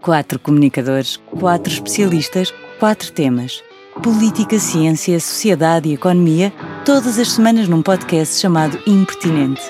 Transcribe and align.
Quatro 0.00 0.40
comunicadores, 0.40 1.18
quatro 1.38 1.72
especialistas, 1.72 2.52
quatro 2.80 3.12
temas. 3.12 3.62
Política, 4.02 4.58
ciência, 4.58 5.20
sociedade 5.20 5.88
e 5.88 5.94
economia, 5.94 6.52
todas 6.84 7.16
as 7.18 7.32
semanas 7.32 7.68
num 7.68 7.80
podcast 7.80 8.40
chamado 8.40 8.76
Impertinente. 8.84 9.62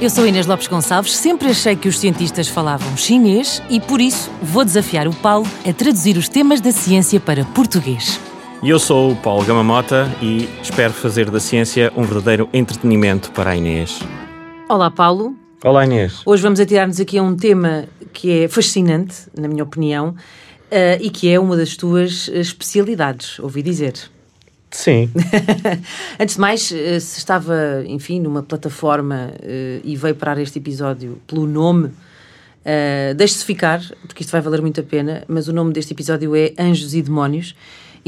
Eu 0.00 0.10
sou 0.10 0.26
Inês 0.26 0.46
Lopes 0.46 0.68
Gonçalves, 0.68 1.16
sempre 1.16 1.48
achei 1.48 1.74
que 1.74 1.88
os 1.88 1.98
cientistas 1.98 2.48
falavam 2.48 2.96
chinês 2.98 3.62
e 3.70 3.80
por 3.80 4.00
isso 4.00 4.30
vou 4.42 4.64
desafiar 4.64 5.08
o 5.08 5.14
Paulo 5.14 5.46
a 5.66 5.72
traduzir 5.72 6.18
os 6.18 6.28
temas 6.28 6.60
da 6.60 6.70
ciência 6.70 7.18
para 7.18 7.46
português. 7.46 8.20
E 8.62 8.68
eu 8.68 8.78
sou 8.78 9.12
o 9.12 9.16
Paulo 9.16 9.44
Gamamota 9.44 10.06
e 10.20 10.48
espero 10.62 10.92
fazer 10.92 11.30
da 11.30 11.40
ciência 11.40 11.90
um 11.96 12.02
verdadeiro 12.02 12.48
entretenimento 12.52 13.30
para 13.32 13.50
a 13.50 13.56
Inês. 13.56 14.00
Olá, 14.68 14.90
Paulo. 14.90 15.34
Olá, 15.64 15.84
Inês. 15.84 16.22
Hoje 16.24 16.42
vamos 16.42 16.60
atirar-nos 16.60 17.00
aqui 17.00 17.18
a 17.18 17.22
um 17.22 17.34
tema 17.34 17.86
que 18.18 18.42
é 18.42 18.48
fascinante, 18.48 19.14
na 19.38 19.46
minha 19.46 19.62
opinião, 19.62 20.08
uh, 20.08 21.00
e 21.00 21.08
que 21.08 21.30
é 21.30 21.38
uma 21.38 21.56
das 21.56 21.76
tuas 21.76 22.26
especialidades, 22.26 23.38
ouvi 23.38 23.62
dizer. 23.62 23.94
Sim. 24.72 25.08
Antes 26.18 26.34
de 26.34 26.40
mais, 26.40 26.68
uh, 26.72 27.00
se 27.00 27.18
estava, 27.18 27.84
enfim, 27.86 28.18
numa 28.18 28.42
plataforma 28.42 29.30
uh, 29.34 29.80
e 29.84 29.94
veio 29.94 30.16
parar 30.16 30.36
este 30.38 30.58
episódio 30.58 31.22
pelo 31.28 31.46
nome, 31.46 31.86
uh, 31.86 33.14
deixe-se 33.16 33.44
ficar, 33.44 33.80
porque 34.08 34.24
isto 34.24 34.32
vai 34.32 34.40
valer 34.40 34.62
muito 34.62 34.80
a 34.80 34.82
pena, 34.82 35.22
mas 35.28 35.46
o 35.46 35.52
nome 35.52 35.72
deste 35.72 35.92
episódio 35.92 36.34
é 36.34 36.52
Anjos 36.58 36.94
e 36.94 37.02
Demónios. 37.02 37.54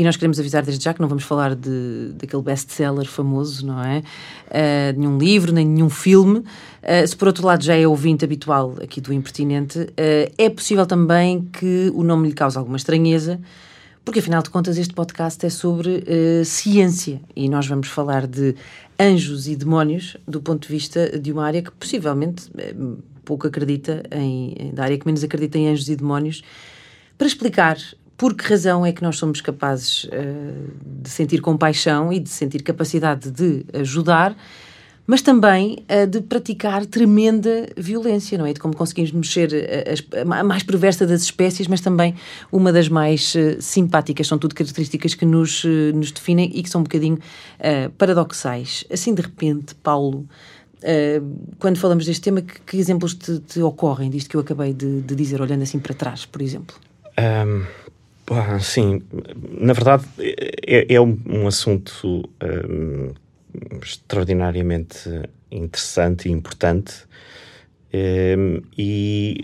E 0.00 0.02
nós 0.02 0.16
queremos 0.16 0.40
avisar 0.40 0.62
desde 0.62 0.82
já 0.82 0.95
que 0.95 1.00
não 1.02 1.09
vamos 1.09 1.24
falar 1.24 1.54
de, 1.54 2.12
daquele 2.14 2.41
best-seller 2.41 3.06
famoso, 3.06 3.66
não 3.66 3.84
é? 3.84 3.98
Uh, 3.98 4.98
nenhum 4.98 5.18
livro, 5.18 5.52
nem 5.52 5.66
nenhum 5.66 5.91
filme. 5.91 6.38
Uh, 6.38 7.06
se 7.06 7.14
por 7.14 7.28
outro 7.28 7.46
lado 7.46 7.62
já 7.62 7.77
é 7.77 7.86
ouvinte 7.86 8.24
habitual 8.24 8.77
aqui 8.82 8.98
do 8.98 9.12
Impertinente, 9.12 9.78
uh, 9.78 10.32
é 10.38 10.48
possível 10.48 10.86
também 10.86 11.42
que 11.52 11.92
o 11.94 12.02
nome 12.02 12.28
lhe 12.28 12.34
cause 12.34 12.56
alguma 12.56 12.78
estranheza, 12.78 13.38
porque 14.02 14.20
afinal 14.20 14.42
de 14.42 14.48
contas 14.48 14.78
este 14.78 14.94
podcast 14.94 15.44
é 15.44 15.50
sobre 15.50 16.03
ciência 16.47 17.20
e 17.36 17.47
nós 17.50 17.66
vamos 17.66 17.88
falar 17.88 18.27
de 18.27 18.55
anjos 18.98 19.47
e 19.48 19.55
demónios 19.55 20.16
do 20.27 20.41
ponto 20.41 20.66
de 20.66 20.72
vista 20.72 21.19
de 21.19 21.30
uma 21.30 21.44
área 21.44 21.60
que 21.60 21.70
possivelmente 21.72 22.50
pouco 23.22 23.47
acredita 23.47 24.03
em, 24.10 24.72
da 24.72 24.84
área 24.84 24.97
que 24.97 25.05
menos 25.05 25.22
acredita 25.22 25.58
em 25.58 25.69
anjos 25.69 25.91
e 25.91 25.94
demónios, 25.94 26.42
para 27.19 27.27
explicar 27.27 27.77
por 28.20 28.34
que 28.34 28.46
razão 28.46 28.84
é 28.84 28.92
que 28.92 29.02
nós 29.02 29.16
somos 29.16 29.40
capazes 29.40 30.04
uh, 30.04 30.10
de 30.84 31.08
sentir 31.08 31.40
compaixão 31.40 32.12
e 32.12 32.20
de 32.20 32.28
sentir 32.28 32.62
capacidade 32.62 33.30
de 33.30 33.64
ajudar, 33.72 34.36
mas 35.06 35.22
também 35.22 35.86
uh, 35.88 36.06
de 36.06 36.20
praticar 36.20 36.84
tremenda 36.84 37.66
violência, 37.78 38.36
não 38.36 38.44
é? 38.44 38.52
De 38.52 38.60
como 38.60 38.76
conseguimos 38.76 39.10
mexer 39.10 39.48
a, 40.12 40.38
a, 40.38 40.44
mais 40.44 40.62
perversa 40.62 41.06
das 41.06 41.22
espécies, 41.22 41.66
mas 41.66 41.80
também 41.80 42.14
uma 42.52 42.70
das 42.70 42.91
mais 42.91 43.34
uh, 43.34 43.56
simpáticas. 43.58 44.26
São 44.26 44.36
tudo 44.36 44.54
características 44.54 45.14
que 45.14 45.24
nos, 45.24 45.64
nos 45.94 46.12
definem 46.12 46.50
e 46.52 46.62
que 46.62 46.68
são 46.68 46.82
um 46.82 46.84
bocadinho 46.84 47.18
paradoxais. 47.96 48.84
Assim, 48.92 49.14
de 49.14 49.22
repente, 49.22 49.74
Paulo. 49.76 50.28
quando 51.58 51.78
falamos 51.78 52.04
deste 52.04 52.20
tema, 52.20 52.42
que, 52.42 52.60
que 52.60 52.76
exemplos 52.76 53.14
te, 53.14 53.38
te, 53.38 53.62
ocorrem 53.62 54.10
disto 54.10 54.28
que 54.28 54.36
eu 54.36 54.42
acabei 54.42 54.74
de, 54.74 55.00
de 55.00 55.14
dizer, 55.14 55.41
olhando 55.41 55.62
assim 55.62 55.78
para 55.78 55.94
trás, 55.94 56.26
por 56.26 56.42
exemplo? 56.42 56.76
Um, 57.18 57.64
sim, 58.61 59.03
na 59.59 59.73
verdade 59.73 60.05
é, 60.19 60.95
é 60.95 61.00
um, 61.00 61.19
um, 61.27 61.47
assunto 61.47 62.28
um, 62.69 63.12
extraordinariamente 63.83 65.09
interessante 65.50 66.28
e 66.28 66.33
importante 66.33 67.09
um, 67.92 68.62
e 68.78 69.42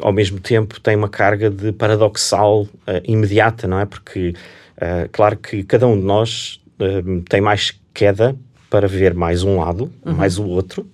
ao 0.00 0.12
mesmo 0.12 0.40
tempo 0.40 0.80
tem 0.80 0.96
uma 0.96 1.08
carga 1.08 1.48
de 1.48 1.72
paradoxal 1.72 2.62
uh, 2.62 2.68
imediata, 3.04 3.68
não 3.68 3.78
é? 3.78 3.86
Porque 3.86 4.34
uh, 4.76 5.08
claro 5.12 5.36
que 5.36 5.62
cada 5.62 5.86
um 5.86 5.98
de 5.98 6.04
nós 6.04 6.60
uh, 6.80 7.20
tem 7.28 7.40
mais 7.40 7.78
queda 7.94 8.34
para 8.68 8.88
ver 8.88 9.14
mais 9.14 9.44
um 9.44 9.60
lado, 9.60 9.92
uhum. 10.04 10.14
mais 10.14 10.38
o 10.38 10.46
outro, 10.46 10.86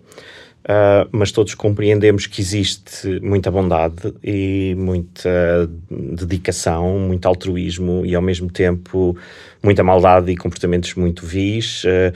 Uh, 0.64 1.08
mas 1.12 1.32
todos 1.32 1.54
compreendemos 1.54 2.26
que 2.26 2.42
existe 2.42 3.20
muita 3.22 3.50
bondade 3.50 4.12
e 4.22 4.74
muita 4.76 5.70
dedicação, 5.90 6.98
muito 6.98 7.26
altruísmo 7.26 8.04
e 8.04 8.14
ao 8.14 8.20
mesmo 8.20 8.50
tempo 8.50 9.16
muita 9.62 9.82
maldade 9.82 10.30
e 10.30 10.36
comportamentos 10.36 10.94
muito 10.94 11.24
vis. 11.24 11.84
Uh, 11.84 12.12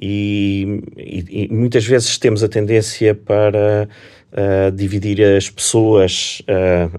e, 0.00 0.80
e, 0.96 1.46
e, 1.46 1.52
muitas 1.52 1.84
vezes 1.84 2.18
temos 2.18 2.44
a 2.44 2.48
tendência 2.48 3.16
para 3.16 3.88
uh, 4.30 4.70
dividir 4.70 5.20
as 5.20 5.50
pessoas 5.50 6.40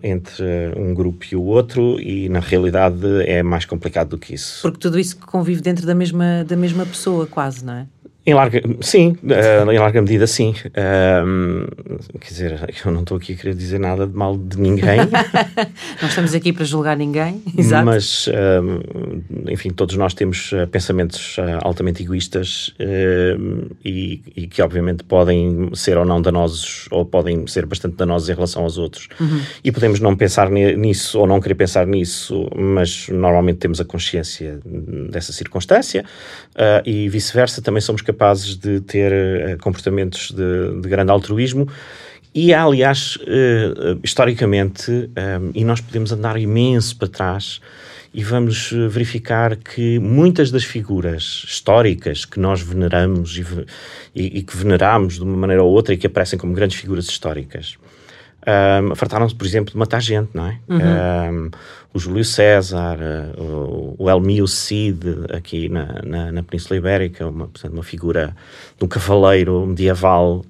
entre 0.04 0.44
um 0.76 0.94
grupo 0.94 1.26
e 1.32 1.36
o 1.38 1.44
outro, 1.44 1.98
e 1.98 2.28
na 2.28 2.42
realidade 2.42 3.24
é 3.26 3.42
mais 3.42 3.64
complicado 3.64 4.10
do 4.10 4.18
que 4.18 4.34
isso. 4.34 4.62
Porque 4.64 4.80
tudo 4.80 5.00
isso 5.00 5.16
convive 5.18 5.62
dentro 5.62 5.88
da 5.88 5.96
mesma, 5.96 6.44
da 6.44 6.58
mesma 6.58 6.86
pessoa, 6.86 7.26
quase, 7.26 7.64
não 7.64 7.74
é? 7.74 7.88
Em 8.26 8.34
larga, 8.34 8.62
sim, 8.82 9.18
uh, 9.24 9.72
em 9.72 9.80
larga 9.80 10.02
medida 10.02 10.28
sim. 10.28 10.54
Uh, 10.66 12.20
quer 12.20 12.28
dizer, 12.28 12.76
eu 12.86 12.92
não 12.92 13.02
estou 13.02 13.16
aqui 13.16 13.34
a 13.34 13.36
querer 13.36 13.56
dizer 13.56 13.80
nada 13.80 14.06
de 14.06 14.14
mal 14.14 14.38
de 14.38 14.60
ninguém. 14.60 15.00
não 16.02 16.10
estamos 16.10 16.36
aqui 16.36 16.52
para 16.52 16.66
julgar 16.66 16.98
ninguém, 16.98 17.42
exato. 17.58 17.86
Mas, 17.86 18.28
uh, 18.28 19.50
enfim, 19.50 19.70
todos 19.70 19.96
nós 19.96 20.14
temos 20.14 20.52
eh, 20.54 20.66
pensamentos 20.66 21.38
altamente 21.64 22.04
egoístas 22.04 22.74
e, 23.84 24.22
e, 24.36 24.48
que 24.48 24.62
obviamente 24.62 25.04
podem 25.04 25.70
ser 25.74 25.98
ou 25.98 26.06
não 26.06 26.22
danosos 26.22 26.88
ou 26.92 27.06
podem 27.06 27.48
ser 27.48 27.66
bastante 27.66 27.96
danosos 27.96 28.30
em 28.30 28.34
relação 28.34 28.64
aos 28.64 28.78
outros. 28.78 29.08
Uhum. 29.20 29.42
E 29.64 29.72
podemos 29.72 30.00
não 30.00 30.16
pensar 30.16 30.50
nisso 30.50 31.20
ou 31.20 31.26
não 31.26 31.40
querer 31.40 31.56
pensar 31.56 31.88
nisso, 31.88 32.50
mas 32.56 33.08
normalmente 33.10 33.58
temos 33.58 33.80
a 33.80 33.86
consciência 33.86 34.60
dessa 35.10 35.32
circunstância 35.32 36.04
e 36.86 37.08
vice-versa, 37.10 37.62
também 37.62 37.82
somos 37.82 38.02
capazes 38.12 38.56
de 38.56 38.82
ter 38.82 39.12
uh, 39.12 39.58
comportamentos 39.60 40.32
de, 40.32 40.82
de, 40.82 40.90
grande 40.90 41.12
altruísmo. 41.12 41.68
E 42.34 42.54
há, 42.54 42.64
aliás, 42.64 43.18
uh, 43.18 44.00
historicamente, 44.04 44.92
um, 44.92 45.52
e 45.54 45.64
nós 45.64 45.82
podemos 45.82 46.12
andar 46.12 46.38
imenso 46.38 46.96
para 46.98 47.08
trás, 47.08 47.62
e 48.12 48.24
vamos 48.24 48.72
verificar 48.90 49.56
que 49.56 50.00
muitas 50.00 50.50
das 50.50 50.64
figuras 50.64 51.44
históricas 51.48 52.26
que 52.26 52.40
nós 52.40 52.60
veneramos 52.60 53.38
e, 53.38 53.46
e, 54.16 54.40
e 54.40 54.42
que 54.42 54.58
veneramos 54.58 55.16
de 55.16 55.24
uma 55.24 55.38
maneira 55.38 55.64
ou 55.64 55.72
outra 55.72 55.94
e 55.94 55.98
que 55.98 56.08
aparecem 56.08 56.40
como 56.40 56.54
grandes 56.54 56.80
figuras 56.80 57.06
históricas 57.06 57.78
um, 58.48 58.96
fartaram-se, 58.96 59.36
por 59.36 59.46
exemplo, 59.46 59.72
de 59.72 59.78
matar 59.78 60.02
gente, 60.02 60.30
não 60.34 60.48
é? 60.48 60.60
Uhum. 60.68 60.80
Um, 60.80 61.52
o 61.94 62.00
Júlio 62.00 62.24
César, 62.24 62.98
uh, 62.98 63.42
o, 63.42 63.96
o 63.98 64.10
Elmio 64.10 64.48
Cid, 64.48 65.00
aqui 65.34 65.68
na, 65.70 66.02
na, 66.06 66.32
na, 66.32 66.44
Península 66.44 66.78
Ibérica, 66.78 67.28
uma, 67.28 67.48
portanto, 67.48 67.74
uma 67.74 67.84
figura 67.84 68.36
de 68.78 68.86
um 68.86 68.88
cavaleiro 68.88 69.66
medieval 69.66 70.46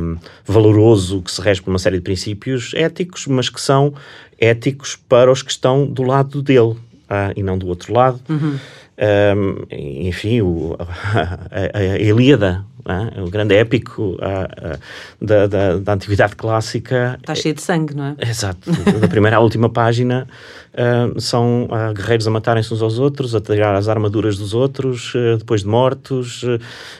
um, 0.00 0.16
valoroso 0.44 1.22
que 1.22 1.30
se 1.30 1.40
rege 1.40 1.60
por 1.60 1.70
uma 1.70 1.78
série 1.78 1.96
de 1.96 2.02
princípios 2.02 2.72
éticos, 2.74 3.26
mas 3.26 3.48
que 3.48 3.60
são 3.60 3.92
éticos 4.38 4.96
para 4.96 5.30
os 5.30 5.42
que 5.42 5.50
estão 5.50 5.86
do 5.86 6.02
lado 6.02 6.40
dele 6.40 6.76
uh, 7.10 7.32
e 7.36 7.42
não 7.42 7.58
do 7.58 7.66
outro 7.66 7.92
lado. 7.92 8.20
Uhum. 8.28 8.58
Um, 8.98 9.66
enfim, 9.70 10.40
o, 10.40 10.76
a, 10.78 11.78
a, 11.78 11.98
Ilíada, 11.98 12.64
é? 12.88 13.20
o 13.20 13.28
grande 13.28 13.54
épico 13.54 14.16
a, 14.22 14.78
da, 15.20 15.46
da, 15.46 15.76
da, 15.76 15.92
antiguidade 15.92 16.36
clássica. 16.36 17.18
Está 17.20 17.34
cheio 17.34 17.54
de 17.54 17.60
sangue, 17.60 17.94
não 17.94 18.04
é? 18.04 18.16
Exato. 18.20 18.70
da 19.00 19.08
primeira 19.08 19.36
à 19.36 19.40
última 19.40 19.68
página 19.68 20.26
uh, 20.72 21.20
são 21.20 21.64
uh, 21.64 21.92
guerreiros 21.92 22.26
a 22.26 22.30
matarem-se 22.30 22.72
uns 22.72 22.80
aos 22.80 22.98
outros, 22.98 23.34
a 23.34 23.40
tirar 23.40 23.74
as 23.74 23.88
armaduras 23.88 24.38
dos 24.38 24.54
outros, 24.54 25.14
uh, 25.14 25.36
depois 25.36 25.62
de 25.62 25.68
mortos, 25.68 26.44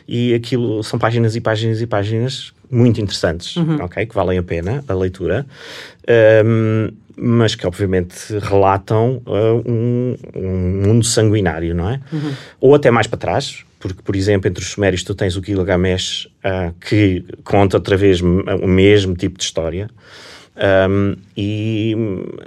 e 0.06 0.34
aquilo 0.34 0.82
são 0.82 0.98
páginas 0.98 1.36
e 1.36 1.40
páginas 1.40 1.80
e 1.80 1.86
páginas 1.86 2.52
muito 2.70 3.00
interessantes, 3.00 3.56
uhum. 3.56 3.76
ok? 3.82 4.06
Que 4.06 4.14
valem 4.14 4.38
a 4.38 4.42
pena 4.42 4.84
a 4.86 4.94
leitura. 4.94 5.46
Um, 6.44 6.88
mas 7.18 7.54
que 7.54 7.66
obviamente 7.66 8.38
relatam 8.42 9.22
uh, 9.26 9.62
um, 9.66 10.16
um, 10.34 10.86
mundo 10.86 11.04
sanguinário, 11.04 11.74
não 11.74 11.88
é? 11.88 12.00
Uhum. 12.12 12.32
Ou 12.60 12.74
até 12.74 12.90
mais 12.90 13.06
para 13.06 13.18
trás, 13.18 13.64
porque, 13.80 14.02
por 14.02 14.14
exemplo, 14.14 14.48
entre 14.48 14.62
os 14.62 14.70
sumérios 14.70 15.02
tu 15.02 15.14
tens 15.14 15.34
o 15.34 15.42
Gilgamesh, 15.42 16.28
uh, 16.44 16.74
que 16.78 17.24
conta 17.42 17.78
outra 17.78 17.96
vez 17.96 18.20
o 18.20 18.66
mesmo 18.66 19.14
tipo 19.14 19.38
de 19.38 19.44
história. 19.44 19.88
Um, 20.88 21.16
e, 21.36 21.94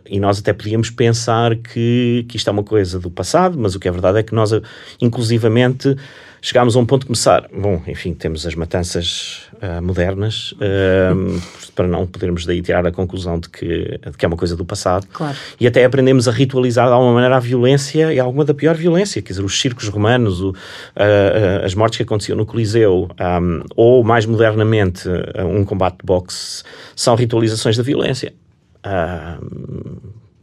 e, 0.07 0.19
nós 0.19 0.39
até 0.39 0.51
podíamos 0.51 0.89
pensar 0.89 1.55
que, 1.55 2.25
que 2.27 2.37
isto 2.37 2.47
é 2.49 2.51
uma 2.51 2.63
coisa 2.63 2.99
do 2.99 3.09
passado, 3.09 3.57
mas 3.57 3.75
o 3.75 3.79
que 3.79 3.87
é 3.87 3.91
verdade 3.91 4.17
é 4.19 4.23
que 4.23 4.33
nós, 4.33 4.51
inclusivamente, 4.99 5.95
chegámos 6.41 6.75
a 6.75 6.79
um 6.79 6.85
ponto 6.85 7.01
de 7.01 7.07
começar. 7.07 7.47
Bom, 7.53 7.81
enfim, 7.87 8.13
temos 8.13 8.45
as 8.45 8.55
matanças 8.55 9.43
uh, 9.55 9.81
modernas, 9.81 10.53
uh, 10.53 11.41
para 11.75 11.87
não 11.87 12.05
podermos 12.05 12.45
daí 12.45 12.61
tirar 12.61 12.85
a 12.85 12.91
conclusão 12.91 13.39
de 13.39 13.49
que, 13.49 13.99
de 13.99 14.17
que 14.17 14.25
é 14.25 14.27
uma 14.27 14.37
coisa 14.37 14.55
do 14.55 14.65
passado. 14.65 15.07
Claro. 15.11 15.37
E 15.59 15.67
até 15.67 15.83
aprendemos 15.85 16.27
a 16.27 16.31
ritualizar 16.31 16.87
de 16.87 16.93
alguma 16.93 17.13
maneira 17.13 17.37
a 17.37 17.39
violência 17.39 18.13
e 18.13 18.19
alguma 18.19 18.45
da 18.45 18.53
pior 18.53 18.75
violência, 18.75 19.21
quer 19.21 19.29
dizer, 19.29 19.43
os 19.43 19.59
circos 19.59 19.87
romanos, 19.87 20.41
o, 20.41 20.51
uh, 20.51 21.65
as 21.65 21.73
mortes 21.73 21.97
que 21.97 22.03
aconteciam 22.03 22.37
no 22.37 22.45
Coliseu, 22.45 23.09
um, 23.19 23.63
ou 23.75 24.03
mais 24.03 24.25
modernamente 24.25 25.07
um 25.37 25.63
combate 25.63 25.99
de 25.99 26.05
boxe, 26.05 26.63
são 26.95 27.15
ritualizações 27.15 27.77
da 27.77 27.83
violência. 27.83 28.33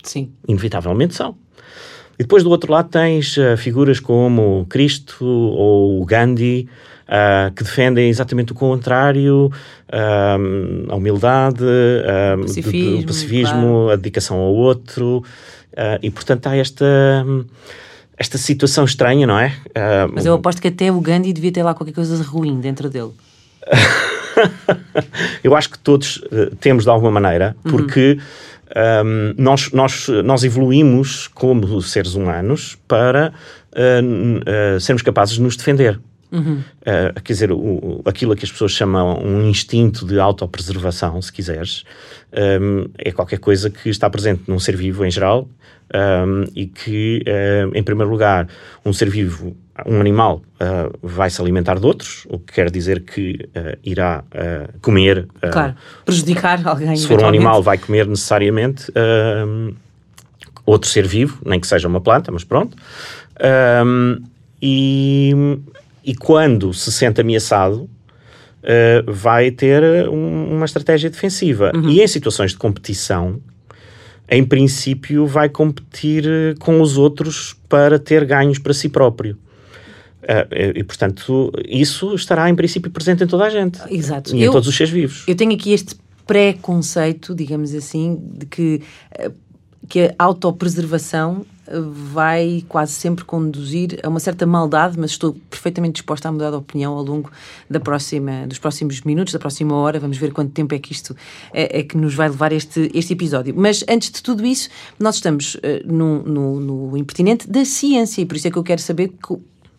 Sim. 0.02 0.32
Inevitavelmente 0.46 1.14
são. 1.14 1.37
E 2.18 2.22
depois 2.22 2.42
do 2.42 2.50
outro 2.50 2.72
lado 2.72 2.88
tens 2.88 3.36
uh, 3.36 3.56
figuras 3.56 4.00
como 4.00 4.66
Cristo 4.68 5.24
ou 5.24 6.04
Gandhi, 6.04 6.68
uh, 7.06 7.52
que 7.54 7.62
defendem 7.62 8.08
exatamente 8.08 8.52
o 8.52 8.54
contrário, 8.54 9.50
uh, 9.88 10.92
a 10.92 10.96
humildade, 10.96 11.64
uh, 11.64 12.40
pacifismo, 12.42 13.00
do, 13.00 13.06
pacifismo 13.06 13.50
claro. 13.50 13.90
a 13.90 13.96
dedicação 13.96 14.38
ao 14.38 14.54
outro, 14.54 15.22
e 16.00 16.10
portanto 16.10 16.46
há 16.46 16.56
esta, 16.56 16.86
esta 18.16 18.38
situação 18.38 18.86
estranha, 18.86 19.26
não 19.26 19.38
é? 19.38 19.54
Mas 20.10 20.24
eu 20.24 20.32
aposto 20.32 20.62
que 20.62 20.68
até 20.68 20.90
o 20.90 20.98
Gandhi 21.02 21.34
devia 21.34 21.52
ter 21.52 21.62
lá 21.62 21.74
qualquer 21.74 21.92
coisa 21.92 22.22
ruim 22.24 22.58
dentro 22.60 22.88
dele. 22.88 23.10
eu 25.44 25.54
acho 25.54 25.68
que 25.68 25.78
todos 25.78 26.24
temos 26.60 26.84
de 26.84 26.90
alguma 26.90 27.10
maneira, 27.10 27.54
porque. 27.62 28.18
Uhum 28.18 28.56
um, 28.74 29.34
nós, 29.36 29.70
nós, 29.72 30.08
nós 30.24 30.44
evoluímos 30.44 31.28
como 31.28 31.80
seres 31.80 32.14
humanos 32.14 32.76
para 32.88 33.32
uh, 33.72 34.76
uh, 34.76 34.80
sermos 34.80 35.02
capazes 35.02 35.36
de 35.36 35.42
nos 35.42 35.56
defender. 35.56 36.00
Uhum. 36.37 36.62
Uh, 36.83 37.21
quer 37.23 37.33
dizer, 37.33 37.53
o, 37.53 38.03
aquilo 38.05 38.37
que 38.37 38.44
as 38.44 38.53
pessoas 38.53 38.73
chamam 38.73 39.19
um 39.25 39.49
instinto 39.49 40.06
de 40.06 40.21
autopreservação, 40.21 41.21
se 41.23 41.33
quiseres, 41.33 41.85
um, 42.61 42.88
é 42.99 43.11
qualquer 43.11 43.38
coisa 43.38 43.71
que 43.71 43.88
está 43.88 44.11
presente 44.11 44.43
num 44.47 44.59
ser 44.59 44.77
vivo 44.77 45.05
em 45.05 45.11
geral 45.11 45.49
um, 45.94 46.44
e 46.55 46.67
que, 46.67 47.23
em 47.75 47.83
primeiro 47.83 48.11
lugar, 48.11 48.49
um 48.85 48.93
ser 48.93 49.09
vivo 49.09 49.56
um 49.85 50.00
animal 50.00 50.43
uh, 50.55 50.97
vai 51.03 51.29
se 51.29 51.41
alimentar 51.41 51.79
de 51.79 51.85
outros, 51.85 52.27
o 52.31 52.38
que 52.38 52.55
quer 52.55 52.71
dizer 52.71 53.03
que 53.03 53.49
uh, 53.55 53.79
irá 53.85 54.25
comer. 54.81 55.29
claro, 55.53 55.75
prejudicar 56.05 56.67
alguém. 56.67 56.97
Se 56.97 57.06
for 57.06 57.23
um 57.23 57.27
animal, 57.27 57.62
vai 57.62 57.77
comer 57.77 58.06
necessariamente 58.06 58.91
outro 60.65 60.88
ser 60.88 61.06
vivo, 61.06 61.38
nem 61.44 61.61
que 61.61 61.67
seja 61.67 61.87
uma 61.87 62.00
planta, 62.00 62.33
mas 62.33 62.43
pronto. 62.43 62.77
e, 64.61 65.35
e 66.06 66.14
quando 66.14 66.73
se 66.73 66.91
sente 66.93 67.20
ameaçado, 67.20 67.91
vai 69.06 69.50
ter 69.50 70.08
um, 70.08 70.56
uma 70.56 70.64
estratégia 70.64 71.11
defensiva. 71.11 71.70
Uhum. 71.75 71.88
E 71.88 72.00
em 72.00 72.06
situações 72.06 72.53
de 72.53 72.56
competição, 72.56 73.41
em 74.29 74.44
princípio, 74.44 75.26
vai 75.26 75.49
competir 75.49 76.25
com 76.58 76.81
os 76.81 76.99
outros 76.99 77.56
para 77.69 77.99
ter 77.99 78.25
ganhos 78.25 78.58
para 78.58 78.73
si 78.73 78.88
próprio. 78.88 79.38
Uh, 80.23 80.75
e, 80.75 80.82
portanto, 80.82 81.53
isso 81.69 82.12
estará 82.14 82.50
em 82.50 82.55
princípio 82.55 82.91
presente 82.91 83.23
em 83.23 83.26
toda 83.29 83.44
a 83.44 83.50
gente. 83.50 83.79
Exato. 83.88 84.35
E 84.35 84.43
eu, 84.43 84.50
em 84.50 84.52
todos 84.52 84.69
os 84.69 84.76
seres 84.76 84.93
vivos. 84.93 85.23
Eu 85.29 85.37
tenho 85.37 85.52
aqui 85.52 85.73
este 85.73 85.94
pré-conceito, 86.26 87.32
digamos 87.32 87.73
assim, 87.73 88.20
de 88.37 88.47
que, 88.47 88.82
uh, 89.25 89.32
que 89.88 90.12
a 90.19 90.25
autopreservação 90.25 91.47
vai 91.70 92.64
quase 92.68 92.92
sempre 92.92 93.24
conduzir 93.24 93.98
a 94.02 94.08
uma 94.08 94.20
certa 94.20 94.46
maldade, 94.46 94.98
mas 94.98 95.10
estou 95.10 95.36
perfeitamente 95.50 95.94
disposta 95.94 96.28
a 96.28 96.32
mudar 96.32 96.50
de 96.50 96.56
opinião 96.56 96.94
ao 96.94 97.02
longo 97.02 97.30
da 97.68 97.80
próxima, 97.80 98.46
dos 98.46 98.58
próximos 98.58 99.00
minutos, 99.02 99.32
da 99.32 99.38
próxima 99.38 99.74
hora. 99.74 99.98
Vamos 99.98 100.16
ver 100.16 100.32
quanto 100.32 100.52
tempo 100.52 100.74
é 100.74 100.78
que 100.78 100.92
isto 100.92 101.16
é, 101.52 101.80
é 101.80 101.82
que 101.82 101.96
nos 101.96 102.14
vai 102.14 102.28
levar 102.28 102.52
este, 102.52 102.90
este 102.94 103.12
episódio. 103.12 103.54
Mas 103.56 103.84
antes 103.88 104.10
de 104.10 104.22
tudo 104.22 104.44
isso, 104.44 104.68
nós 104.98 105.16
estamos 105.16 105.56
uh, 105.56 105.60
no, 105.84 106.22
no, 106.22 106.60
no 106.60 106.96
impertinente 106.96 107.48
da 107.48 107.64
ciência 107.64 108.22
e 108.22 108.26
por 108.26 108.36
isso 108.36 108.48
é 108.48 108.50
que 108.50 108.56
eu 108.56 108.64
quero 108.64 108.80
saber 108.80 109.12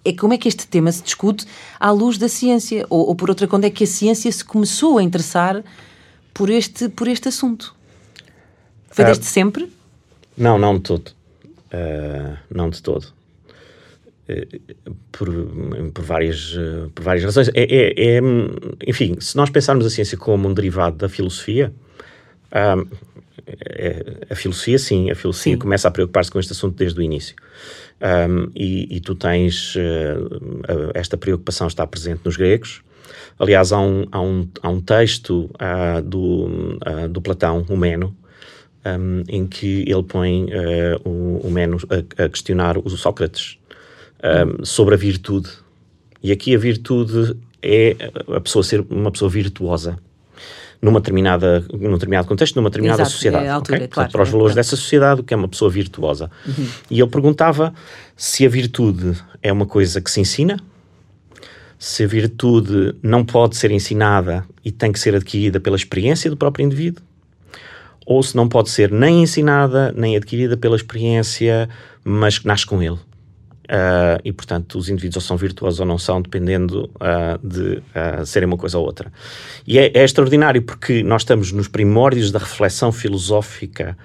é 0.06 0.14
como 0.14 0.34
é 0.34 0.38
que 0.38 0.48
este 0.48 0.66
tema 0.68 0.92
se 0.92 1.04
discute 1.04 1.46
à 1.80 1.92
luz 1.92 2.18
da 2.18 2.30
ciência, 2.30 2.86
ou, 2.90 3.08
ou 3.08 3.16
por 3.16 3.30
outra, 3.30 3.46
quando 3.46 3.66
é 3.66 3.70
que 3.70 3.84
a 3.84 3.88
ciência 3.88 4.32
se 4.32 4.44
começou 4.44 4.98
a 4.98 5.04
interessar 5.04 5.62
por 6.34 6.50
este, 6.50 6.88
por 6.88 7.08
este 7.10 7.28
assunto? 7.28 7.76
Foi 8.90 9.04
uh, 9.04 9.08
desde 9.08 9.26
sempre? 9.26 9.70
Não, 10.38 10.58
não 10.58 10.76
de 10.76 10.82
todo. 10.82 11.17
Uh, 11.74 12.38
não 12.50 12.70
de 12.70 12.82
todo. 12.82 13.14
Uh, 14.30 14.96
por, 15.12 15.30
por, 15.94 16.04
várias, 16.04 16.56
por 16.94 17.04
várias 17.04 17.24
razões. 17.24 17.50
É, 17.50 17.64
é, 17.64 18.18
é, 18.18 18.22
enfim, 18.86 19.16
se 19.20 19.36
nós 19.36 19.50
pensarmos 19.50 19.86
a 19.86 19.90
ciência 19.90 20.18
como 20.18 20.48
um 20.48 20.54
derivado 20.54 20.98
da 20.98 21.10
filosofia, 21.10 21.74
é, 23.48 24.28
a 24.30 24.36
filosofia, 24.36 24.78
sim, 24.78 25.10
a 25.10 25.16
filosofia 25.16 25.54
sim. 25.54 25.60
começa 25.60 25.88
a 25.88 25.92
preocupar-se 25.92 26.30
com 26.30 26.40
este 26.40 26.52
assunto 26.52 26.76
desde 26.76 27.00
o 27.00 27.04
início. 27.04 27.36
Um, 28.00 28.52
e, 28.56 28.98
e, 28.98 29.00
tu 29.00 29.16
tens 29.16 29.76
uh, 29.76 30.92
esta 30.94 31.18
preocupação 31.18 31.68
está 31.68 31.88
presente 31.88 32.22
nos 32.24 32.38
gregos. 32.38 32.82
Aliás, 33.40 33.72
há 33.72 33.80
um, 33.80 34.06
há 34.12 34.22
um, 34.22 34.48
há 34.62 34.70
um 34.70 34.82
texto 34.82 35.50
uh, 35.56 36.02
do, 36.02 36.46
uh, 36.86 37.08
do 37.10 37.22
Platão, 37.22 37.66
o 37.70 37.78
Meno, 37.78 38.16
um, 39.00 39.24
em 39.28 39.48
que 39.48 39.84
ele 39.88 40.04
põe 40.04 40.48
o, 41.04 41.42
o 41.44 41.52
Meno 41.52 41.78
a, 41.90 42.24
a, 42.24 42.30
questionar 42.30 42.78
o 42.78 42.90
Sócrates 42.90 43.58
sobre 44.64 44.96
a 44.96 44.98
virtude. 44.98 45.50
E 46.24 46.32
aqui 46.32 46.56
a 46.56 46.58
virtude 46.58 47.38
é 47.62 47.96
a 48.36 48.40
pessoa 48.42 48.64
ser 48.64 48.86
uma 48.90 49.12
pessoa 49.12 49.30
virtuosa 49.30 50.00
numa 50.82 51.00
determinada, 51.00 51.66
num 51.74 51.94
determinado 51.94 52.28
contexto, 52.28 52.56
numa 52.56 52.70
determinada 52.70 53.02
Exato, 53.02 53.16
sociedade. 53.16 53.46
É 53.46 53.50
altura, 53.50 53.78
okay? 53.78 53.88
claro, 53.88 54.12
para 54.12 54.22
os 54.22 54.30
é, 54.30 54.32
valores 54.32 54.54
claro. 54.54 54.68
dessa 54.68 54.76
sociedade, 54.76 55.22
o 55.22 55.24
que 55.24 55.34
é 55.34 55.38
uma 55.38 55.48
pessoa 55.48 55.72
virtuosa. 55.72 56.30
Uhum. 56.46 56.68
E 56.90 57.00
ele 57.02 57.10
perguntava 57.10 57.74
se 58.16 58.46
a 58.46 58.50
virtude 58.50 59.18
é 59.42 59.52
uma 59.52 59.66
coisa 59.66 60.00
que 60.00 60.10
se 60.10 60.20
ensina, 60.20 60.60
se 61.80 62.04
a 62.04 62.08
virtude 62.08 62.96
não 63.02 63.24
pode 63.26 63.56
ser 63.56 63.72
ensinada 63.72 64.46
e 64.64 64.72
tem 64.72 64.92
que 64.92 65.00
ser 65.00 65.16
adquirida 65.16 65.60
pela 65.60 65.76
experiência 65.76 66.30
do 66.30 66.38
próprio 66.38 66.66
indivíduo, 66.66 67.04
ou 68.08 68.24
se 68.24 68.38
não 68.38 68.48
pode 68.48 68.70
ser 68.70 68.90
nem 68.90 69.22
ensinada 69.24 69.94
nem 69.96 70.16
adquirida 70.16 70.56
pela 70.56 70.78
experiência, 70.78 71.68
mas 72.06 72.40
que 72.40 72.48
nasce 72.48 72.66
com 72.66 72.82
ele. 72.82 72.98
Uh, 73.68 74.16
e, 74.24 74.32
portanto, 74.32 74.78
os 74.78 74.88
indivíduos 74.88 75.18
ou 75.18 75.22
são 75.22 75.36
virtuosos 75.36 75.82
ou 75.82 75.86
não 75.86 75.98
são, 75.98 76.22
dependendo 76.22 76.90
uh, 76.96 77.46
de 77.46 77.80
uh, 77.80 78.26
serem 78.26 78.48
uma 78.48 78.56
coisa 78.56 78.78
ou 78.78 78.86
outra. 78.86 79.12
E 79.68 79.78
é, 79.78 79.92
é, 79.94 80.06
extraordinário 80.06 80.62
porque 80.62 81.04
nós 81.04 81.24
estamos 81.24 81.52
nos 81.52 81.68
primórdios 81.68 82.32
da 82.32 82.40
reflexão 82.40 82.92
filosófica 82.92 83.98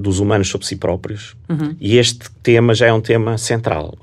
dos 0.00 0.18
humanos 0.18 0.48
sobre 0.48 0.66
si 0.66 0.76
próprios 0.76 1.34
uhum. 1.48 1.74
e 1.80 1.96
este 1.96 2.30
tema 2.42 2.74
já 2.74 2.88
é 2.88 2.92
um 2.92 3.00
tema 3.00 3.38
central. 3.38 3.96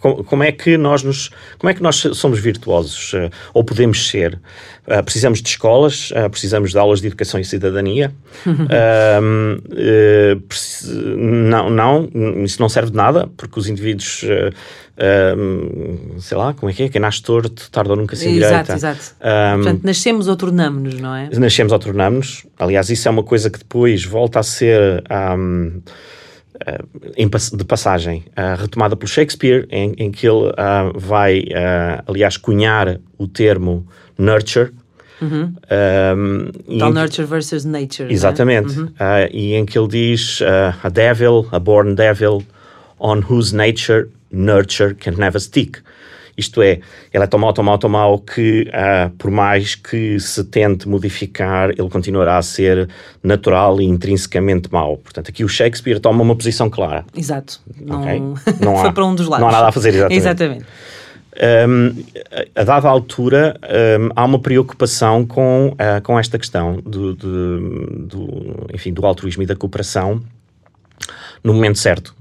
Como, 0.00 0.24
como, 0.24 0.42
é 0.42 0.50
que 0.52 0.78
nós 0.78 1.02
nos, 1.02 1.28
como 1.58 1.70
é 1.70 1.74
que 1.74 1.82
nós 1.82 1.96
somos 1.96 2.38
virtuosos 2.38 3.12
ou 3.52 3.62
podemos 3.62 4.08
ser? 4.08 4.40
Uh, 4.86 5.02
precisamos 5.04 5.40
de 5.42 5.48
escolas, 5.48 6.12
precisamos 6.30 6.70
de 6.72 6.78
aulas 6.78 7.00
de 7.00 7.06
educação 7.06 7.38
e 7.38 7.44
cidadania. 7.44 8.12
Uhum. 8.46 8.66
não, 11.48 11.70
não, 11.70 12.10
isso 12.44 12.60
não 12.60 12.68
serve 12.68 12.90
de 12.90 12.96
nada 12.96 13.28
porque 13.36 13.58
os 13.58 13.68
indivíduos 13.68 14.24
um, 15.00 16.20
sei 16.20 16.36
lá, 16.36 16.52
como 16.52 16.70
é 16.70 16.74
que 16.74 16.82
é? 16.82 16.88
Quem 16.88 17.00
nasce 17.00 17.22
torto, 17.22 17.70
tarde 17.70 17.90
ou 17.90 17.96
nunca 17.96 18.14
se 18.14 18.28
endireita. 18.28 18.54
Exato, 18.54 18.72
exato. 18.72 19.14
Um, 19.20 19.62
Portanto, 19.62 19.80
nascemos 19.82 20.28
ou 20.28 20.36
tornamos-nos, 20.36 21.00
não 21.00 21.14
é? 21.14 21.30
Nascemos 21.32 21.72
ou 21.72 21.78
tornamos-nos. 21.78 22.46
Aliás, 22.58 22.90
isso 22.90 23.08
é 23.08 23.10
uma 23.10 23.22
coisa 23.22 23.48
que 23.48 23.58
depois 23.58 24.04
volta 24.04 24.40
a 24.40 24.42
ser 24.42 25.02
um, 25.10 25.80
de 27.56 27.64
passagem 27.64 28.24
retomada 28.58 28.94
pelo 28.96 29.08
Shakespeare, 29.08 29.66
em, 29.70 29.94
em 29.96 30.10
que 30.10 30.26
ele 30.26 30.52
vai, 30.94 31.44
aliás, 32.06 32.36
cunhar 32.36 33.00
o 33.18 33.26
termo 33.26 33.86
nurture, 34.18 34.72
Uhum. 35.20 35.54
Um, 35.70 36.78
Tal 36.78 36.92
nurture 36.92 37.26
versus 37.26 37.64
nature. 37.64 38.10
Exatamente. 38.10 38.78
Uhum. 38.78 38.86
Uh, 38.86 39.28
e 39.30 39.54
em 39.54 39.66
que 39.66 39.78
ele 39.78 39.88
diz: 39.88 40.40
uh, 40.40 40.74
A 40.82 40.88
devil, 40.88 41.46
a 41.52 41.58
born 41.58 41.94
devil, 41.94 42.42
on 42.98 43.20
whose 43.20 43.54
nature 43.54 44.08
nurture 44.30 44.94
can 44.94 45.12
never 45.12 45.40
stick. 45.40 45.82
Isto 46.36 46.62
é, 46.62 46.80
ele 47.12 47.24
é 47.24 47.26
tão 47.26 47.38
mau, 47.38 47.52
tão 47.52 47.64
mau, 47.64 47.78
tão 47.78 47.90
mau 47.90 48.18
que, 48.18 48.68
uh, 48.68 49.10
por 49.16 49.30
mais 49.30 49.74
que 49.74 50.18
se 50.20 50.44
tente 50.44 50.88
modificar, 50.88 51.70
ele 51.70 51.88
continuará 51.88 52.38
a 52.38 52.42
ser 52.42 52.88
natural 53.22 53.80
e 53.80 53.84
intrinsecamente 53.84 54.72
mau. 54.72 54.96
Portanto, 54.96 55.28
aqui 55.28 55.44
o 55.44 55.48
Shakespeare 55.48 56.00
toma 56.00 56.22
uma 56.22 56.36
posição 56.36 56.70
clara. 56.70 57.04
Exato. 57.16 57.60
Não, 57.80 58.00
okay? 58.00 58.20
não 58.60 58.78
há, 58.78 58.82
Foi 58.82 58.92
para 58.92 59.04
um 59.04 59.14
dos 59.14 59.26
lados. 59.26 59.40
Não 59.40 59.48
há 59.48 59.52
nada 59.52 59.68
a 59.68 59.72
fazer, 59.72 59.90
exatamente. 59.90 60.16
exatamente. 60.16 60.64
Um, 61.42 62.04
a 62.54 62.64
dada 62.64 62.88
altura, 62.88 63.58
um, 63.62 64.08
há 64.14 64.24
uma 64.24 64.38
preocupação 64.38 65.24
com, 65.24 65.68
uh, 65.68 66.02
com 66.02 66.18
esta 66.18 66.38
questão 66.38 66.76
do, 66.76 67.14
do, 67.14 67.60
do, 68.06 68.66
enfim, 68.74 68.92
do 68.92 69.06
altruísmo 69.06 69.42
e 69.42 69.46
da 69.46 69.56
cooperação 69.56 70.20
no 71.42 71.54
momento 71.54 71.78
certo. 71.78 72.14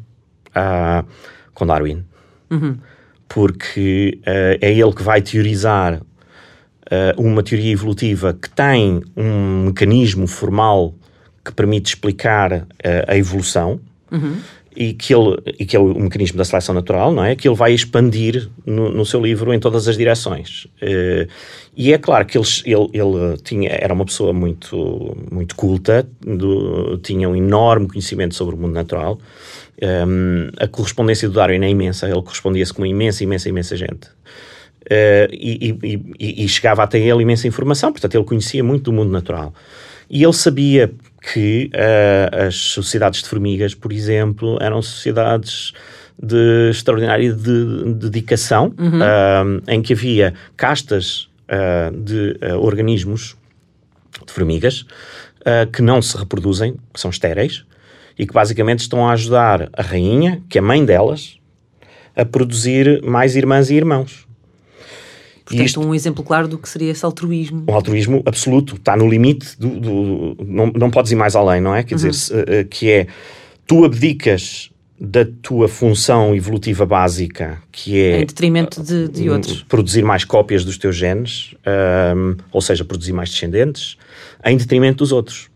Uh, 0.50 1.06
com 1.54 1.68
Darwin. 1.68 2.06
Uhum. 2.50 2.78
Porque 3.30 4.20
uh, 4.22 4.58
é 4.60 4.74
ele 4.74 4.92
que 4.92 5.04
vai 5.04 5.22
teorizar 5.22 6.02
uh, 6.02 7.22
uma 7.22 7.44
teoria 7.44 7.72
evolutiva 7.72 8.34
que 8.34 8.50
tem 8.50 9.02
um 9.16 9.66
mecanismo 9.68 10.28
formal 10.28 10.96
que 11.46 11.54
permite 11.54 11.90
explicar 11.90 12.52
uh, 12.54 12.66
a 13.08 13.16
evolução. 13.16 13.80
Uhum. 14.12 14.38
e 14.76 14.94
que, 14.94 15.14
ele, 15.14 15.38
e 15.60 15.66
que 15.68 15.76
é 15.76 15.80
o, 15.80 15.94
mecanismo 16.00 16.36
da 16.36 16.44
seleção 16.44 16.74
natural, 16.74 17.14
não 17.14 17.24
é? 17.24 17.36
Que 17.36 17.48
ele 17.48 17.56
vai 17.56 17.74
expandir 17.74 18.50
no, 18.66 18.90
no 18.90 19.06
seu 19.06 19.22
livro 19.22 19.54
em 19.54 19.60
todas 19.60 19.88
as 19.88 19.96
direções. 19.96 20.66
E 21.78 21.94
é 21.94 21.98
claro 21.98 22.26
que 22.26 22.38
ele, 22.38 22.48
ele, 22.66 22.90
ele, 22.92 23.38
tinha, 23.44 23.70
era 23.70 23.94
uma 23.94 24.04
pessoa 24.04 24.34
muito, 24.34 25.16
muito 25.32 25.56
culta, 25.56 26.06
do, 26.20 26.98
tinha 26.98 27.30
um 27.30 27.36
enorme 27.36 27.88
conhecimento 27.88 28.36
sobre 28.36 28.56
o 28.56 28.58
mundo 28.58 28.74
natural. 28.74 29.18
Um, 29.82 30.50
a 30.60 30.68
correspondência 30.68 31.28
do 31.30 31.36
Darwin 31.36 31.64
é 31.64 31.70
imensa, 31.70 32.08
ele 32.08 32.22
correspondia-se 32.22 32.74
com 32.74 32.86
imensa, 32.86 33.24
imensa, 33.24 33.48
imensa 33.48 33.78
gente. 33.78 34.08
Uh, 34.86 35.30
e, 35.32 35.78
e, 35.84 36.16
e, 36.20 36.46
e, 36.46 36.48
chegava 36.50 36.84
até 36.84 37.00
ele 37.00 37.22
imensa 37.22 37.48
informação, 37.48 37.92
portanto, 37.92 38.16
ele 38.16 38.24
conhecia 38.24 38.64
muito 38.64 38.86
do 38.86 38.94
mundo 38.94 39.12
natural. 39.12 39.54
E 40.10 40.24
ele 40.24 40.34
sabia 40.34 40.92
que 41.32 41.70
uh, 41.74 42.48
as 42.48 42.56
sociedades 42.56 43.22
de 43.22 43.30
formigas, 43.30 43.76
por 43.76 43.94
exemplo, 43.94 44.58
eram 44.60 44.82
sociedades 44.82 45.74
de 46.22 46.70
extraordinária 46.72 47.32
de, 47.32 47.94
de 47.94 48.10
dedicação, 48.10 48.74
uhum. 48.78 49.00
uh, 49.00 49.62
em 49.68 49.82
que 49.82 49.94
havia 49.94 50.34
castas 50.58 51.28
de 52.04 52.38
organismos, 52.62 53.36
de 54.24 54.32
formigas, 54.32 54.86
que 55.74 55.82
não 55.82 56.00
se 56.00 56.16
reproduzem, 56.16 56.76
que 56.94 57.00
são 57.00 57.10
estéreis, 57.10 57.66
e 58.20 58.28
que 58.28 58.34
basicamente 58.34 58.82
estão 58.82 59.08
a 59.08 59.14
ajudar 59.14 59.70
a 59.72 59.82
rainha, 59.82 60.44
que 60.50 60.58
é 60.58 60.62
mãe 60.62 60.84
delas, 60.84 61.38
a 62.14 62.26
produzir 62.26 63.02
mais 63.02 63.38
irmãs 63.38 63.70
e 63.70 63.76
irmãos. 63.76 64.28
Portanto, 65.46 65.66
isto, 65.66 65.80
um 65.80 65.96
exemplo 65.96 66.24
claro 66.24 66.48
do 66.48 66.58
que 66.58 66.68
seria 66.68 66.92
esse 66.92 67.04
altruísmo. 67.04 67.64
Um 67.68 67.74
altruísmo 67.74 68.22
absoluto, 68.26 68.76
está 68.76 68.96
no 68.96 69.10
limite, 69.10 69.58
do, 69.58 69.70
do, 69.70 70.36
do 70.36 70.46
não, 70.46 70.68
não 70.68 70.92
podes 70.92 71.12
ir 71.12 71.16
mais 71.16 71.36
além, 71.36 71.62
não 71.62 71.74
é? 71.74 71.82
Quer 71.82 71.96
uhum. 71.96 72.10
dizer, 72.10 72.34
uh, 72.36 72.68
que 72.68 72.92
é, 72.92 73.08
tu 73.66 73.86
abdicas 73.86 74.70
da 75.00 75.26
tua 75.42 75.70
função 75.70 76.36
evolutiva 76.36 76.86
básica, 76.86 77.58
que 77.72 77.98
é... 77.98 78.22
Em 78.22 78.26
detrimento 78.26 78.84
de, 78.84 79.08
de 79.08 79.30
outros. 79.30 79.64
Produzir 79.64 80.04
mais 80.04 80.26
cópias 80.26 80.66
dos 80.66 80.78
teus 80.78 80.96
genes, 80.98 81.56
um, 82.16 82.36
ou 82.52 82.62
seja, 82.62 82.84
produzir 82.84 83.14
mais 83.14 83.30
descendentes, 83.30 83.98
em 84.46 84.58
detrimento 84.58 84.98
dos 84.98 85.14
outros. 85.14 85.49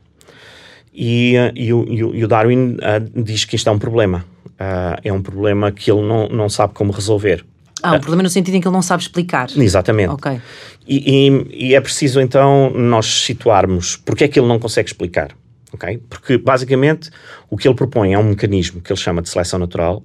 E, 0.93 1.35
uh, 1.37 1.51
e, 1.55 1.73
o, 1.73 2.13
e 2.13 2.23
o, 2.23 2.27
Darwin 2.27 2.75
uh, 2.75 3.23
diz 3.23 3.45
que 3.45 3.55
isto 3.55 3.67
é 3.67 3.71
um 3.71 3.79
problema. 3.79 4.25
Uh, 4.51 4.99
é 5.03 5.11
um 5.11 5.21
problema 5.21 5.71
que 5.71 5.91
ele 5.91 6.01
não, 6.01 6.29
não 6.29 6.49
sabe 6.49 6.73
como 6.73 6.91
resolver. 6.91 7.43
Ah, 7.81 7.95
um 7.95 7.99
problema 7.99 8.23
no 8.23 8.29
sentido 8.29 8.55
em 8.55 8.61
que 8.61 8.67
ele 8.67 8.73
não 8.73 8.81
sabe 8.81 9.03
explicar. 9.03 9.49
Exatamente. 9.57 10.11
Ok. 10.11 10.39
E, 10.87 11.27
e, 11.27 11.67
e, 11.67 11.75
é 11.75 11.81
preciso 11.81 12.21
então 12.21 12.69
nós 12.69 13.05
situarmos 13.05 13.97
porque 13.97 14.23
é 14.23 14.27
que 14.27 14.39
ele 14.39 14.47
não 14.47 14.57
consegue 14.57 14.87
explicar. 14.87 15.31
Okay? 15.73 15.97
Porque 16.09 16.37
basicamente 16.37 17.09
o 17.49 17.57
que 17.57 17.67
ele 17.67 17.75
propõe 17.75 18.13
é 18.13 18.19
um 18.19 18.23
mecanismo 18.23 18.79
que 18.79 18.91
ele 18.91 18.99
chama 18.99 19.21
de 19.21 19.29
seleção 19.29 19.59
natural 19.59 20.03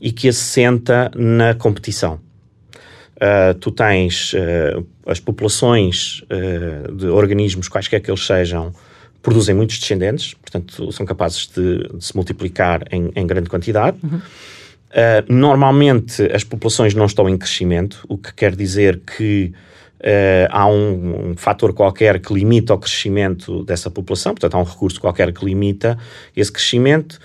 e 0.00 0.12
que 0.12 0.28
assenta 0.28 1.10
na 1.14 1.54
competição. 1.54 2.20
Uh, 3.14 3.54
tu 3.60 3.70
tens 3.70 4.34
uh, 4.34 4.84
as 5.06 5.20
populações 5.20 6.22
uh, 6.24 6.92
de 6.92 7.06
organismos, 7.06 7.68
quaisquer 7.68 8.00
que 8.00 8.10
eles 8.10 8.26
sejam, 8.26 8.72
produzem 9.24 9.54
muitos 9.54 9.78
descendentes, 9.78 10.34
portanto 10.34 10.92
são 10.92 11.04
capazes 11.06 11.48
de, 11.48 11.88
de 11.88 12.04
se 12.04 12.14
multiplicar 12.14 12.84
em, 12.92 13.10
em 13.16 13.26
grande 13.26 13.48
quantidade. 13.48 13.96
Uhum. 14.04 14.18
Uh, 14.18 15.32
normalmente 15.32 16.22
as 16.32 16.44
populações 16.44 16.94
não 16.94 17.06
estão 17.06 17.28
em 17.28 17.36
crescimento, 17.36 18.04
o 18.06 18.16
que 18.16 18.32
quer 18.32 18.54
dizer 18.54 19.00
que 19.00 19.50
uh, 20.00 20.46
há 20.50 20.68
um, 20.68 21.30
um 21.30 21.36
fator 21.36 21.72
qualquer 21.72 22.20
que 22.20 22.32
limita 22.32 22.74
o 22.74 22.78
crescimento 22.78 23.64
dessa 23.64 23.90
população, 23.90 24.34
portanto 24.34 24.54
há 24.54 24.58
um 24.58 24.64
recurso 24.64 25.00
qualquer 25.00 25.32
que 25.32 25.44
limita 25.44 25.98
esse 26.36 26.52
crescimento. 26.52 27.18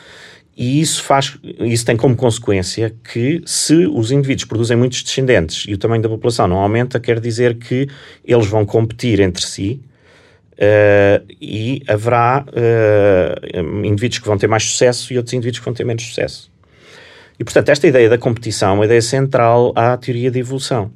E 0.57 0.81
isso 0.81 1.03
faz, 1.03 1.37
isso 1.61 1.85
tem 1.85 1.95
como 1.95 2.15
consequência 2.17 2.93
que 3.13 3.41
se 3.45 3.85
os 3.87 4.11
indivíduos 4.11 4.45
produzem 4.45 4.75
muitos 4.75 5.03
descendentes 5.03 5.65
e 5.67 5.73
o 5.73 5.77
tamanho 5.77 6.01
da 6.01 6.09
população 6.09 6.47
não 6.49 6.57
aumenta, 6.57 6.99
quer 6.99 7.19
dizer 7.19 7.55
que 7.55 7.87
eles 8.25 8.45
vão 8.45 8.65
competir 8.65 9.21
entre 9.21 9.45
si 9.45 9.81
uh, 10.59 11.25
e 11.41 11.81
haverá 11.87 12.45
uh, 12.47 13.85
indivíduos 13.85 14.19
que 14.19 14.27
vão 14.27 14.37
ter 14.37 14.47
mais 14.47 14.63
sucesso 14.63 15.13
e 15.13 15.17
outros 15.17 15.33
indivíduos 15.33 15.59
que 15.59 15.65
vão 15.65 15.73
ter 15.73 15.85
menos 15.85 16.03
sucesso. 16.03 16.51
E, 17.39 17.43
portanto, 17.43 17.69
esta 17.69 17.87
ideia 17.87 18.09
da 18.09 18.17
competição 18.17 18.71
é 18.71 18.73
uma 18.73 18.85
ideia 18.85 19.01
central 19.01 19.71
à 19.75 19.95
teoria 19.95 20.29
da 20.29 20.37
evolução. 20.37 20.91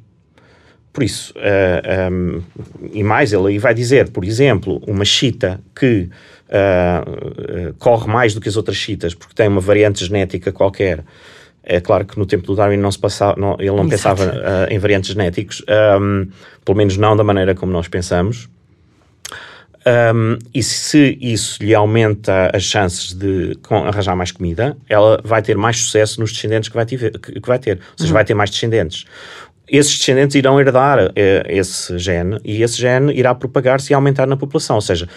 Por 0.92 1.02
isso, 1.02 1.34
uh, 1.38 1.42
eh, 1.42 2.10
um, 2.12 2.44
e 2.92 3.02
mais, 3.02 3.34
ele 3.34 3.48
aí 3.48 3.58
vai 3.58 3.74
dizer, 3.74 4.12
por 4.12 4.24
exemplo, 4.24 4.80
uma 4.86 5.06
chita 5.06 5.60
que 5.76 6.10
corre 7.80 8.08
mais 8.08 8.36
do 8.36 8.40
que 8.40 8.48
as 8.48 8.56
outras 8.56 8.78
chitas 8.78 9.16
porque 9.16 9.34
tem 9.34 9.48
uma 9.48 9.60
variante 9.60 10.06
genética 10.06 10.52
qualquer. 10.52 11.04
É 11.64 11.80
claro 11.80 12.06
que 12.06 12.20
no 12.20 12.28
tempo 12.28 12.46
do 12.46 12.56
Darwin 12.56 12.78
não 12.78 12.92
se 12.92 13.00
passava, 13.00 13.40
não, 13.40 13.56
ele 13.58 13.72
não 13.72 13.88
Exato. 13.92 14.22
pensava 14.22 14.68
em 14.70 14.78
variantes 14.78 15.14
genéticos, 15.14 15.64
um, 16.00 16.28
pelo 16.64 16.78
menos 16.78 16.96
não 16.96 17.18
da 17.18 17.24
maneira 17.24 17.56
como 17.56 17.72
nós 17.72 17.88
pensamos. 17.88 18.48
Um, 19.86 20.38
e 20.54 20.64
se 20.64 21.18
isso 21.20 21.62
lhe 21.62 21.76
aumenta 21.76 22.50
as 22.54 22.64
chances 22.64 23.14
de 23.14 23.58
arranjar 23.70 24.16
mais 24.16 24.32
comida, 24.32 24.78
ela 24.88 25.20
vai 25.24 25.42
ter 25.42 25.58
mais 25.58 25.78
sucesso 25.78 26.22
nos 26.22 26.32
descendentes 26.32 26.70
que 26.70 26.76
vai 26.76 26.86
ter. 26.86 27.20
Que, 27.20 27.40
vai 27.46 27.60
ter. 27.60 27.78
Ou 27.78 27.98
seja, 27.98 28.10
uhum. 28.10 28.14
vai 28.14 28.26
ter 28.26 28.34
mais 28.34 28.50
descendentes. 28.50 29.06
Esses 29.68 29.98
descendentes 29.98 30.36
irão 30.36 30.60
herdar 30.60 31.12
eh, 31.16 31.44
esse 31.48 31.98
gene 31.98 32.40
e 32.44 32.62
esse 32.62 32.78
gene 32.78 33.14
irá 33.14 33.34
propagar-se 33.34 33.92
e 33.92 33.94
aumentar 33.94 34.28
na 34.28 34.38
população. 34.38 34.76
Ou 34.76 34.82
seja, 34.82 35.08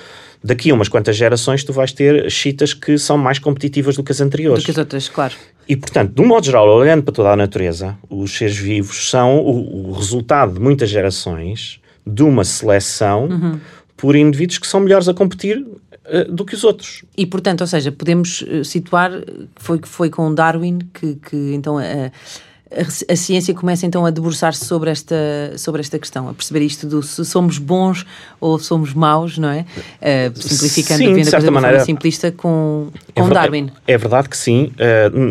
daqui 0.42 0.70
a 0.70 0.74
umas 0.74 0.88
quantas 0.88 1.16
gerações 1.16 1.62
tu 1.62 1.72
vais 1.72 1.92
ter 1.92 2.30
chitas 2.30 2.72
que 2.72 2.96
são 2.96 3.18
mais 3.18 3.38
competitivas 3.38 3.96
do 3.96 4.02
que 4.02 4.12
as 4.12 4.20
anteriores. 4.20 4.62
Do 4.62 4.66
que 4.66 4.70
as 4.70 4.78
outras, 4.78 5.08
claro. 5.08 5.34
E, 5.68 5.76
portanto, 5.76 6.12
de 6.12 6.22
um 6.22 6.26
modo 6.26 6.46
geral, 6.46 6.68
olhando 6.68 7.02
para 7.02 7.12
toda 7.12 7.30
a 7.30 7.36
natureza, 7.36 7.96
os 8.08 8.36
seres 8.36 8.56
vivos 8.56 9.10
são 9.10 9.38
o, 9.38 9.90
o 9.90 9.92
resultado 9.92 10.54
de 10.54 10.60
muitas 10.60 10.88
gerações 10.88 11.80
de 12.06 12.22
uma 12.22 12.44
seleção 12.44 13.26
uhum 13.26 13.60
por 13.96 14.14
indivíduos 14.14 14.58
que 14.58 14.66
são 14.66 14.80
melhores 14.80 15.08
a 15.08 15.14
competir 15.14 15.58
uh, 15.58 16.30
do 16.30 16.44
que 16.44 16.54
os 16.54 16.64
outros. 16.64 17.04
E, 17.16 17.26
portanto, 17.26 17.62
ou 17.62 17.66
seja, 17.66 17.90
podemos 17.90 18.42
uh, 18.42 18.64
situar, 18.64 19.10
foi, 19.56 19.80
foi 19.82 20.10
com 20.10 20.32
Darwin 20.34 20.80
que, 20.92 21.14
que 21.14 21.54
então, 21.54 21.78
a, 21.78 21.82
a, 21.82 23.12
a 23.12 23.16
ciência 23.16 23.54
começa 23.54 23.86
então 23.86 24.04
a 24.04 24.10
debruçar-se 24.10 24.66
sobre 24.66 24.90
esta, 24.90 25.16
sobre 25.56 25.80
esta 25.80 25.98
questão, 25.98 26.28
a 26.28 26.34
perceber 26.34 26.60
isto 26.60 26.86
do 26.86 27.02
se 27.02 27.24
somos 27.24 27.56
bons 27.56 28.04
ou 28.38 28.58
somos 28.58 28.92
maus, 28.92 29.38
não 29.38 29.48
é? 29.48 29.60
Uh, 29.60 30.38
simplificando, 30.38 30.98
sim, 30.98 31.06
a 31.06 31.10
maneira, 31.10 31.40
de 31.40 31.46
forma 31.46 31.80
simplista 31.80 32.30
com, 32.30 32.88
com 33.14 33.26
é 33.26 33.30
Darwin. 33.30 33.70
É, 33.86 33.94
é, 33.94 33.98
verdade 33.98 34.28
que 34.28 34.36
sim. 34.36 34.72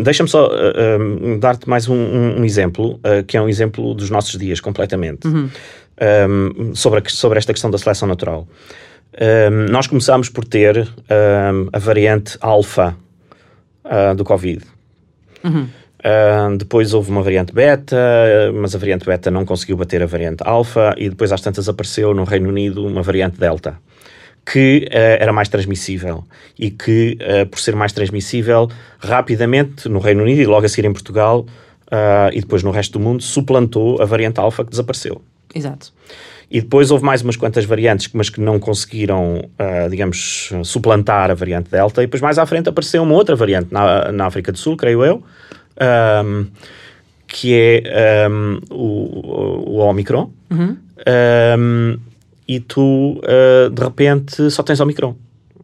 Deixa-me 0.03 0.29
só 0.29 0.49
dar-te 1.39 1.69
mais 1.69 1.87
um, 1.87 1.93
um, 1.93 2.39
um 2.39 2.45
exemplo, 2.45 2.99
que 3.27 3.37
é 3.37 3.41
um 3.41 3.47
exemplo 3.47 3.93
dos 3.93 4.09
nossos 4.09 4.39
dias, 4.39 4.59
completamente. 4.59 5.27
Uhum 5.27 5.49
um, 6.01 6.75
sobre, 6.75 6.99
a, 6.99 7.09
sobre 7.09 7.37
esta 7.37 7.53
questão 7.53 7.71
da 7.71 7.77
seleção 7.77 8.07
natural. 8.07 8.47
Um, 9.19 9.71
nós 9.71 9.87
começámos 9.87 10.29
por 10.29 10.43
ter 10.43 10.77
um, 10.77 11.69
a 11.71 11.79
variante 11.79 12.37
alfa 12.41 12.95
uh, 13.85 14.15
do 14.15 14.23
Covid. 14.23 14.61
Uhum. 15.43 15.69
Uh, 16.05 16.57
depois 16.57 16.93
houve 16.93 17.09
uma 17.09 17.23
variante 17.23 17.53
beta, 17.53 17.97
mas 18.53 18.75
a 18.75 18.77
variante 18.77 19.05
beta 19.05 19.31
não 19.31 19.45
conseguiu 19.45 19.77
bater 19.77 20.03
a 20.03 20.05
variante 20.05 20.43
alfa, 20.45 20.93
e 20.97 21.09
depois 21.09 21.31
às 21.31 21.41
tantas 21.41 21.67
apareceu 21.67 22.13
no 22.13 22.23
Reino 22.23 22.49
Unido 22.49 22.85
uma 22.85 23.01
variante 23.01 23.39
delta, 23.39 23.77
que 24.45 24.87
uh, 24.91 25.17
era 25.19 25.33
mais 25.33 25.49
transmissível 25.49 26.23
e 26.59 26.69
que, 26.69 27.17
uh, 27.21 27.47
por 27.47 27.59
ser 27.59 27.75
mais 27.75 27.91
transmissível, 27.91 28.69
rapidamente 28.99 29.89
no 29.89 29.99
Reino 29.99 30.21
Unido 30.21 30.41
e 30.41 30.45
logo 30.45 30.65
a 30.65 30.69
seguir 30.69 30.87
em 30.87 30.93
Portugal 30.93 31.45
e 32.33 32.41
depois 32.41 32.61
no 32.61 32.71
resto 32.71 32.93
do 32.93 32.99
mundo, 32.99 33.21
suplantou 33.21 34.01
a 34.01 34.05
variante 34.05 34.39
alfa 34.39 34.65
que 34.65 34.71
desapareceu. 34.71 35.21
Exato. 35.55 35.93
E 36.51 36.61
depois 36.61 36.91
houve 36.91 37.03
mais 37.03 37.21
umas 37.21 37.35
quantas 37.35 37.65
variantes, 37.65 38.09
mas 38.13 38.29
que 38.29 38.39
não 38.39 38.59
conseguiram, 38.59 39.49
uh, 39.59 39.89
digamos, 39.89 40.51
suplantar 40.63 41.31
a 41.31 41.33
variante 41.33 41.71
Delta. 41.71 42.03
E 42.03 42.05
depois 42.05 42.21
mais 42.21 42.37
à 42.37 42.45
frente 42.45 42.69
apareceu 42.69 43.01
uma 43.01 43.15
outra 43.15 43.35
variante 43.35 43.69
na, 43.71 44.11
na 44.11 44.25
África 44.27 44.51
do 44.51 44.57
Sul, 44.57 44.77
creio 44.77 45.03
eu, 45.03 45.23
um, 46.23 46.45
que 47.27 47.83
é 47.85 48.27
um, 48.29 48.59
o, 48.69 49.71
o 49.71 49.77
Omicron. 49.77 50.29
Uhum. 50.51 50.77
Um, 51.57 51.97
e 52.47 52.59
tu, 52.59 53.19
uh, 53.23 53.69
de 53.69 53.83
repente, 53.83 54.51
só 54.51 54.61
tens 54.61 54.79
Omicron. 54.79 55.15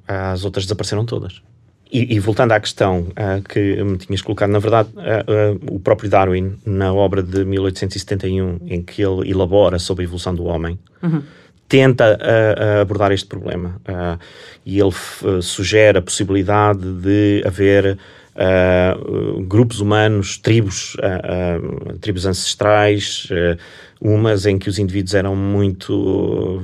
As 0.07 0.43
outras 0.43 0.65
desapareceram 0.65 1.05
todas. 1.05 1.41
E, 1.91 2.15
e, 2.15 2.19
voltando 2.19 2.53
à 2.53 2.60
questão 2.60 3.01
uh, 3.01 3.41
que 3.50 3.83
me 3.83 3.98
tinhas 3.98 4.21
colocado, 4.21 4.50
na 4.50 4.60
verdade, 4.60 4.89
uh, 4.95 5.60
uh, 5.60 5.75
o 5.75 5.79
próprio 5.79 6.10
Darwin, 6.10 6.55
na 6.65 6.93
obra 6.93 7.21
de 7.21 7.43
1871, 7.43 8.60
em 8.65 8.81
que 8.81 9.01
ele 9.01 9.29
elabora 9.29 9.77
sobre 9.77 10.03
a 10.03 10.05
evolução 10.05 10.33
do 10.33 10.45
homem, 10.45 10.79
uhum. 11.03 11.21
tenta 11.67 12.17
abordar 12.81 13.12
este 13.12 13.27
problema. 13.27 13.75
E 14.65 14.79
ele 14.79 14.91
sugere 15.41 15.98
a 15.98 16.01
possibilidade 16.01 16.81
de 16.81 17.43
haver 17.45 17.98
grupos 19.48 19.81
humanos, 19.81 20.38
tribos, 20.38 20.95
tribos 22.00 22.25
ancestrais, 22.25 23.27
umas 24.01 24.48
em 24.48 24.58
que 24.58 24.67
os 24.67 24.79
indivíduos 24.79 25.13
eram 25.13 25.36
muito, 25.36 26.63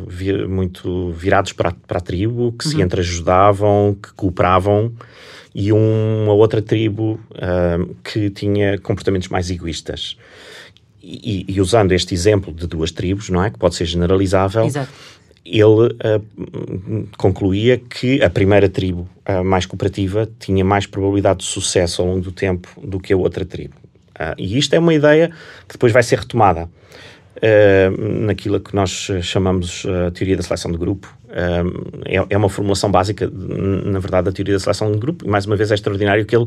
muito 0.49 1.11
virados 1.11 1.53
para, 1.53 1.71
para 1.71 1.99
a 1.99 2.01
tribo, 2.01 2.51
que 2.57 2.65
uhum. 2.65 2.71
se 2.71 2.81
entreajudavam, 2.81 3.95
que 4.01 4.11
cooperavam, 4.13 4.91
e 5.53 5.71
uma 5.71 6.33
outra 6.33 6.61
tribo 6.61 7.19
que 8.03 8.29
tinha 8.31 8.77
comportamentos 8.79 9.29
mais 9.29 9.49
egoístas. 9.49 10.17
E, 11.09 11.45
e, 11.47 11.61
usando 11.61 11.93
este 11.93 12.13
exemplo 12.13 12.51
de 12.51 12.67
duas 12.67 12.91
tribos, 12.91 13.29
não 13.29 13.41
é? 13.41 13.49
Que 13.49 13.57
pode 13.57 13.75
ser 13.75 13.85
generalizável. 13.85 14.65
Exato. 14.65 14.91
Ele 15.45 15.63
uh, 15.63 17.07
concluía 17.17 17.77
que 17.77 18.21
a 18.21 18.29
primeira 18.29 18.67
tribo, 18.67 19.07
a 19.25 19.41
mais 19.41 19.65
cooperativa, 19.65 20.29
tinha 20.37 20.65
mais 20.65 20.85
probabilidade 20.85 21.39
de 21.39 21.45
sucesso 21.45 22.01
ao 22.01 22.09
longo 22.09 22.19
do 22.19 22.33
tempo 22.33 22.67
do 22.85 22.99
que 22.99 23.13
a 23.13 23.17
outra 23.17 23.45
tribo. 23.45 23.75
Uh, 24.19 24.35
e 24.37 24.57
isto 24.57 24.73
é 24.73 24.79
uma 24.79 24.93
ideia 24.93 25.31
que 25.65 25.75
depois 25.75 25.93
vai 25.93 26.03
ser 26.03 26.19
retomada 26.19 26.63
uh, 26.63 26.69
naquilo 28.25 28.59
que 28.59 28.75
nós 28.75 29.09
chamamos 29.21 29.85
a 30.07 30.11
teoria 30.11 30.35
da 30.35 30.43
seleção 30.43 30.71
de 30.71 30.77
grupo. 30.77 31.15
É, 31.29 32.15
é, 32.29 32.37
uma 32.37 32.49
formulação 32.49 32.89
básica, 32.89 33.29
na 33.31 33.99
verdade, 33.99 34.25
da 34.25 34.31
teoria 34.31 34.55
da 34.55 34.59
seleção 34.59 34.91
de 34.91 34.97
grupo. 34.97 35.25
E 35.25 35.29
mais 35.29 35.45
uma 35.45 35.55
vez 35.55 35.71
é 35.71 35.75
extraordinário 35.75 36.25
que 36.25 36.35
ele 36.35 36.45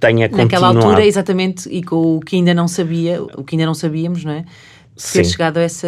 tenha 0.00 0.28
Naquela 0.28 0.68
altura, 0.68 1.06
exatamente, 1.06 1.68
e 1.68 1.82
com 1.82 2.16
o 2.16 2.20
que 2.20 2.36
ainda 2.36 2.52
não 2.52 2.66
sabia, 2.66 3.22
o 3.22 3.44
que 3.44 3.54
ainda 3.54 3.66
não 3.66 3.74
sabíamos, 3.74 4.24
não 4.24 4.32
é? 4.32 4.44
Ter 4.96 5.24
chegado 5.24 5.56
a 5.56 5.62
essa, 5.62 5.86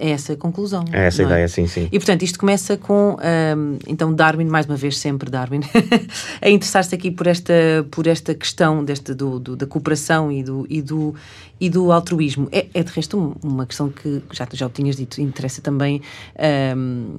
a 0.00 0.04
essa 0.04 0.36
conclusão. 0.36 0.84
É 0.92 1.06
essa 1.06 1.22
é? 1.22 1.24
ideia, 1.24 1.48
sim, 1.48 1.66
sim. 1.66 1.88
E 1.92 1.98
portanto, 1.98 2.22
isto 2.22 2.38
começa 2.38 2.76
com 2.76 3.16
um, 3.16 3.78
então 3.86 4.12
Darwin, 4.12 4.46
mais 4.46 4.66
uma 4.66 4.76
vez, 4.76 4.98
sempre 4.98 5.30
Darwin, 5.30 5.60
a 6.42 6.50
interessar-se 6.50 6.94
aqui 6.94 7.10
por 7.10 7.26
esta, 7.26 7.54
por 7.90 8.06
esta 8.06 8.34
questão 8.34 8.84
deste, 8.84 9.14
do, 9.14 9.38
do, 9.38 9.56
da 9.56 9.66
cooperação 9.66 10.32
e 10.32 10.42
do, 10.42 10.66
e 10.68 10.82
do, 10.82 11.14
e 11.60 11.70
do 11.70 11.92
altruísmo. 11.92 12.48
É, 12.50 12.66
é 12.74 12.82
de 12.82 12.92
resto 12.92 13.36
uma 13.42 13.64
questão 13.64 13.88
que 13.88 14.22
já, 14.32 14.46
já 14.52 14.66
o 14.66 14.70
tinhas 14.70 14.96
dito, 14.96 15.20
interessa 15.20 15.62
também 15.62 16.02
um, 16.76 17.14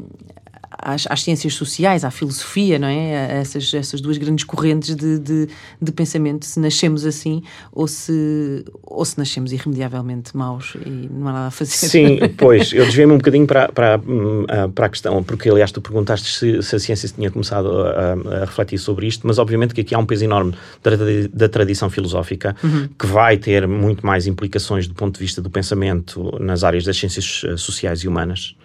às, 0.78 1.06
às, 1.10 1.24
ciências 1.24 1.54
sociais, 1.54 2.04
à 2.04 2.12
filosofia, 2.12 2.78
não 2.78 2.88
é? 2.88 3.16
A 3.16 3.34
essas, 3.40 3.74
essas 3.74 4.02
duas 4.02 4.18
grandes 4.18 4.46
correntes 4.46 4.96
de, 4.96 5.20
de, 5.20 5.48
de, 5.82 5.92
pensamento, 5.92 6.46
se 6.46 6.60
nascemos 6.60 7.06
assim 7.06 7.42
ou 7.72 7.88
se, 7.88 8.64
ou 8.84 9.04
se 9.04 9.18
nascemos 9.18 9.52
irremediavelmente 9.52 10.36
maus 10.36 10.76
e 10.86 11.10
não 11.12 11.28
há 11.28 11.34
nada 11.34 11.48
a 11.48 11.52
fazer. 11.52 11.72
Sim, 11.72 12.20
pois, 12.38 12.72
eu 12.74 12.86
desviei-me 12.86 13.14
um 13.14 13.18
bocadinho 13.18 13.48
para, 13.48 13.70
para, 13.70 14.00
hum, 14.06 14.46
para 14.74 14.86
a 14.86 14.90
questão, 14.90 15.24
porque 15.24 15.50
aliás 15.50 15.72
tu 15.72 15.82
perguntaste 15.82 16.32
se, 16.32 16.62
se 16.62 16.76
a 16.76 16.80
ciência 16.80 17.10
tinha 17.10 17.32
começado 17.32 17.70
a, 17.82 18.14
a, 18.14 18.40
refletir 18.42 18.78
sobre 18.78 19.08
isto, 19.08 19.26
mas 19.26 19.38
obviamente 19.40 19.74
que 19.74 19.82
aqui 19.82 19.96
há 19.96 20.00
um 20.00 20.06
peso 20.06 20.24
enorme 20.24 20.54
da, 20.84 20.92
da 21.34 21.50
tradição 21.50 21.90
filosófica 21.90 22.56
uhum. 22.64 22.88
que 22.98 23.06
vai 23.06 23.38
ter 23.38 23.68
muito 23.68 24.06
mais 24.06 24.28
implicações 24.28 24.88
do 24.88 24.94
ponto 24.94 25.16
de 25.16 25.20
vista 25.22 25.42
do 25.42 25.50
pensamento 25.50 26.38
nas 26.40 26.64
áreas 26.64 26.84
das 26.84 26.98
ciências 26.98 27.44
eh, 27.46 27.58
sociais 27.58 28.00
e 28.02 28.08
humanas. 28.08 28.56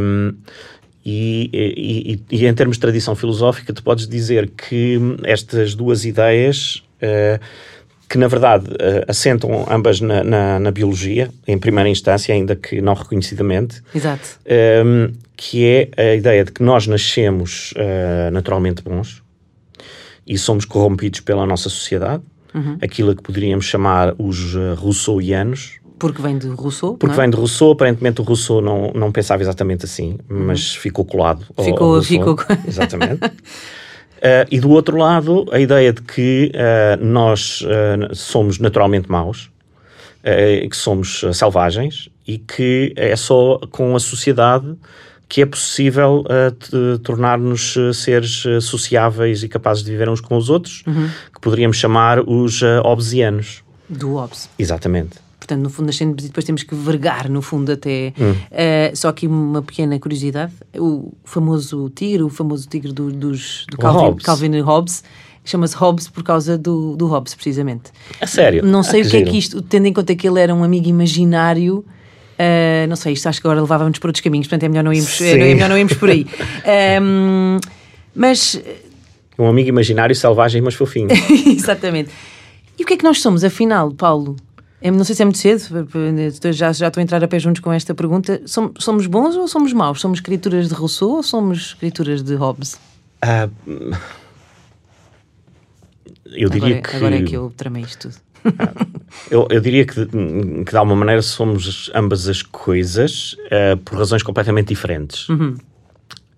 Um, 0.00 0.34
e, 1.04 1.50
e, 2.30 2.36
e, 2.36 2.46
em 2.46 2.54
termos 2.54 2.76
de 2.76 2.80
tradição 2.80 3.16
filosófica, 3.16 3.72
tu 3.72 3.82
podes 3.82 4.06
dizer 4.06 4.50
que 4.50 4.98
estas 5.24 5.74
duas 5.74 6.04
ideias, 6.04 6.82
uh, 7.02 7.42
que 8.08 8.18
na 8.18 8.28
verdade 8.28 8.66
uh, 8.66 9.04
assentam 9.08 9.66
ambas 9.70 10.00
na, 10.00 10.22
na, 10.22 10.60
na, 10.60 10.70
biologia, 10.70 11.30
em 11.46 11.58
primeira 11.58 11.88
instância, 11.88 12.34
ainda 12.34 12.54
que 12.54 12.82
não 12.82 12.92
reconhecidamente. 12.92 13.82
Um, 14.44 15.04
ehm, 15.04 15.12
que 15.36 15.64
é 15.64 15.88
a 15.96 16.14
ideia 16.14 16.44
de 16.44 16.52
que 16.52 16.62
nós 16.62 16.86
nascemos 16.86 17.72
uh, 17.72 18.30
naturalmente 18.30 18.82
bons 18.82 19.22
e 20.26 20.36
somos 20.36 20.66
corrompidos 20.66 21.20
pela 21.20 21.46
nossa 21.46 21.70
sociedade, 21.70 22.22
uhum. 22.54 22.76
aquilo 22.82 23.16
que 23.16 23.22
poderíamos 23.22 23.64
chamar 23.64 24.14
os 24.18 24.54
Rousseauianos, 24.76 25.79
porque 26.00 26.20
vem 26.20 26.38
de 26.38 26.48
Rousseau. 26.48 26.96
Porque 26.96 27.14
é? 27.14 27.18
vem 27.18 27.30
de 27.30 27.36
Rousseau, 27.36 27.72
aparentemente 27.72 28.20
o 28.20 28.24
Rousseau 28.24 28.60
não, 28.60 28.90
não 28.94 29.12
pensava 29.12 29.42
exatamente 29.42 29.84
assim, 29.84 30.18
mas 30.26 30.74
uhum. 30.74 30.80
ficou 30.80 31.04
colado. 31.04 31.44
Ficou, 31.62 31.94
ao 31.94 32.02
ficou. 32.02 32.36
Exatamente. 32.66 33.24
uh, 33.24 33.30
e 34.50 34.58
do 34.58 34.70
outro 34.70 34.96
lado, 34.96 35.46
a 35.52 35.60
ideia 35.60 35.92
de 35.92 36.00
que 36.00 36.50
uh, 36.54 37.04
nós 37.04 37.60
uh, 37.60 38.14
somos 38.16 38.58
naturalmente 38.58 39.08
maus, 39.08 39.50
que 40.68 40.76
somos 40.76 41.24
selvagens 41.32 42.10
e 42.28 42.36
que 42.36 42.92
é 42.94 43.16
só 43.16 43.58
com 43.70 43.96
a 43.96 44.00
sociedade 44.00 44.76
que 45.26 45.40
é 45.40 45.46
possível 45.46 46.24
tornar-nos 47.02 47.74
seres 47.94 48.42
sociáveis 48.60 49.42
e 49.42 49.48
capazes 49.48 49.82
de 49.82 49.90
viver 49.90 50.10
uns 50.10 50.20
com 50.20 50.36
os 50.36 50.50
outros, 50.50 50.82
uhum. 50.86 51.08
que 51.32 51.40
poderíamos 51.40 51.78
chamar 51.78 52.20
os 52.20 52.60
uh, 52.60 52.82
obsianos. 52.84 53.62
Do 53.88 54.16
obs. 54.16 54.50
Exatamente 54.58 55.29
portanto, 55.50 55.62
no 55.62 55.70
fundo, 55.70 55.86
nascemos 55.86 56.24
e 56.24 56.28
depois 56.28 56.44
temos 56.44 56.62
que 56.62 56.74
vergar, 56.74 57.28
no 57.28 57.42
fundo, 57.42 57.72
até. 57.72 58.12
Hum. 58.18 58.32
Uh, 58.32 58.96
só 58.96 59.10
que 59.12 59.26
uma 59.26 59.62
pequena 59.62 59.98
curiosidade: 59.98 60.52
o 60.76 61.12
famoso 61.24 61.90
tigre, 61.90 62.22
o 62.22 62.28
famoso 62.28 62.68
tigre 62.68 62.92
do, 62.92 63.10
dos, 63.10 63.66
do 63.70 63.76
Calvin, 63.76 63.98
Hobbes. 63.98 64.24
Calvin 64.24 64.54
e 64.54 64.60
Hobbes, 64.60 65.02
chama-se 65.44 65.76
Hobbes 65.76 66.08
por 66.08 66.22
causa 66.22 66.56
do, 66.56 66.96
do 66.96 67.06
Hobbes, 67.06 67.34
precisamente. 67.34 67.90
A 68.20 68.26
sério? 68.26 68.64
Não 68.64 68.82
sei 68.82 69.02
ah, 69.02 69.06
o 69.06 69.10
que, 69.10 69.16
é 69.16 69.22
que 69.22 69.36
isto, 69.36 69.60
tendo 69.62 69.86
em 69.86 69.92
conta 69.92 70.14
que 70.14 70.28
ele 70.28 70.40
era 70.40 70.54
um 70.54 70.62
amigo 70.62 70.88
imaginário. 70.88 71.84
Uh, 72.38 72.88
não 72.88 72.96
sei, 72.96 73.12
isto 73.12 73.28
acho 73.28 73.38
que 73.40 73.46
agora 73.46 73.60
levava-nos 73.60 73.98
por 73.98 74.08
outros 74.08 74.22
caminhos, 74.22 74.46
portanto 74.46 74.62
é 74.62 74.68
melhor 74.68 74.82
não 74.82 74.94
irmos, 74.94 75.20
é, 75.20 75.34
melhor 75.36 75.68
não 75.68 75.76
irmos 75.76 75.94
por 75.94 76.08
aí. 76.08 76.26
um, 77.02 77.58
mas. 78.14 78.60
Um 79.38 79.46
amigo 79.46 79.68
imaginário, 79.68 80.14
selvagem, 80.14 80.62
mas 80.62 80.74
fofinho. 80.74 81.08
Exatamente. 81.46 82.10
E 82.78 82.82
o 82.82 82.86
que 82.86 82.94
é 82.94 82.96
que 82.96 83.04
nós 83.04 83.20
somos, 83.20 83.44
afinal, 83.44 83.90
Paulo? 83.90 84.36
É, 84.82 84.90
não 84.90 85.04
sei 85.04 85.14
se 85.14 85.22
é 85.22 85.24
muito 85.24 85.38
cedo, 85.38 85.88
já, 86.52 86.72
já 86.72 86.88
estou 86.88 87.00
a 87.00 87.04
entrar 87.04 87.22
a 87.22 87.28
pé 87.28 87.38
juntos 87.38 87.60
com 87.60 87.72
esta 87.72 87.94
pergunta. 87.94 88.40
Somos, 88.46 88.72
somos 88.78 89.06
bons 89.06 89.36
ou 89.36 89.46
somos 89.46 89.72
maus? 89.72 90.00
Somos 90.00 90.20
criaturas 90.20 90.68
de 90.68 90.74
Rousseau 90.74 91.16
ou 91.16 91.22
somos 91.22 91.74
criaturas 91.74 92.22
de 92.22 92.34
Hobbes? 92.34 92.80
Uh, 93.22 93.94
eu 96.24 96.48
diria 96.48 96.78
agora, 96.78 96.80
que. 96.80 96.96
Agora 96.96 97.16
é 97.16 97.22
que 97.22 97.36
eu 97.36 97.52
tramei 97.56 97.82
isto 97.82 98.08
tudo. 98.08 98.30
Eu, 99.28 99.46
eu, 99.50 99.60
diria 99.60 99.84
que, 99.84 100.06
que, 100.06 100.70
de 100.70 100.76
alguma 100.76 100.96
maneira, 100.96 101.20
somos 101.20 101.90
ambas 101.94 102.28
as 102.28 102.42
coisas 102.42 103.36
uh, 103.46 103.76
por 103.78 103.98
razões 103.98 104.22
completamente 104.22 104.68
diferentes. 104.68 105.28
Uhum. 105.28 105.56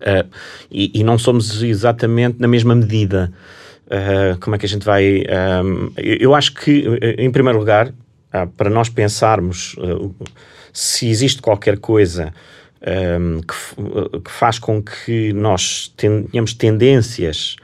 Uh, 0.01 0.27
e, 0.71 0.91
e, 0.99 1.03
não 1.03 1.19
somos 1.19 1.61
exatamente 1.61 2.39
na 2.39 2.47
mesma 2.47 2.75
medida. 2.75 3.31
Uh, 3.85 4.37
como 4.39 4.55
é 4.55 4.59
que 4.59 4.65
a 4.65 4.69
gente 4.69 4.83
vai. 4.83 5.23
Um, 5.63 5.91
eu, 5.97 6.17
eu, 6.19 6.35
acho 6.35 6.55
que, 6.55 6.83
em 7.17 7.31
primeiro 7.31 7.59
lugar, 7.59 7.93
ah, 8.33 8.47
para 8.47 8.69
nós 8.69 8.89
pensarmos 8.89 9.75
uh, 9.75 10.13
se 10.73 11.07
existe 11.07 11.41
qualquer 11.41 11.77
coisa 11.77 12.33
que, 13.47 14.19
que, 14.19 14.29
faz 14.29 14.59
com 14.59 14.83
que 14.83 15.31
nós 15.31 15.93
tenhamos 15.95 16.53
tendências 16.53 17.55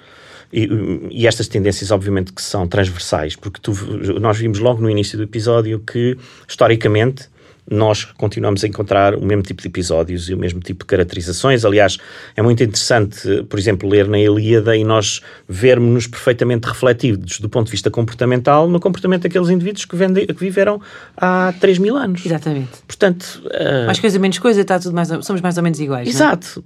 e, 0.51 0.67
e, 1.11 1.27
estas 1.27 1.47
tendências, 1.47 1.91
obviamente, 1.91 2.31
que 2.31 2.41
são 2.41 2.67
transversais, 2.67 3.35
porque 3.35 3.59
tu, 3.61 3.73
nós 4.19 4.37
vimos 4.37 4.59
logo 4.59 4.81
no 4.81 4.89
início 4.89 5.17
do 5.17 5.23
episódio 5.23 5.79
que, 5.79 6.17
historicamente, 6.47 7.29
nós 7.69 8.05
continuamos 8.05 8.63
a 8.63 8.67
encontrar 8.67 9.15
o 9.15 9.25
mesmo 9.25 9.43
tipo 9.43 9.61
de 9.61 9.67
episódios 9.67 10.29
e 10.29 10.33
o 10.33 10.37
mesmo 10.37 10.59
tipo 10.59 10.83
de 10.83 10.87
caracterizações. 10.87 11.63
Aliás, 11.65 11.97
é 12.35 12.41
muito 12.41 12.63
interessante, 12.63 13.43
por 13.43 13.59
exemplo, 13.59 13.87
ler 13.87 14.07
na 14.07 14.19
Ilíada 14.19 14.75
e 14.75 14.83
nós 14.83 15.21
vermos-nos 15.47 16.07
perfeitamente 16.07 16.67
refletidos 16.67 17.39
do 17.39 17.49
ponto 17.49 17.65
de 17.65 17.71
vista 17.71 17.89
comportamental 17.89 18.67
no 18.67 18.79
comportamento 18.79 19.23
daqueles 19.23 19.49
indivíduos 19.49 19.85
que, 19.85 19.95
vende, 19.95 20.25
que 20.25 20.39
viveram 20.39 20.81
há 21.15 21.53
3 21.59 21.77
mil 21.77 21.95
anos. 21.95 22.25
Exatamente. 22.25 22.69
Portanto... 22.87 23.41
Uh... 23.45 23.85
Mais 23.85 23.99
coisa, 23.99 24.19
menos 24.19 24.39
coisa, 24.39 24.61
está 24.61 24.79
tudo 24.79 24.95
mais, 24.95 25.09
somos 25.21 25.41
mais 25.41 25.57
ou 25.57 25.63
menos 25.63 25.79
iguais. 25.79 26.07
É? 26.07 26.11
Exato. 26.11 26.63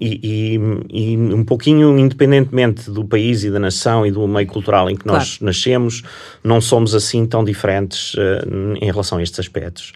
E, 0.00 0.58
e, 0.90 1.12
e, 1.12 1.16
um 1.16 1.44
pouquinho 1.44 1.98
independentemente 1.98 2.90
do 2.90 3.04
país 3.04 3.44
e 3.44 3.50
da 3.50 3.58
nação 3.58 4.06
e 4.06 4.10
do 4.10 4.26
meio 4.26 4.46
cultural 4.46 4.90
em 4.90 4.96
que 4.96 5.06
nós 5.06 5.38
claro. 5.38 5.46
nascemos, 5.46 6.02
não 6.42 6.60
somos 6.60 6.94
assim 6.94 7.26
tão 7.26 7.44
diferentes 7.44 8.14
uh, 8.14 8.74
em 8.80 8.86
relação 8.86 9.18
a 9.18 9.22
estes 9.22 9.40
aspectos. 9.40 9.91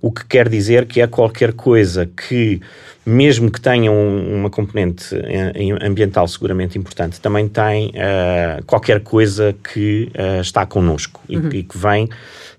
O 0.00 0.10
que 0.10 0.24
quer 0.26 0.48
dizer 0.48 0.86
que 0.86 1.00
é 1.00 1.06
qualquer 1.06 1.52
coisa 1.52 2.06
que, 2.06 2.60
mesmo 3.06 3.48
que 3.52 3.60
tenha 3.60 3.92
um, 3.92 4.40
uma 4.40 4.50
componente 4.50 5.14
eh, 5.14 5.52
ambiental 5.80 6.26
seguramente 6.26 6.76
importante, 6.76 7.20
também 7.20 7.48
tem 7.48 7.90
uh, 7.90 8.64
qualquer 8.66 8.98
coisa 9.00 9.54
que 9.72 10.10
uh, 10.16 10.40
está 10.40 10.66
connosco 10.66 11.20
uhum. 11.28 11.48
e, 11.52 11.58
e, 11.58 11.62
que 11.62 11.78
vem, 11.78 12.08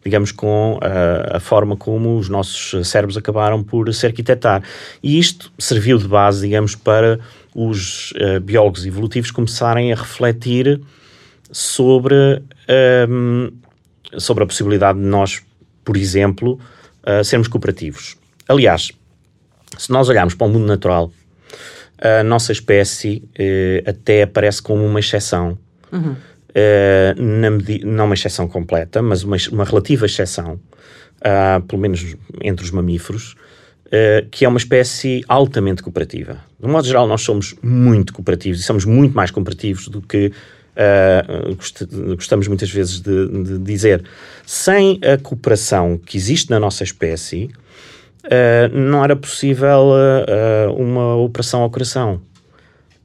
digamos, 0.06 0.32
com 0.32 0.76
uh, 0.76 1.36
a 1.36 1.40
forma 1.42 1.76
como 1.76 2.18
os 2.18 2.30
nossos 2.30 2.88
cérebros 2.88 3.18
acabaram 3.18 3.62
por 3.62 3.94
se 3.94 4.06
arquitetar. 4.06 4.64
E 5.04 5.20
isto 5.20 5.52
serviu 5.60 5.98
de 5.98 6.08
base, 6.08 6.48
digamos, 6.48 6.76
para 6.76 7.20
os 7.54 8.14
biólogos 8.42 8.84
evolutivos 8.84 9.30
começarem 9.30 9.92
a 9.94 9.96
refletir 9.96 10.82
sobre, 11.52 12.42
um, 13.08 13.52
sobre 14.18 14.44
a 14.44 14.48
possibilidade 14.48 14.98
de 14.98 15.06
nós, 15.06 15.44
por 15.84 15.98
exemplo, 15.98 16.60
uh, 17.06 17.24
sermos 17.24 17.48
cooperativos. 17.48 18.18
Aliás, 18.48 18.92
Se 19.78 19.92
nós 19.92 20.10
olharmos 20.10 20.36
para 20.36 20.48
o 20.48 20.50
mundo 20.50 20.66
natural, 20.66 21.12
a 22.00 22.24
nossa 22.24 22.52
espécie 22.52 23.24
uh, 23.40 23.90
até 23.90 24.24
aparece 24.24 24.62
como 24.62 24.86
uma 24.86 25.00
exceção. 25.00 25.58
Uhum. 25.92 26.16
Uh, 26.50 27.84
não 27.84 28.06
uma 28.06 28.14
exceção 28.14 28.48
completa, 28.48 29.02
mas 29.02 29.24
uma, 29.24 29.38
uma 29.52 29.64
relativa 29.64 30.06
exceção, 30.06 30.60
uh, 31.20 31.62
pelo 31.64 31.82
menos 31.82 32.16
entre 32.42 32.64
os 32.64 32.70
mamíferos, 32.70 33.36
uh, 33.88 34.28
que 34.30 34.46
é 34.46 34.48
uma 34.48 34.60
espécie 34.60 35.24
altamente 35.28 35.82
cooperativa. 35.82 36.38
De 36.60 36.68
modo 36.68 36.86
geral, 36.86 37.08
nós 37.08 37.22
somos 37.22 37.56
muito 37.64 38.14
cooperativos 38.14 38.60
e 38.60 38.64
somos 38.64 38.86
muito 38.86 39.16
mais 39.16 39.32
cooperativos 39.32 39.88
do 39.88 40.00
que 40.02 40.32
gost 41.56 41.86
gostamos 42.16 42.48
muitas 42.48 42.70
vezes 42.72 43.00
de, 43.00 43.28
de, 43.28 43.58
dizer. 43.60 44.04
Sem 44.46 45.00
a 45.04 45.18
cooperação 45.18 45.98
que 45.98 46.18
existe 46.18 46.50
na 46.50 46.60
nossa 46.60 46.84
espécie, 46.84 47.50
não 48.72 49.04
era 49.04 49.16
possível 49.16 49.92
uma 50.76 51.16
operação 51.16 51.62
ao 51.62 51.70
coração 51.70 52.22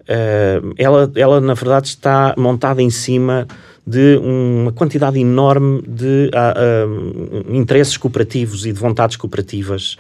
uh, 0.09 0.75
ela, 0.77 1.11
ela, 1.15 1.41
na 1.41 1.55
verdade, 1.55 1.89
está 1.89 2.35
montada 2.37 2.83
em 2.83 2.91
cima 2.91 3.47
de 3.87 4.17
uma 4.19 4.73
quantidade 4.73 5.19
enorme 5.19 5.83
de 5.87 6.31
uh, 6.35 6.89
uh, 6.89 7.57
interesses 7.57 7.97
cooperativos 7.97 8.67
e 8.67 8.73
de 8.73 8.79
vontades 8.79 9.17
cooperativas. 9.17 9.97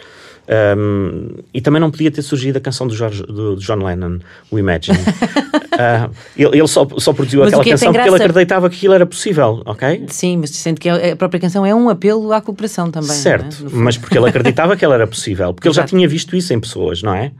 Um, 0.48 1.28
e 1.52 1.60
também 1.60 1.78
não 1.78 1.90
podia 1.90 2.10
ter 2.10 2.22
surgido 2.22 2.56
a 2.56 2.60
canção 2.60 2.86
do, 2.86 2.96
do 2.96 3.56
John 3.56 3.84
Lennon, 3.84 4.18
o 4.50 4.58
Imagine. 4.58 4.96
uh, 4.98 6.10
ele, 6.34 6.58
ele 6.58 6.66
só, 6.66 6.88
só 6.96 7.12
produziu 7.12 7.40
mas 7.40 7.48
aquela 7.52 7.62
é 7.62 7.70
canção 7.70 7.92
porque 7.92 8.08
ele 8.08 8.16
acreditava 8.16 8.70
que 8.70 8.76
aquilo 8.76 8.94
era 8.94 9.04
possível, 9.04 9.62
ok? 9.66 10.06
Sim, 10.08 10.38
mas 10.38 10.50
sendo 10.50 10.80
que 10.80 10.88
a 10.88 11.14
própria 11.16 11.38
canção 11.38 11.66
é 11.66 11.74
um 11.74 11.90
apelo 11.90 12.32
à 12.32 12.40
cooperação 12.40 12.90
também. 12.90 13.10
É? 13.10 13.14
Certo, 13.14 13.66
é? 13.66 13.68
mas 13.72 13.98
porque 13.98 14.16
ele 14.16 14.26
acreditava 14.26 14.74
que 14.74 14.84
ela 14.84 14.94
era 14.94 15.06
possível, 15.06 15.52
porque 15.52 15.68
ele 15.68 15.74
já 15.74 15.84
tinha 15.84 16.08
visto 16.08 16.34
isso 16.34 16.54
em 16.54 16.60
pessoas, 16.60 17.02
não 17.02 17.14
é? 17.14 17.30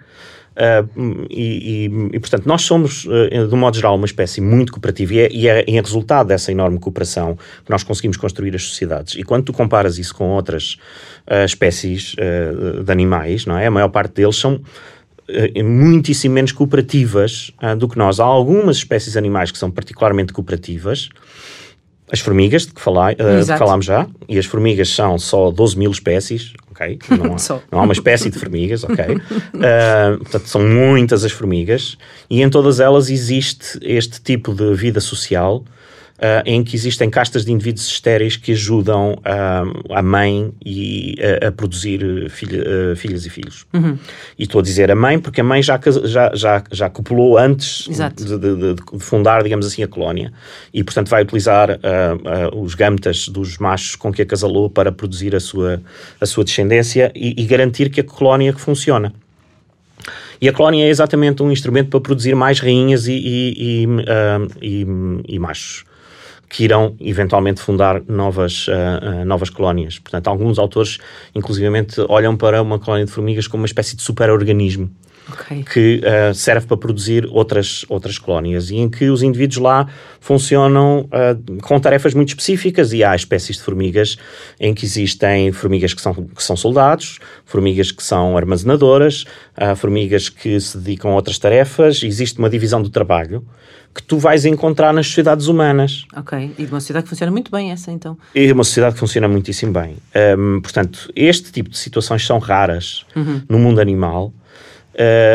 Uh, 0.58 1.26
e, 1.30 1.86
e, 1.86 2.16
e, 2.16 2.18
portanto, 2.18 2.44
nós 2.44 2.62
somos, 2.62 3.04
uh, 3.04 3.46
de 3.46 3.54
um 3.54 3.58
modo 3.58 3.76
geral, 3.76 3.94
uma 3.94 4.06
espécie 4.06 4.40
muito 4.40 4.72
cooperativa 4.72 5.14
e 5.14 5.18
é, 5.20 5.32
e 5.32 5.48
é 5.48 5.64
em 5.68 5.80
resultado 5.80 6.26
dessa 6.26 6.50
enorme 6.50 6.80
cooperação 6.80 7.38
que 7.64 7.70
nós 7.70 7.84
conseguimos 7.84 8.16
construir 8.16 8.56
as 8.56 8.64
sociedades. 8.64 9.14
E 9.14 9.22
quando 9.22 9.44
tu 9.44 9.52
comparas 9.52 9.98
isso 9.98 10.12
com 10.12 10.30
outras 10.30 10.76
uh, 11.30 11.44
espécies 11.44 12.16
de 12.84 12.90
animais, 12.90 13.46
não 13.46 13.56
é? 13.56 13.66
A 13.66 13.70
maior 13.70 13.88
parte 13.88 14.14
deles 14.14 14.36
são 14.36 14.60
muitíssimo 15.62 16.34
menos 16.34 16.52
cooperativas 16.52 17.52
do 17.78 17.86
que 17.86 17.98
nós. 17.98 18.18
Há 18.18 18.24
algumas 18.24 18.78
espécies 18.78 19.14
animais 19.14 19.50
que 19.50 19.58
são 19.58 19.70
particularmente 19.70 20.32
cooperativas, 20.32 21.10
as 22.10 22.20
formigas, 22.20 22.66
de 22.66 22.72
que, 22.72 22.80
falai, 22.80 23.14
uh, 23.14 23.44
de 23.44 23.52
que 23.52 23.58
falámos 23.58 23.84
já, 23.84 24.06
e 24.28 24.38
as 24.38 24.46
formigas 24.46 24.88
são 24.88 25.18
só 25.18 25.50
12 25.50 25.78
mil 25.78 25.90
espécies, 25.90 26.52
ok? 26.78 26.98
Não 27.18 27.34
há, 27.34 27.60
não 27.72 27.80
há 27.80 27.82
uma 27.82 27.92
espécie 27.92 28.30
de 28.30 28.38
formigas, 28.38 28.84
ok? 28.84 29.16
Uh, 29.16 30.18
portanto, 30.22 30.46
são 30.46 30.62
muitas 30.66 31.24
as 31.24 31.32
formigas, 31.32 31.98
e 32.30 32.40
em 32.42 32.48
todas 32.48 32.78
elas 32.78 33.10
existe 33.10 33.78
este 33.82 34.20
tipo 34.20 34.54
de 34.54 34.74
vida 34.74 35.00
social 35.00 35.64
uh, 36.18 36.42
em 36.44 36.62
que 36.62 36.74
existem 36.76 37.08
castas 37.08 37.44
de 37.44 37.52
indivíduos 37.52 37.86
estéreis 37.86 38.36
que 38.36 38.52
ajudam 38.52 39.12
uh, 39.12 39.94
a 39.94 40.02
mãe 40.02 40.52
e, 40.64 41.16
a, 41.42 41.48
a 41.48 41.52
produzir 41.52 42.28
filha, 42.30 42.62
uh, 42.92 42.96
filhas 42.96 43.24
e 43.24 43.30
filhos. 43.30 43.66
Uhum. 43.72 43.96
E 44.38 44.42
estou 44.42 44.60
a 44.60 44.62
dizer 44.62 44.90
a 44.90 44.94
mãe 44.94 45.18
porque 45.18 45.40
a 45.40 45.44
mãe 45.44 45.62
já, 45.62 45.78
já, 46.04 46.34
já, 46.34 46.64
já 46.70 46.90
copulou 46.90 47.38
antes 47.38 47.88
de, 47.88 48.38
de, 48.38 48.74
de, 48.74 48.98
fundar, 48.98 49.42
digamos 49.42 49.66
assim, 49.66 49.82
a 49.82 49.88
colónia 49.88 50.32
e, 50.72 50.82
portanto, 50.82 51.08
vai 51.08 51.22
utilizar 51.22 51.78
os 52.54 52.74
gametas 52.74 53.28
dos 53.28 53.58
machos 53.58 53.96
com 53.96 54.12
que 54.12 54.22
acasalou 54.22 54.68
para 54.68 54.90
produzir 54.90 55.34
a 55.34 55.40
sua, 55.40 55.80
a 56.20 56.26
sua 56.26 56.44
descendência 56.44 57.12
e, 57.14 57.40
e 57.40 57.44
garantir 57.44 57.90
que 57.90 58.00
a 58.00 58.04
colónia 58.04 58.52
funciona. 58.52 59.12
E 60.40 60.48
a 60.48 60.52
colónia 60.52 60.84
é 60.84 60.88
exatamente 60.88 61.42
um 61.42 61.50
instrumento 61.50 61.90
para 61.90 62.00
produzir 62.00 62.34
mais 62.34 62.60
rainhas 62.60 63.08
e, 63.08 63.12
e, 63.12 63.82
e, 63.82 63.86
uh, 63.86 64.48
e, 64.62 64.86
e 65.34 65.38
machos 65.38 65.84
que 66.48 66.64
irão 66.64 66.96
eventualmente 67.00 67.60
fundar 67.60 68.02
novas, 68.08 68.66
uh, 68.68 68.72
uh, 68.72 69.24
novas 69.24 69.50
colónias. 69.50 69.98
Portanto, 69.98 70.28
alguns 70.28 70.58
autores, 70.58 70.98
inclusivamente, 71.34 72.00
olham 72.08 72.36
para 72.36 72.62
uma 72.62 72.78
colónia 72.78 73.04
de 73.04 73.12
formigas 73.12 73.46
como 73.46 73.62
uma 73.62 73.66
espécie 73.66 73.94
de 73.94 74.02
super-organismo. 74.02 74.90
Okay. 75.30 75.62
que 75.62 76.00
uh, 76.00 76.34
serve 76.34 76.66
para 76.66 76.76
produzir 76.78 77.26
outras, 77.30 77.84
outras 77.90 78.16
colónias 78.16 78.70
e 78.70 78.76
em 78.76 78.88
que 78.88 79.10
os 79.10 79.22
indivíduos 79.22 79.58
lá 79.58 79.86
funcionam 80.20 81.00
uh, 81.00 81.60
com 81.60 81.78
tarefas 81.78 82.14
muito 82.14 82.30
específicas 82.30 82.94
e 82.94 83.04
há 83.04 83.14
espécies 83.14 83.58
de 83.58 83.62
formigas 83.62 84.16
em 84.58 84.72
que 84.72 84.86
existem 84.86 85.52
formigas 85.52 85.92
que 85.92 86.00
são, 86.00 86.14
que 86.14 86.42
são 86.42 86.56
soldados, 86.56 87.18
formigas 87.44 87.92
que 87.92 88.02
são 88.02 88.38
armazenadoras, 88.38 89.26
uh, 89.60 89.76
formigas 89.76 90.30
que 90.30 90.58
se 90.58 90.78
dedicam 90.78 91.10
a 91.10 91.16
outras 91.16 91.38
tarefas, 91.38 92.02
existe 92.02 92.38
uma 92.38 92.48
divisão 92.48 92.80
do 92.80 92.88
trabalho 92.88 93.44
que 93.94 94.02
tu 94.02 94.18
vais 94.18 94.44
encontrar 94.44 94.92
nas 94.92 95.06
sociedades 95.06 95.46
humanas. 95.46 96.06
Ok, 96.14 96.52
e 96.58 96.64
de 96.66 96.72
uma 96.72 96.80
sociedade 96.80 97.04
que 97.04 97.10
funciona 97.10 97.32
muito 97.32 97.50
bem 97.50 97.72
essa 97.72 97.90
então? 97.90 98.16
E 98.34 98.50
uma 98.52 98.64
sociedade 98.64 98.94
que 98.94 99.00
funciona 99.00 99.28
muitíssimo 99.28 99.72
bem. 99.72 99.96
Um, 100.38 100.60
portanto, 100.60 101.10
este 101.16 101.50
tipo 101.50 101.70
de 101.70 101.78
situações 101.78 102.24
são 102.24 102.38
raras 102.38 103.04
uhum. 103.16 103.42
no 103.48 103.58
mundo 103.58 103.80
animal. 103.80 104.32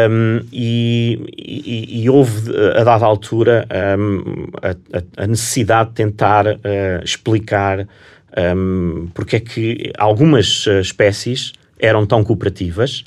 Um, 0.10 0.42
e, 0.52 1.20
e, 1.38 2.04
e, 2.04 2.10
houve, 2.10 2.52
a 2.76 2.84
dada 2.84 3.06
altura, 3.06 3.66
um, 3.98 4.48
a, 4.62 5.24
a, 5.24 5.28
necessidade 5.28 5.92
de 5.92 5.96
tentar 5.96 6.46
uh, 6.48 6.60
explicar 7.02 7.88
um, 8.56 9.08
porque 9.14 9.38
é 9.38 9.40
que 9.40 9.94
algumas 9.98 10.66
uh, 10.68 10.80
espécies 10.82 11.54
eram 11.80 12.06
tão 12.06 12.24
cooperativas 12.26 13.06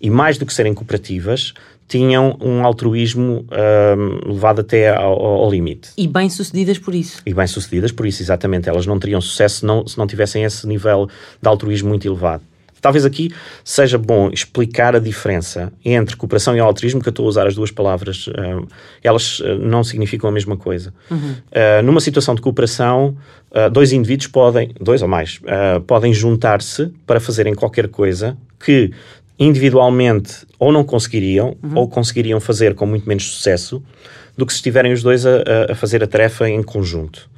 e, 0.00 0.08
mais 0.08 0.38
do 0.38 0.46
que 0.46 0.54
serem 0.54 0.74
cooperativas, 0.74 1.54
tinham 1.88 2.36
um 2.40 2.64
altruísmo 2.64 3.46
um, 3.50 4.32
levado 4.32 4.60
até 4.60 4.94
ao, 4.94 5.20
ao, 5.22 5.50
limite. 5.50 5.90
E 5.96 6.08
bem-sucedidas 6.08 6.78
por 6.78 6.94
isso. 6.94 7.22
E 7.24 7.32
bem-sucedidas 7.32 7.92
por 7.92 8.06
isso, 8.06 8.22
exatamente. 8.22 8.68
Elas 8.68 8.86
não 8.86 8.98
teriam 8.98 9.20
sucesso 9.20 9.60
se 9.60 9.66
não, 9.66 9.86
se 9.86 9.96
não 9.96 10.06
tivessem 10.06 10.44
esse 10.44 10.66
nível 10.66 11.08
de 11.40 11.48
altruísmo 11.48 11.88
muito 11.88 12.06
elevado. 12.06 12.42
Talvez 12.80 13.04
aqui 13.04 13.32
seja 13.64 13.98
bom 13.98 14.30
explicar 14.32 14.94
a 14.94 14.98
diferença 14.98 15.72
entre 15.84 16.14
cooperação 16.14 16.54
e 16.56 16.60
altruísmo, 16.60 17.00
que 17.00 17.08
eu 17.08 17.10
estou 17.10 17.26
a 17.26 17.28
usar 17.28 17.46
as 17.46 17.54
duas 17.54 17.70
palavras, 17.70 18.28
uh, 18.28 18.66
elas 19.02 19.40
uh, 19.40 19.58
não 19.58 19.82
significam 19.82 20.28
a 20.28 20.32
mesma 20.32 20.56
coisa. 20.56 20.94
Uhum. 21.10 21.34
Uh, 21.50 21.82
numa 21.82 22.00
situação 22.00 22.34
de 22.34 22.40
cooperação, 22.40 23.16
dois 23.72 23.92
indivíduos 23.92 24.26
podem, 24.26 24.72
dois 24.78 25.00
ou 25.00 25.08
mais, 25.08 25.40
podem 25.86 26.12
juntar-se 26.12 26.92
para 27.06 27.18
fazerem 27.18 27.54
qualquer 27.54 27.88
coisa 27.88 28.36
que 28.62 28.92
individualmente 29.38 30.46
ou 30.58 30.72
não 30.72 30.84
conseguiriam, 30.84 31.56
uhum. 31.62 31.76
ou 31.76 31.88
conseguiriam 31.88 32.40
fazer 32.40 32.74
com 32.74 32.86
muito 32.86 33.08
menos 33.08 33.24
sucesso, 33.24 33.82
do 34.36 34.44
que 34.44 34.52
se 34.52 34.58
estiverem 34.58 34.92
os 34.92 35.02
dois 35.02 35.24
a, 35.24 35.42
a 35.70 35.74
fazer 35.74 36.02
a 36.02 36.06
tarefa 36.06 36.48
em 36.48 36.62
conjunto. 36.62 37.28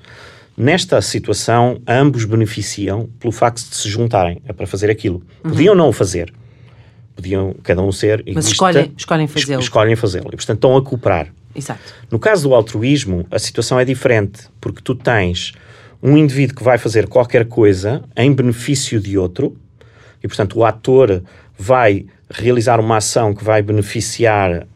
Nesta 0.57 1.01
situação, 1.01 1.81
ambos 1.87 2.25
beneficiam 2.25 3.09
pelo 3.21 3.33
facto 3.33 3.69
de 3.69 3.77
se 3.77 3.89
juntarem 3.89 4.43
para 4.57 4.67
fazer 4.67 4.91
aquilo. 4.91 5.23
Uhum. 5.45 5.51
Podiam 5.53 5.75
não 5.75 5.89
o 5.89 5.93
fazer. 5.93 6.33
Podiam 7.15 7.55
cada 7.63 7.81
um 7.83 7.93
ser 7.93 8.25
Mas 8.35 8.47
escolhem, 8.47 8.93
escolhem 8.97 9.27
fazê-lo. 9.29 9.61
Escolhem 9.61 9.97
fazê-lo. 9.97 10.29
E, 10.29 10.37
portanto, 10.37 10.57
estão 10.57 10.77
a 10.77 10.83
cooperar. 10.83 11.33
Exato. 11.55 11.81
No 12.11 12.19
caso 12.19 12.49
do 12.49 12.55
altruísmo, 12.55 13.27
a 13.31 13.39
situação 13.39 13.79
é 13.79 13.85
diferente, 13.85 14.43
porque 14.61 14.81
tu 14.83 14.95
tens 14.95 15.53
um 16.03 16.17
indivíduo 16.17 16.57
que 16.57 16.63
vai 16.63 16.79
fazer 16.79 17.09
qualquer 17.09 17.47
coisa 17.47 18.03
em 18.17 18.33
benefício 18.33 19.01
de 19.01 19.19
outro, 19.19 19.57
e, 20.23 20.27
portanto, 20.27 20.59
o 20.59 20.65
ator 20.65 21.23
vai 21.59 22.07
realizar 22.31 22.79
uma 22.79 22.99
ação 22.99 23.35
que 23.35 23.42
vai 23.42 23.61
beneficiar 23.62 24.62
uh, 24.62 24.66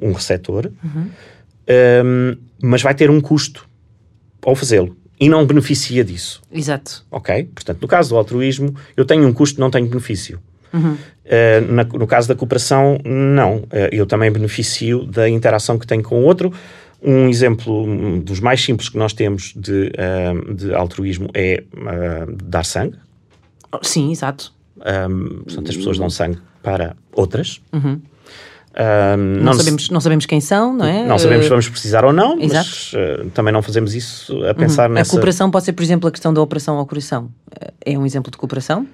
um 0.00 0.12
receptor, 0.12 0.70
uhum. 0.84 1.00
um, 1.00 1.10
ehm, 1.66 2.38
mas 2.62 2.82
vai 2.82 2.94
ter 2.94 3.10
um 3.10 3.20
custo 3.20 3.66
ao 4.42 4.54
fazê-lo 4.54 4.96
e 5.20 5.28
não 5.28 5.44
beneficia 5.44 6.02
disso. 6.02 6.40
Exato. 6.50 7.04
Ok? 7.10 7.50
Portanto, 7.54 7.82
no 7.82 7.86
caso 7.86 8.10
do 8.10 8.16
altruísmo, 8.16 8.74
eu 8.96 9.04
tenho 9.04 9.26
um 9.26 9.32
custo, 9.32 9.60
não 9.60 9.70
tenho 9.70 9.86
benefício. 9.86 10.40
Uhum. 10.72 10.92
Uh, 10.94 11.72
na, 11.72 11.84
no 11.84 12.06
caso 12.06 12.26
da 12.26 12.34
cooperação, 12.34 12.98
não. 13.04 13.56
Uh, 13.56 13.88
eu 13.92 14.06
também 14.06 14.30
beneficio 14.30 15.04
da 15.04 15.28
interação 15.28 15.78
que 15.78 15.86
tenho 15.86 16.02
com 16.02 16.20
o 16.20 16.24
outro. 16.24 16.52
Um 17.02 17.28
exemplo 17.28 18.20
dos 18.20 18.40
mais 18.40 18.62
simples 18.62 18.88
que 18.88 18.96
nós 18.96 19.12
temos 19.12 19.52
de, 19.54 19.92
uh, 19.92 20.54
de 20.54 20.74
altruísmo 20.74 21.28
é 21.34 21.64
dar 22.44 22.64
sangue. 22.64 22.96
Sim, 23.82 24.10
exato. 24.10 24.52
Um, 24.80 25.42
portanto, 25.42 25.70
as 25.70 25.76
pessoas 25.76 25.98
dão 25.98 26.10
sangue 26.10 26.38
para 26.62 26.96
outras. 27.12 27.60
Uhum. 27.72 28.00
Um, 28.72 29.16
não, 29.16 29.44
não, 29.44 29.52
sabemos, 29.54 29.90
não 29.90 30.00
sabemos 30.00 30.26
quem 30.26 30.40
são, 30.40 30.72
não 30.72 30.86
é? 30.86 31.04
Não 31.04 31.18
sabemos 31.18 31.44
se 31.46 31.50
vamos 31.50 31.68
precisar 31.68 32.04
ou 32.04 32.12
não, 32.12 32.40
Exato. 32.40 32.68
mas 32.68 32.92
uh, 32.92 33.30
também 33.30 33.52
não 33.52 33.62
fazemos 33.62 33.94
isso 33.94 34.44
a 34.44 34.54
pensar 34.54 34.88
uhum. 34.88 34.94
nessa... 34.94 35.10
A 35.10 35.12
cooperação 35.12 35.50
pode 35.50 35.64
ser, 35.64 35.72
por 35.72 35.82
exemplo, 35.82 36.08
a 36.08 36.12
questão 36.12 36.32
da 36.32 36.40
operação 36.40 36.76
ao 36.76 36.86
coração. 36.86 37.30
É 37.84 37.98
um 37.98 38.06
exemplo 38.06 38.30
de 38.30 38.38
cooperação? 38.38 38.86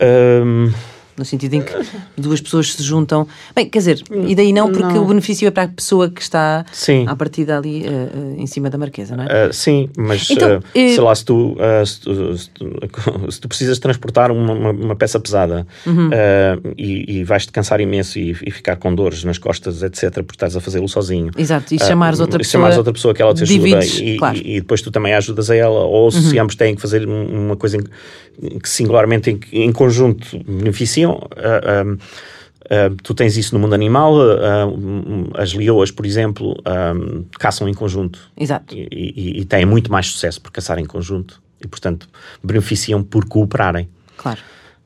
Um, 0.00 0.72
no 1.20 1.24
sentido 1.26 1.54
em 1.54 1.60
que 1.62 1.72
duas 2.16 2.40
pessoas 2.40 2.72
se 2.72 2.82
juntam. 2.82 3.26
Bem, 3.54 3.68
quer 3.68 3.78
dizer, 3.78 4.02
e 4.26 4.34
daí 4.34 4.52
não, 4.52 4.72
porque 4.72 4.94
Não. 4.94 5.02
o 5.04 5.06
benefício 5.06 5.46
é 5.46 5.50
para 5.50 5.64
a 5.64 5.68
pessoa 5.68 6.08
que 6.10 6.22
está 6.22 6.64
Sim. 6.72 7.04
à 7.06 7.14
partida 7.14 7.58
ali 7.58 7.84
eh, 7.86 7.88
eh, 7.90 8.34
em 8.38 8.46
cima 8.46 8.70
da 8.70 8.78
marquesa, 8.78 9.14
não 9.16 9.24
é? 9.24 9.48
Uh, 9.48 9.52
sim, 9.52 9.88
mas 9.96 10.28
Então, 10.30 10.58
uh, 10.58 10.62
sei 10.74 11.00
lá, 11.00 11.14
se 11.14 11.24
tu, 11.24 11.52
uh, 11.52 11.86
se, 11.86 12.00
tu, 12.00 12.38
se 12.38 12.50
tu- 12.50 12.70
se 13.30 13.40
tu 13.40 13.48
precisas 13.48 13.78
transportar 13.78 14.30
uma, 14.32 14.52
uma- 14.54 14.70
uma 14.70 14.96
peça 14.96 15.20
pesada 15.20 15.66
Uhum. 15.86 16.08
uh, 16.08 16.74
e, 16.78 17.18
e 17.18 17.24
vais-te 17.24 17.52
cansar 17.52 17.80
imenso 17.80 18.18
e, 18.18 18.30
e 18.30 18.50
ficar 18.50 18.76
com 18.76 18.94
dores 18.94 19.22
nas 19.24 19.36
costas, 19.38 19.82
etc., 19.82 20.14
porque 20.14 20.32
estás 20.36 20.56
a 20.56 20.60
fazê-lo 20.60 20.88
sozinho. 20.88 21.30
Exato, 21.36 21.74
e 21.74 21.76
Uh, 21.76 21.84
chamares 21.84 22.20
outra 22.20 22.38
pessoa. 22.38 22.52
chamares 22.52 22.76
outra 22.78 22.92
pessoa 22.92 23.12
que 23.12 23.20
ela 23.20 23.34
te 23.34 23.42
ajuda 23.42 23.58
divides, 23.58 23.98
e, 24.00 24.16
claro. 24.16 24.36
Uhum. 24.38 24.42
e- 24.44 24.56
e 24.56 24.60
depois 24.60 24.80
tu 24.80 24.90
também 24.90 25.12
ajudas 25.14 25.50
a 25.50 25.54
ela, 25.56 25.80
ou 25.80 26.10
se 26.10 26.38
ambos 26.38 26.54
têm 26.54 26.74
que 26.74 26.80
fazer 26.80 27.06
um- 27.06 27.46
uma 27.46 27.56
coisa 27.56 27.76
em- 27.76 28.58
que 28.58 28.68
singularmente 28.68 29.30
em, 29.30 29.40
em 29.64 29.70
conjunto 29.72 30.26
beneficiam. 30.48 31.09
Uh, 31.14 31.86
um, 31.86 31.92
uh, 31.94 32.96
tu 33.02 33.14
tens 33.14 33.36
isso 33.36 33.54
no 33.54 33.60
mundo 33.60 33.74
animal, 33.74 34.14
uh, 34.14 34.66
um, 34.68 35.26
as 35.34 35.52
leoas, 35.54 35.90
por 35.90 36.06
exemplo, 36.06 36.56
um, 36.94 37.24
caçam 37.38 37.68
em 37.68 37.74
conjunto 37.74 38.18
Exato. 38.36 38.74
e, 38.74 38.88
e- 38.90 39.40
e 39.40 39.44
têm 39.44 39.64
muito 39.66 39.90
mais 39.90 40.06
sucesso 40.06 40.40
por 40.40 40.50
caçar 40.52 40.78
em 40.78 40.84
conjunto 40.84 41.40
e, 41.62 41.66
portanto, 41.68 42.08
beneficiam 42.42 43.02
por 43.02 43.24
cooperarem. 43.26 43.88
Claro. 44.16 44.40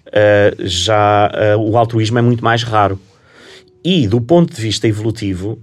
Uh, 0.08 0.66
já 0.66 1.30
uh, 1.56 1.60
o 1.60 1.76
altruísmo 1.76 2.18
é 2.18 2.22
muito 2.22 2.42
mais 2.44 2.62
raro. 2.62 2.98
E, 3.84 4.06
do 4.08 4.20
ponto 4.20 4.54
de 4.54 4.62
vista 4.62 4.88
evolutivo, 4.88 5.58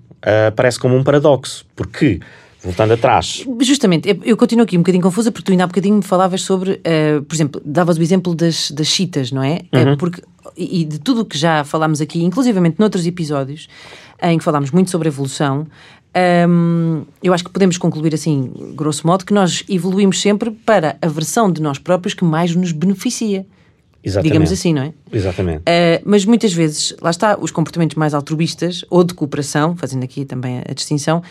parece 0.55 0.77
como 0.77 0.95
um 0.95 1.03
paradoxo, 1.03 1.65
porque, 1.75 2.19
voltando 2.63 2.93
atrás, 2.93 3.45
Justamente, 3.61 4.07
eu- 4.23 4.37
continuo 4.37 4.63
aqui 4.63 4.77
um 4.77 4.81
bocadinho 4.81 5.03
confusa 5.03 5.31
porque 5.31 5.45
tu 5.45 5.51
ainda 5.51 5.63
há 5.63 5.67
bocadinho 5.67 5.95
me 5.95 6.03
falavas 6.03 6.41
sobre, 6.41 6.79
eh, 6.83 7.19
por 7.27 7.33
exemplo, 7.35 7.61
davas 7.65 7.97
o 7.97 8.01
exemplo 8.01 8.35
das, 8.35 8.71
das 8.71 8.87
chitas, 8.87 9.31
não 9.31 9.43
é? 9.43 9.61
Eh, 9.71 9.95
porque, 9.97 10.21
e 10.55 10.85
de 10.85 10.99
tudo 10.99 11.21
o 11.21 11.25
que 11.25 11.37
já 11.37 11.63
falámos 11.63 12.01
aqui, 12.01 12.23
inclusivamente 12.23 12.75
noutros 12.79 13.05
episódios, 13.07 13.67
em 14.21 14.37
que 14.37 14.43
falámos 14.43 14.71
muito 14.71 14.91
sobre 14.91 15.07
evolução, 15.07 15.65
hum, 16.47 17.03
eu 17.23 17.33
acho 17.33 17.43
que 17.43 17.49
podemos 17.49 17.77
concluir 17.77 18.13
assim, 18.13 18.51
grosso 18.75 19.05
modo, 19.07 19.25
que 19.25 19.33
nós 19.33 19.63
evoluímos 19.69 20.21
sempre 20.21 20.51
para 20.51 20.97
a 21.01 21.07
versão 21.07 21.51
de 21.51 21.61
nós 21.61 21.79
próprios 21.79 22.13
que 22.13 22.23
mais 22.23 22.55
nos 22.55 22.71
beneficia. 22.71 23.45
exatamente. 24.03 24.31
Digamos 24.31 24.51
assim, 24.51 24.73
não 24.73 24.81
é? 24.83 24.93
Exatamente. 25.11 25.59
Uh, 25.61 26.01
mas 26.05 26.25
muitas 26.25 26.51
vezes, 26.53 26.95
lá 27.01 27.09
está, 27.11 27.37
os 27.39 27.51
comportamentos 27.51 27.95
mais 27.95 28.13
altruístas 28.13 28.83
ou 28.89 29.03
de 29.03 29.13
cooperação, 29.13 29.75
fazendo 29.75 30.03
aqui 30.03 30.25
também 30.25 30.61
a 30.67 30.73
distinção, 30.73 31.21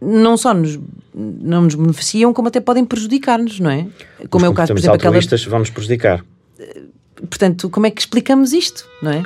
não 0.00 0.36
só 0.36 0.54
nos, 0.54 0.78
não 1.14 1.62
nos 1.62 1.74
beneficiam, 1.74 2.32
como 2.32 2.48
até 2.48 2.60
podem 2.60 2.84
prejudicar-nos, 2.84 3.60
não 3.60 3.70
é? 3.70 3.86
Como 4.30 4.44
Os 4.44 4.48
é 4.48 4.48
o 4.48 4.54
caso, 4.54 4.72
por 4.72 4.78
exemplo, 4.78 4.96
aquela. 4.96 5.12
nos 5.58 5.70
prejudicar. 5.70 6.24
Portanto, 7.28 7.68
como 7.68 7.86
é 7.86 7.90
que 7.90 8.00
explicamos 8.00 8.52
isto, 8.52 8.86
não 9.02 9.10
é? 9.10 9.22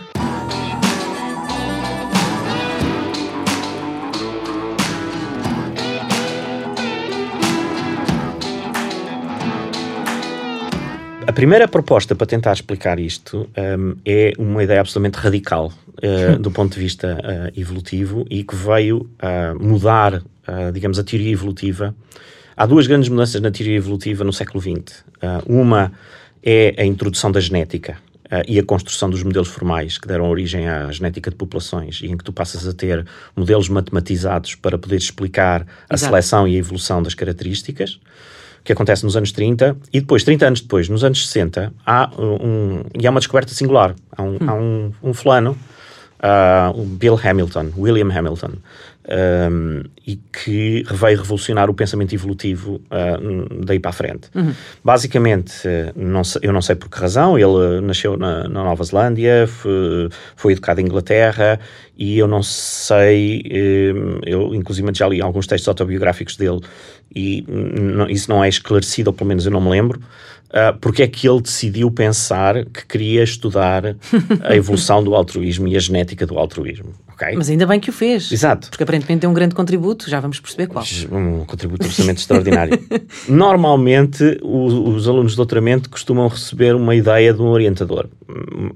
A 11.32 11.34
primeira 11.34 11.66
proposta 11.66 12.14
para 12.14 12.26
tentar 12.26 12.52
explicar 12.52 13.00
isto 13.00 13.48
hum, 13.56 13.96
é 14.04 14.34
uma 14.38 14.62
ideia 14.62 14.80
absolutamente 14.80 15.16
radical 15.16 15.72
uh, 15.96 16.36
do 16.38 16.50
ponto 16.50 16.74
de 16.74 16.78
vista 16.78 17.16
uh, 17.16 17.58
evolutivo 17.58 18.26
e 18.28 18.44
que 18.44 18.54
veio 18.54 18.98
uh, 18.98 19.58
mudar, 19.58 20.16
uh, 20.16 20.70
digamos, 20.74 20.98
a 20.98 21.02
teoria 21.02 21.32
evolutiva. 21.32 21.94
Há 22.54 22.66
duas 22.66 22.86
grandes 22.86 23.08
mudanças 23.08 23.40
na 23.40 23.50
teoria 23.50 23.78
evolutiva 23.78 24.24
no 24.24 24.32
século 24.32 24.60
XX. 24.60 25.04
Uma 25.46 25.90
é 26.42 26.74
a 26.76 26.84
introdução 26.84 27.32
da 27.32 27.40
genética 27.40 27.96
e 28.46 28.58
a 28.58 28.62
construção 28.62 29.08
dos 29.08 29.22
modelos 29.22 29.48
formais 29.48 29.96
que 29.96 30.06
deram 30.06 30.28
origem 30.28 30.68
à 30.68 30.92
genética 30.92 31.30
de 31.30 31.36
populações 31.36 32.00
e 32.02 32.08
em 32.08 32.16
que 32.16 32.24
tu 32.24 32.32
passas 32.32 32.68
a 32.68 32.74
ter 32.74 33.06
modelos 33.34 33.70
matematizados 33.70 34.54
para 34.54 34.76
poder 34.76 34.96
explicar 34.96 35.66
a 35.88 35.94
Exato. 35.94 36.10
seleção 36.10 36.46
e 36.46 36.56
a 36.56 36.58
evolução 36.58 37.02
das 37.02 37.14
características 37.14 37.98
que 38.64 38.72
acontece 38.72 39.04
nos 39.04 39.16
anos 39.16 39.32
30, 39.32 39.76
e 39.92 40.00
depois, 40.00 40.24
30 40.24 40.46
anos 40.46 40.60
depois, 40.60 40.88
nos 40.88 41.02
anos 41.04 41.26
60, 41.26 41.72
há 41.84 42.10
um, 42.18 42.84
e 42.98 43.06
há 43.06 43.10
uma 43.10 43.20
descoberta 43.20 43.52
singular. 43.52 43.94
Há 44.16 44.22
um, 44.22 44.38
há 44.46 44.54
um, 44.54 44.92
um 45.02 45.14
fulano, 45.14 45.56
ah, 46.20 46.72
o 46.74 46.84
Bill 46.84 47.18
Hamilton, 47.22 47.72
William 47.76 48.16
Hamilton, 48.16 48.52
um, 49.08 49.82
e 50.06 50.16
que 50.32 50.84
veio 50.92 51.18
revolucionar 51.18 51.68
o 51.68 51.74
pensamento 51.74 52.14
evolutivo 52.14 52.80
ah, 52.90 53.18
daí 53.64 53.78
para 53.80 53.90
a 53.90 53.92
frente. 53.92 54.28
Basicamente, 54.84 55.52
eh, 55.66 55.92
não 55.96 56.24
sei- 56.24 56.40
eu 56.44 56.52
não 56.52 56.60
sei 56.62 56.74
por 56.76 56.88
que 56.88 56.98
razão, 56.98 57.38
ele 57.38 57.80
nasceu 57.80 58.16
na, 58.16 58.48
na 58.48 58.64
Nova 58.64 58.82
Zelândia, 58.84 59.46
foi, 59.46 60.08
foi 60.36 60.52
educado 60.52 60.80
em 60.80 60.84
Inglaterra, 60.84 61.58
e 61.96 62.18
eu 62.18 62.26
não 62.26 62.42
sei, 62.42 63.42
eh, 63.50 63.92
eu 64.26 64.54
inclusive 64.54 64.88
já 64.94 65.08
li 65.08 65.20
alguns 65.22 65.46
textos 65.46 65.68
autobiográficos 65.68 66.36
dele, 66.36 66.60
e 67.14 67.44
n- 67.48 68.12
isso 68.12 68.30
não 68.30 68.42
é 68.42 68.48
esclarecido, 68.48 69.10
ou 69.10 69.14
pelo 69.14 69.28
menos 69.28 69.44
eu 69.46 69.52
não 69.52 69.60
me 69.60 69.70
lembro, 69.70 70.00
ah, 70.52 70.76
porque 70.80 71.02
é 71.02 71.06
que 71.06 71.28
ele 71.28 71.40
decidiu 71.40 71.90
pensar 71.90 72.64
que 72.66 72.86
queria 72.86 73.22
estudar 73.22 73.96
a 74.42 74.54
evolução 74.56 75.02
do 75.02 75.14
altruísmo 75.14 75.66
e 75.68 75.76
a 75.76 75.80
genética 75.80 76.26
do 76.26 76.38
altruísmo, 76.38 76.92
ok? 77.22 77.36
Mas 77.36 77.48
ainda 77.50 77.66
bem 77.66 77.78
que 77.80 77.90
o 77.90 77.92
fez. 77.92 78.30
Exato. 78.32 78.68
Porque 78.70 78.82
aparentemente 78.82 79.20
tem 79.20 79.30
um 79.30 79.34
grande 79.34 79.54
contributo, 79.54 80.08
já 80.10 80.20
vamos 80.20 80.40
perceber 80.40 80.66
qual. 80.66 80.84
Um 81.10 81.44
contributo 81.44 81.84
absolutamente 81.84 82.20
extraordinário. 82.20 82.78
Normalmente, 83.28 84.38
o- 84.42 84.90
os 84.90 85.08
alunos 85.08 85.32
de 85.32 85.36
doutoramento 85.36 85.90
costumam 85.90 86.28
receber 86.28 86.74
uma 86.74 86.94
ideia 86.94 87.32
de 87.34 87.42
um 87.42 87.46
orientador. 87.48 88.06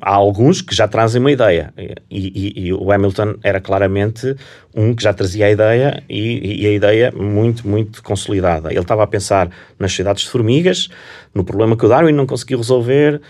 Há 0.00 0.14
alguns 0.14 0.60
que 0.60 0.74
já 0.74 0.86
trazem 0.86 1.20
uma 1.20 1.30
ideia. 1.32 1.72
E, 1.78 1.96
e- 2.10 2.66
e 2.66 2.72
o 2.72 2.90
Hamilton 2.92 3.36
era 3.42 3.60
claramente 3.60 4.34
um 4.74 4.94
que 4.94 5.02
já 5.02 5.12
trazia 5.12 5.46
a 5.46 5.50
ideia 5.50 6.02
e, 6.08 6.62
e 6.62 6.66
a 6.66 6.72
ideia 6.72 7.12
muito, 7.16 7.66
muito 7.66 8.02
consolidada. 8.02 8.70
Ele 8.70 8.80
estava 8.80 9.02
a 9.02 9.06
pensar 9.06 9.48
nas 9.78 9.92
sociedades 9.92 10.24
de 10.24 10.28
formigas, 10.30 10.88
no 11.34 11.44
problema 11.44 11.76
que 11.76 11.86
o 11.86 11.88
Darwin 11.88 12.12
não 12.12 12.26
conseguiu 12.26 12.58
resolver 12.58 13.20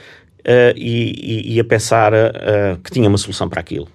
eh, 0.44 0.74
e, 0.76 1.54
e- 1.56 1.60
a 1.60 1.64
pensar 1.64 2.12
eh, 2.14 2.76
que 2.82 2.90
tinha 2.90 3.08
uma 3.08 3.18
solução 3.18 3.48
para 3.48 3.60
aquilo. 3.60 3.88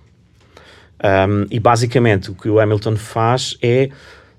Um, 1.04 1.48
e 1.50 1.60
basicamente 1.60 2.30
o 2.30 2.36
que 2.36 2.48
o 2.48 2.60
Hamilton 2.60 2.96
faz 2.96 3.58
é 3.62 3.90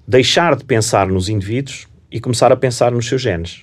deixar 0.06 0.54
de 0.54 0.64
pensar 0.64 1.08
nos 1.08 1.28
indivíduos 1.28 1.88
e 2.10 2.20
começar 2.20 2.52
a 2.52 2.56
pensar 2.56 2.92
nos 2.92 3.08
seus 3.08 3.20
genes. 3.20 3.62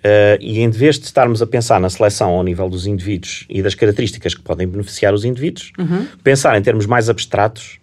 Uh, 0.00 0.40
e 0.40 0.60
em 0.60 0.70
vez 0.70 0.98
de 0.98 1.04
estarmos 1.04 1.42
a 1.42 1.46
pensar 1.46 1.78
na 1.78 1.90
seleção 1.90 2.30
ao 2.30 2.42
nível 2.42 2.70
dos 2.70 2.86
indivíduos 2.86 3.44
e 3.50 3.62
das 3.62 3.74
características 3.74 4.34
que 4.34 4.40
podem 4.40 4.66
beneficiar 4.66 5.12
os 5.12 5.24
indivíduos, 5.24 5.72
pensar 6.24 6.56
em 6.56 6.62
termos 6.62 6.86
mais 6.86 7.10
abstratos, 7.10 7.78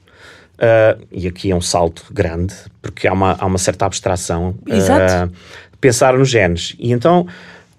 uh, 0.56 1.00
e 1.12 1.28
aqui 1.28 1.52
é 1.52 1.56
um 1.56 1.62
salto 1.62 2.06
grande, 2.12 2.56
porque 2.82 3.08
há 3.08 3.13
uma, 3.13 3.34
há 3.39 3.45
uma 3.45 3.60
certa 3.60 3.86
abstração, 3.86 4.56
Exato. 4.65 5.32
uh, 5.32 5.34
pensar 5.80 6.17
nos 6.17 6.28
genes. 6.28 6.76
E 6.80 6.91
então 6.91 7.28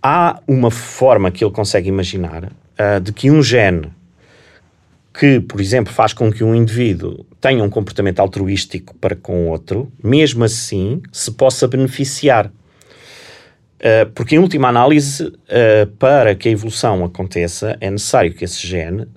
há 0.00 0.40
uma 0.46 0.70
forma 0.70 1.32
que 1.32 1.44
ele 1.44 1.52
consegue 1.52 1.88
imaginar 1.88 2.52
de 3.02 3.12
que 3.12 3.28
um 3.28 3.42
gene 3.42 3.90
que, 5.18 5.40
por 5.40 5.60
exemplo, 5.60 5.92
faz 5.92 6.12
com 6.12 6.30
que 6.30 6.44
um 6.44 6.54
indivíduo 6.54 7.26
tenha 7.40 7.64
um 7.64 7.68
comportamento 7.68 8.20
altruístico 8.20 8.94
para 8.98 9.16
com 9.16 9.48
outro, 9.48 9.90
mesmo 10.02 10.44
assim 10.44 11.02
se 11.10 11.32
possa 11.32 11.66
beneficiar. 11.66 12.46
Uh, 12.46 14.08
porque, 14.14 14.36
em 14.36 14.38
última 14.38 14.68
análise, 14.68 15.24
uh, 15.24 15.86
para 15.98 16.36
que 16.36 16.48
a 16.48 16.52
evolução 16.52 17.04
aconteça, 17.04 17.76
é 17.80 17.90
necessário 17.90 18.32
que 18.32 18.44
esse 18.44 18.64
gene 18.64 19.08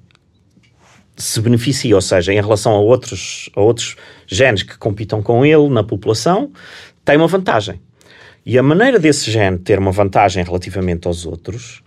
se 1.15 1.39
beneficie, 1.39 1.93
ou 1.93 2.01
seja, 2.01 2.33
em 2.33 2.41
relação 2.41 2.71
a 2.71 2.79
outros, 2.79 3.51
a 3.55 3.61
outros 3.61 3.95
genes 4.25 4.63
que 4.63 4.75
compitam 4.79 5.21
com 5.21 5.45
ele 5.45 5.69
na 5.69 5.83
população, 5.83 6.51
tem 7.05 7.15
uma 7.15 7.27
vantagem. 7.27 7.79
E 8.43 8.57
a 8.57 8.63
maneira 8.63 8.97
desse 8.97 9.29
gene 9.29 9.59
ter 9.59 9.77
uma 9.77 9.91
vantagem 9.91 10.43
relativamente 10.43 11.07
aos 11.07 11.27
outros 11.27 11.83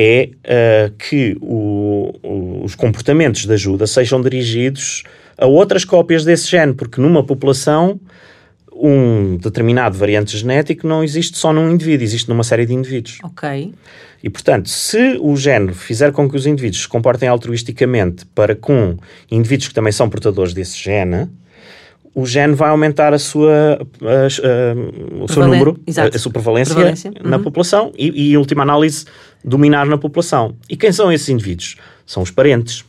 é 0.00 0.30
uh, 0.44 0.92
que 0.96 1.36
o- 1.40 2.12
o- 2.22 2.64
os 2.64 2.76
comportamentos 2.76 3.44
de 3.46 3.52
ajuda 3.52 3.84
sejam 3.84 4.22
dirigidos 4.22 5.02
a 5.36 5.46
outras 5.46 5.84
cópias 5.84 6.24
desse 6.24 6.48
gene, 6.48 6.72
porque 6.72 7.00
numa 7.00 7.24
população 7.24 7.98
um 8.72 9.36
determinado 9.38 9.98
variante 9.98 10.36
genético 10.36 10.86
não 10.86 11.02
existe 11.02 11.36
só 11.36 11.52
num 11.52 11.68
indivíduo, 11.68 12.04
existe 12.04 12.28
numa 12.28 12.44
série 12.44 12.64
de 12.64 12.72
indivíduos. 12.74 13.18
Ok. 13.24 13.74
E, 14.22 14.30
portanto, 14.30 14.68
se 14.68 15.18
o 15.20 15.36
género 15.36 15.74
fizer 15.74 16.12
com 16.12 16.28
que 16.30 16.36
os 16.36 16.46
indivíduos 16.46 16.82
se 16.82 16.88
comportem 16.88 17.28
altruisticamente 17.28 18.24
para 18.26 18.54
com 18.54 18.96
indivíduos 19.30 19.68
que 19.68 19.74
também 19.74 19.90
são 19.92 20.08
portadores 20.08 20.52
desse 20.54 20.76
gene, 20.78 21.28
o 22.14 22.24
gene 22.26 22.54
vai 22.54 22.70
aumentar 22.70 23.12
a 23.14 23.18
sua, 23.18 23.78
a- 24.02 24.26
a- 24.26 25.22
o 25.24 25.28
seu 25.32 25.42
número, 25.46 25.78
exato. 25.86 26.16
a 26.16 26.18
sua 26.18 26.32
prevalência, 26.32 26.74
Prevalência, 26.74 27.12
na 27.22 27.36
uhum. 27.36 27.42
população 27.44 27.92
e, 27.96 28.10
e, 28.10 28.32
em 28.32 28.36
última 28.36 28.62
análise, 28.62 29.04
dominar 29.44 29.86
na 29.86 29.96
população. 29.98 30.54
E 30.68 30.76
quem 30.76 30.92
são 30.92 31.10
esses 31.12 31.28
indivíduos? 31.28 31.76
São 32.06 32.22
os 32.22 32.30
parentes. 32.30 32.84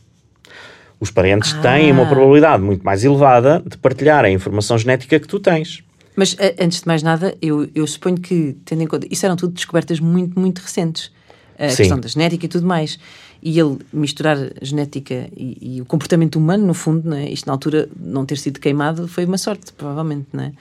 Os 0.98 1.10
parentes 1.10 1.54
Ah. 1.54 1.60
têm 1.62 1.90
uma 1.92 2.06
probabilidade 2.06 2.62
muito 2.62 2.82
mais 2.84 3.04
elevada 3.04 3.62
de 3.66 3.76
partilhar 3.78 4.24
a 4.24 4.30
informação 4.30 4.76
genética 4.76 5.18
que 5.18 5.26
tu 5.26 5.40
tens. 5.40 5.82
Mas 6.16 6.36
a- 6.38 6.62
antes 6.64 6.80
de 6.82 6.86
mais 6.86 7.02
nada, 7.02 7.34
eu, 7.40 7.68
eu 7.74 7.86
suponho 7.86 8.16
que, 8.20 8.56
tendo 8.64 8.82
em 8.82 8.86
conta, 8.86 9.06
isso 9.10 9.24
eram 9.24 9.36
tudo 9.36 9.54
descobertas 9.54 10.00
muito, 10.00 10.38
muito 10.38 10.58
recentes. 10.58 11.10
a 11.58 11.68
Sim. 11.68 11.76
questão 11.76 12.00
da 12.00 12.08
genética 12.08 12.46
e 12.46 12.48
tudo 12.48 12.66
mais. 12.66 12.98
E 13.42 13.60
ele 13.60 13.76
misturar 13.92 14.38
genética 14.62 15.28
e, 15.36 15.76
e 15.76 15.80
o 15.82 15.84
comportamento 15.84 16.36
humano, 16.36 16.66
no 16.66 16.72
fundo, 16.72 17.10
não 17.10 17.16
é? 17.18 17.28
isto 17.30 17.46
na 17.46 17.52
altura 17.52 17.86
não 18.00 18.24
ter 18.24 18.38
sido 18.38 18.58
queimado 18.58 19.06
foi 19.06 19.26
uma 19.26 19.36
sorte, 19.36 19.70
provavelmente, 19.74 20.26
não 20.32 20.44
é? 20.44 20.52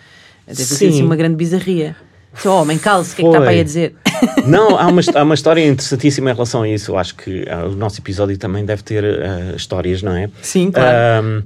Deve 0.46 0.58
ter 0.58 0.66
sido 0.66 0.90
assim, 0.90 1.04
uma 1.04 1.16
grande 1.16 1.38
bizarria. 1.38 1.96
Seu 2.36 2.52
homem, 2.54 2.78
calce, 2.78 3.14
o 3.14 3.16
que 3.16 3.22
é 3.22 3.26
que 3.26 3.30
está 3.30 3.42
para 3.42 3.50
aí 3.50 3.60
a 3.60 3.64
dizer? 3.64 3.96
Não, 4.46 4.78
há 4.78 4.88
uma, 4.88 5.02
há 5.16 5.24
uma 5.24 5.36
história 5.36 5.66
interessantíssima 5.66 6.30
em 6.32 6.34
relação 6.34 6.64
a 6.64 6.70
isso. 6.70 6.92
Eu 6.92 6.98
acho 6.98 7.16
que 7.16 7.42
uh, 7.44 7.70
o 7.72 7.76
nosso 7.76 8.00
episódio 8.00 8.38
também 8.38 8.66
deve 8.66 8.84
ter 8.84 9.04
uh, 9.04 9.56
histórias, 9.56 10.02
não 10.04 10.16
é? 10.16 10.30
Sim, 10.42 10.72
claro. 10.72 11.26
Um, 11.26 11.44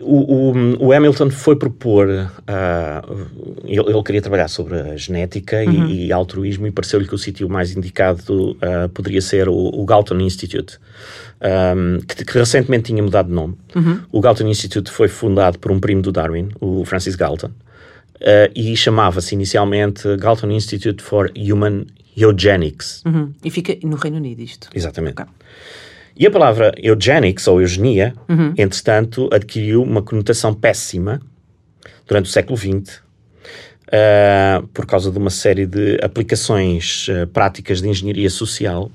o, 0.00 0.52
o, 0.52 0.86
o, 0.86 0.92
Hamilton 0.92 1.30
foi 1.30 1.56
propor, 1.56 2.08
uh, 2.08 3.28
ele, 3.64 3.80
ele, 3.80 4.02
queria 4.02 4.20
trabalhar 4.20 4.48
sobre 4.48 4.78
a 4.78 4.96
genética 4.96 5.64
uhum. 5.64 5.86
e, 5.86 6.06
e, 6.06 6.12
altruísmo 6.12 6.66
e 6.66 6.70
pareceu-lhe 6.70 7.08
que 7.08 7.14
o 7.14 7.18
sítio 7.18 7.48
mais 7.48 7.74
indicado 7.74 8.52
uh, 8.52 8.88
poderia 8.92 9.22
ser 9.22 9.48
o, 9.48 9.54
o 9.54 9.84
Galton 9.86 10.20
Institute, 10.20 10.78
um, 11.40 12.00
que, 12.00 12.24
que, 12.24 12.38
recentemente 12.38 12.84
tinha 12.84 13.02
mudado 13.02 13.28
de 13.28 13.34
nome. 13.34 13.56
Uhum. 13.74 14.00
O 14.12 14.20
Galton 14.20 14.46
Institute 14.46 14.90
foi 14.90 15.08
fundado 15.08 15.58
por 15.58 15.72
um 15.72 15.80
primo 15.80 16.02
do 16.02 16.12
Darwin, 16.12 16.48
o 16.60 16.84
Francis 16.84 17.16
Galton, 17.16 17.50
uh, 18.24 18.50
e 18.54 18.76
chamava-se 18.76 19.34
inicialmente 19.34 20.16
Galton 20.16 20.50
Institute 20.50 21.02
for 21.02 21.30
Human 21.36 21.86
Eugenics. 22.16 23.02
Uhum. 23.04 23.32
E 23.44 23.50
fica 23.50 23.76
no 23.86 23.96
Reino 23.96 24.16
Unido 24.16 24.40
isto. 24.40 24.68
Exatamente. 24.74 25.22
Okay. 25.22 25.26
E 26.16 26.26
a 26.26 26.30
palavra 26.30 26.72
eugenics 26.78 27.48
ou 27.48 27.60
eugenia, 27.60 28.14
uhum. 28.28 28.54
entretanto, 28.56 29.28
adquiriu 29.32 29.82
uma 29.82 30.00
conotação 30.00 30.54
péssima 30.54 31.20
durante 32.06 32.26
o 32.26 32.28
século 32.28 32.56
XX, 32.56 32.98
uh, 33.88 34.66
por 34.68 34.86
causa 34.86 35.10
de 35.10 35.18
uma 35.18 35.30
série 35.30 35.66
de 35.66 35.98
aplicações 36.00 37.08
uh, 37.08 37.26
práticas 37.26 37.82
de 37.82 37.88
engenharia 37.88 38.30
social 38.30 38.92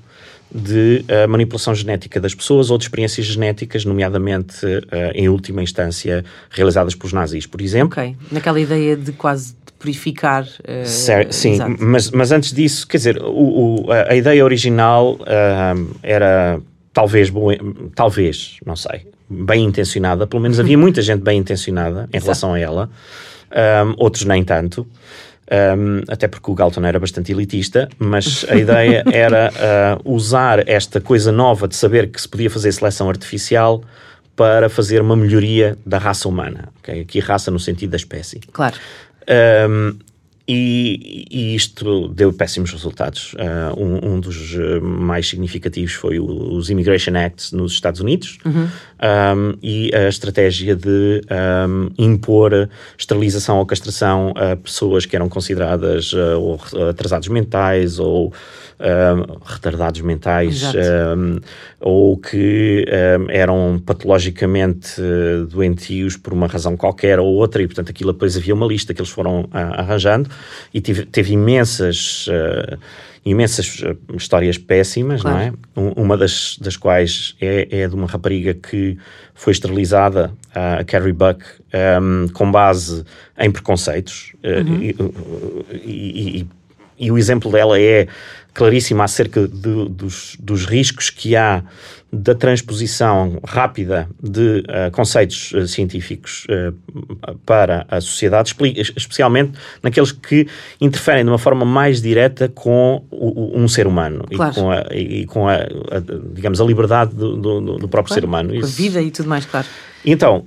de 0.52 1.04
uh, 1.08 1.28
manipulação 1.28 1.74
genética 1.74 2.20
das 2.20 2.34
pessoas 2.34 2.70
ou 2.70 2.78
de 2.78 2.84
experiências 2.84 3.26
genéticas, 3.26 3.84
nomeadamente, 3.84 4.66
em 5.14 5.28
última 5.28 5.62
instância, 5.62 6.24
realizadas 6.50 6.94
pelos 6.94 7.12
nazis, 7.12 7.46
por 7.46 7.60
exemplo. 7.60 7.98
Ok, 7.98 8.16
naquela 8.30 8.60
ideia 8.60 8.96
de 8.96 9.12
quase 9.12 9.54
purificar. 9.80 10.44
Uh, 10.44 11.32
sim, 11.32 11.58
mas, 11.78 12.10
mas 12.10 12.30
antes 12.30 12.52
disso, 12.52 12.86
quer 12.86 12.98
dizer, 12.98 13.18
o, 13.22 13.86
o, 13.86 13.92
a, 13.92 14.14
ideia 14.14 14.44
original 14.44 15.14
uh, 15.14 15.96
era 16.02 16.60
talvez, 16.92 17.32
talvez, 17.94 18.58
não 18.64 18.76
sei, 18.76 19.06
bem 19.28 19.64
intencionada, 19.64 20.26
pelo 20.26 20.42
menos 20.42 20.60
havia 20.60 20.76
muita 20.76 21.00
gente 21.00 21.22
bem 21.22 21.38
intencionada 21.38 22.08
em 22.12 22.18
relação 22.18 22.52
a 22.52 22.58
ela, 22.58 22.90
um, 23.86 23.94
outros 23.96 24.24
nem 24.24 24.44
tanto. 24.44 24.86
Um, 25.50 26.02
até 26.06 26.28
porque 26.28 26.48
o 26.48 26.54
Galton 26.54 26.84
era 26.84 27.00
bastante 27.00 27.32
elitista, 27.32 27.88
mas 27.98 28.46
a 28.48 28.54
ideia 28.54 29.02
era 29.12 29.50
uh, 30.04 30.14
usar 30.14 30.68
esta 30.68 31.00
coisa 31.00 31.32
nova 31.32 31.66
de 31.66 31.74
saber 31.74 32.08
que 32.08 32.20
se 32.20 32.28
podia 32.28 32.48
fazer 32.48 32.70
seleção 32.70 33.08
artificial 33.08 33.82
para 34.36 34.68
fazer 34.68 35.02
uma 35.02 35.16
melhoria 35.16 35.76
da 35.84 35.98
raça 35.98 36.28
humana. 36.28 36.68
Okay? 36.78 37.00
Aqui 37.00 37.18
raça 37.18 37.50
no 37.50 37.58
sentido 37.58 37.90
da 37.90 37.96
espécie. 37.96 38.40
Claro. 38.52 38.76
Um, 39.68 39.98
e, 40.52 41.26
e, 41.30 41.54
isto 41.54 42.08
deu 42.08 42.32
péssimos 42.32 42.72
resultados. 42.72 43.34
Uh, 43.34 43.80
um, 43.80 44.14
um, 44.14 44.20
dos 44.20 44.54
uh, 44.54 44.82
mais 44.82 45.28
significativos 45.28 45.92
foi 45.92 46.18
o, 46.18 46.24
os 46.54 46.70
Immigration 46.70 47.14
Acts 47.16 47.52
nos 47.52 47.72
Estados 47.72 48.00
Unidos 48.00 48.38
uhum. 48.44 48.68
Um, 49.02 49.56
e 49.62 49.90
a 49.94 50.08
estratégia 50.08 50.76
de 50.76 51.22
um, 51.68 51.90
impor 51.98 52.68
esterilização 52.98 53.58
ou 53.58 53.66
castração 53.66 54.34
a 54.36 54.56
pessoas 54.56 55.06
que 55.06 55.16
eram 55.16 55.28
consideradas 55.28 56.12
uh, 56.12 56.38
ou 56.38 56.60
atrasados 56.88 57.28
mentais 57.28 57.98
ou 57.98 58.32
retardados 59.44 60.00
mentais 60.00 60.62
ou 61.78 62.16
que 62.16 62.86
eram 63.28 63.78
patologicamente 63.84 64.94
doentios 65.50 66.16
por 66.16 66.32
uma 66.32 66.46
razão 66.46 66.78
qualquer 66.78 67.20
ou 67.20 67.26
outra, 67.26 67.62
e 67.62 67.66
portanto 67.66 67.90
aquilo 67.90 68.10
depois 68.10 68.38
havia 68.38 68.54
uma 68.54 68.66
lista 68.66 68.94
que 68.94 69.02
eles 69.02 69.10
foram 69.10 69.46
arranjando 69.52 70.30
e 70.72 70.80
tive, 70.80 71.04
teve 71.04 71.34
imensas. 71.34 72.26
Uh, 72.26 72.78
imensas 73.24 73.80
uh, 73.80 74.16
histórias 74.16 74.56
péssimas, 74.56 75.22
claro. 75.22 75.36
não 75.36 75.42
é? 75.42 75.52
Um, 75.76 76.04
uma 76.04 76.16
das, 76.16 76.56
das 76.60 76.76
quais 76.76 77.34
é, 77.40 77.68
é, 77.70 77.88
de 77.88 77.94
uma 77.94 78.06
rapariga 78.06 78.54
que 78.54 78.96
foi 79.34 79.52
esterilizada, 79.52 80.32
a 80.54 80.82
Carrie 80.84 81.12
Buck, 81.12 81.44
um, 82.00 82.28
com 82.28 82.50
base 82.50 83.04
em 83.38 83.50
preconceitos. 83.50 84.32
Uh, 84.42 84.68
uhum. 84.68 84.82
e, 84.82 84.96
e, 85.84 86.40
e, 86.40 86.46
e, 86.98 87.10
o 87.10 87.18
exemplo 87.18 87.50
dela 87.50 87.80
é 87.80 88.06
claríssimo 88.54 89.02
acerca 89.02 89.46
de, 89.46 89.88
dos, 89.88 90.36
dos 90.38 90.66
riscos 90.66 91.10
que 91.10 91.36
há 91.36 91.62
da 92.12 92.34
transposição 92.34 93.38
rápida 93.44 94.08
de 94.20 94.60
uh, 94.60 94.90
conceitos 94.90 95.52
uh, 95.52 95.66
científicos 95.68 96.44
uh, 96.46 97.36
para 97.46 97.86
a 97.88 98.00
sociedade, 98.00 98.52
especialmente 98.96 99.52
naqueles 99.80 100.10
que 100.10 100.46
interferem 100.80 101.24
de 101.24 101.30
uma 101.30 101.38
forma 101.38 101.64
mais 101.64 102.02
direta 102.02 102.48
com 102.48 103.04
o, 103.10 103.52
um 103.54 103.68
ser 103.68 103.86
humano 103.86 104.24
claro. 104.34 104.52
e 104.52 104.54
com, 104.54 104.70
a, 104.70 104.86
e 104.92 105.26
com 105.26 105.48
a, 105.48 105.54
a, 105.54 106.00
digamos, 106.34 106.60
a 106.60 106.64
liberdade 106.64 107.14
do, 107.14 107.36
do, 107.36 107.60
do 107.78 107.88
próprio 107.88 108.08
claro. 108.08 108.20
ser 108.20 108.24
humano. 108.24 108.58
Com 108.58 108.66
a 108.66 108.68
vida 108.68 109.00
e 109.00 109.10
tudo 109.12 109.28
mais, 109.28 109.46
claro. 109.46 109.68
Então, 110.04 110.44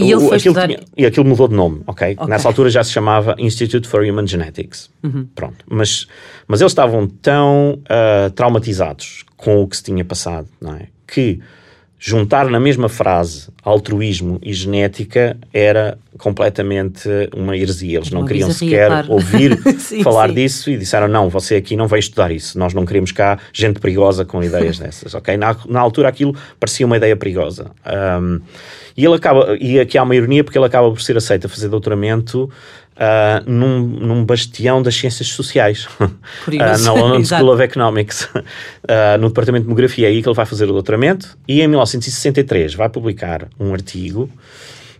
e, 0.00 0.14
o, 0.14 0.18
aquilo 0.18 0.36
estudar... 0.36 0.66
tinha, 0.66 0.80
e 0.96 1.06
aquilo 1.06 1.24
mudou 1.24 1.46
de 1.46 1.54
nome, 1.54 1.80
ok? 1.86 2.14
okay? 2.14 2.26
Nessa 2.26 2.48
altura 2.48 2.68
já 2.68 2.82
se 2.82 2.90
chamava 2.90 3.36
Institute 3.38 3.86
for 3.86 4.02
Human 4.02 4.26
Genetics. 4.26 4.90
Uhum. 5.02 5.28
Pronto. 5.32 5.64
Mas, 5.70 6.08
mas 6.46 6.60
eles 6.60 6.72
estavam 6.72 7.06
tão 7.06 7.80
traumatizados 8.34 9.24
com 9.36 9.62
o 9.62 9.68
que 9.68 9.76
se 9.76 9.84
tinha 9.84 10.04
passado, 10.04 10.48
não 10.60 10.74
é? 10.74 10.88
Que 11.06 11.40
juntar 11.98 12.48
na 12.48 12.60
mesma 12.60 12.88
frase 12.88 13.48
altruísmo 13.62 14.38
e 14.42 14.52
genética 14.52 15.36
era 15.52 15.98
completamente 16.18 17.08
uma 17.34 17.56
heresia. 17.56 17.98
Eles 17.98 18.10
não 18.10 18.20
uma 18.20 18.28
queriam 18.28 18.50
sequer 18.50 18.88
claro. 18.88 19.12
ouvir 19.12 19.58
sim, 19.80 20.02
falar 20.02 20.28
sim. 20.28 20.34
disso 20.34 20.70
e 20.70 20.76
disseram: 20.76 21.08
não, 21.08 21.28
você 21.28 21.56
aqui 21.56 21.76
não 21.76 21.88
vai 21.88 21.98
estudar 21.98 22.30
isso. 22.30 22.58
Nós 22.58 22.74
não 22.74 22.84
queremos 22.84 23.12
cá 23.12 23.38
gente 23.52 23.80
perigosa 23.80 24.24
com 24.24 24.42
ideias 24.42 24.78
dessas, 24.78 25.14
ok? 25.14 25.36
Na, 25.36 25.56
na 25.68 25.80
altura 25.80 26.08
aquilo 26.08 26.34
parecia 26.60 26.86
uma 26.86 26.96
ideia 26.96 27.16
perigosa. 27.16 27.70
Um, 28.20 28.40
e 28.96 29.04
ele 29.04 29.14
acaba, 29.14 29.56
e 29.60 29.78
aqui 29.78 29.98
há 29.98 30.02
uma 30.02 30.16
ironia 30.16 30.42
porque 30.42 30.56
ele 30.56 30.64
acaba 30.64 30.90
por 30.90 31.00
ser 31.02 31.16
aceito 31.16 31.46
a 31.46 31.48
fazer 31.50 31.68
doutoramento 31.68 32.50
Uh, 32.96 33.44
num, 33.50 33.80
num, 33.80 34.24
bastião 34.24 34.80
das 34.80 34.94
ciências 34.94 35.28
sociais, 35.28 35.86
uh, 36.00 36.82
na 36.82 36.92
London 36.94 37.22
School 37.28 37.52
of 37.52 37.62
Economics, 37.62 38.22
uh, 38.22 39.18
no 39.20 39.28
departamento 39.28 39.64
de 39.64 39.68
demografia. 39.68 40.06
É 40.06 40.10
aí 40.10 40.22
que 40.22 40.28
ele 40.28 40.34
vai 40.34 40.46
fazer 40.46 40.64
o 40.64 40.72
doutoramento. 40.72 41.36
E 41.46 41.60
em 41.60 41.68
1963 41.68 42.74
vai 42.74 42.88
publicar 42.88 43.48
um 43.60 43.74
artigo 43.74 44.30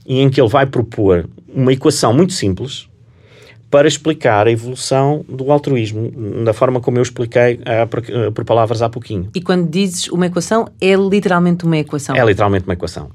em 0.06 0.28
que 0.28 0.38
ele 0.38 0.48
vai 0.50 0.66
propor 0.66 1.26
uma 1.48 1.72
equação 1.72 2.12
muito 2.12 2.34
simples 2.34 2.86
para 3.70 3.88
explicar 3.88 4.46
a 4.46 4.50
evolução 4.50 5.24
do 5.28 5.50
altruísmo, 5.50 6.44
da 6.44 6.52
forma 6.52 6.80
como 6.80 6.98
eu 6.98 7.02
expliquei 7.02 7.58
por, 7.90 8.02
por 8.32 8.44
palavras 8.44 8.80
há 8.80 8.88
pouquinho. 8.88 9.28
E 9.34 9.40
quando 9.40 9.68
dizes 9.68 10.08
uma 10.08 10.26
equação, 10.26 10.68
é 10.80 10.94
literalmente 10.94 11.64
uma 11.64 11.76
equação? 11.76 12.14
É 12.14 12.24
literalmente 12.24 12.64
uma 12.64 12.74
equação. 12.74 13.10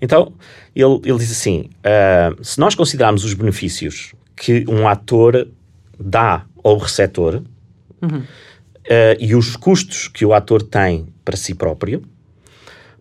Então, 0.00 0.32
ele, 0.74 1.00
ele 1.04 1.18
diz 1.18 1.30
assim: 1.30 1.70
uh, 1.80 2.44
se 2.44 2.58
nós 2.60 2.74
considerarmos 2.74 3.24
os 3.24 3.34
benefícios 3.34 4.14
que 4.36 4.64
um 4.68 4.86
ator 4.86 5.48
dá 5.98 6.44
ao 6.62 6.78
receptor 6.78 7.42
uhum. 8.00 8.18
uh, 8.18 8.24
e 9.18 9.34
os 9.34 9.56
custos 9.56 10.08
que 10.08 10.24
o 10.24 10.32
ator 10.32 10.62
tem 10.62 11.06
para 11.24 11.36
si 11.36 11.54
próprio, 11.54 12.02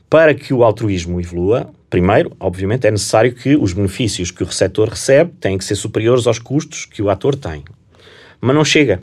para 0.09 0.33
que 0.33 0.53
o 0.53 0.63
altruísmo 0.63 1.19
evolua, 1.19 1.69
primeiro, 1.89 2.31
obviamente, 2.39 2.87
é 2.87 2.91
necessário 2.91 3.33
que 3.33 3.55
os 3.55 3.73
benefícios 3.73 4.31
que 4.31 4.43
o 4.43 4.45
receptor 4.45 4.89
recebe 4.89 5.31
têm 5.39 5.57
que 5.57 5.65
ser 5.65 5.75
superiores 5.75 6.27
aos 6.27 6.39
custos 6.39 6.85
que 6.85 7.01
o 7.01 7.09
ator 7.09 7.35
tem. 7.35 7.63
Mas 8.41 8.55
não 8.55 8.65
chega. 8.65 9.01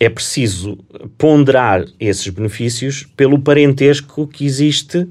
É 0.00 0.08
preciso 0.08 0.78
ponderar 1.16 1.84
esses 1.98 2.28
benefícios 2.28 3.06
pelo 3.16 3.38
parentesco 3.38 4.26
que 4.26 4.44
existe 4.44 5.08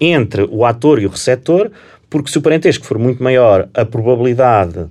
entre 0.00 0.42
o 0.50 0.64
ator 0.64 1.00
e 1.00 1.06
o 1.06 1.10
receptor, 1.10 1.70
porque 2.08 2.30
se 2.30 2.38
o 2.38 2.42
parentesco 2.42 2.84
for 2.84 2.98
muito 2.98 3.22
maior, 3.22 3.68
a 3.74 3.84
probabilidade 3.84 4.86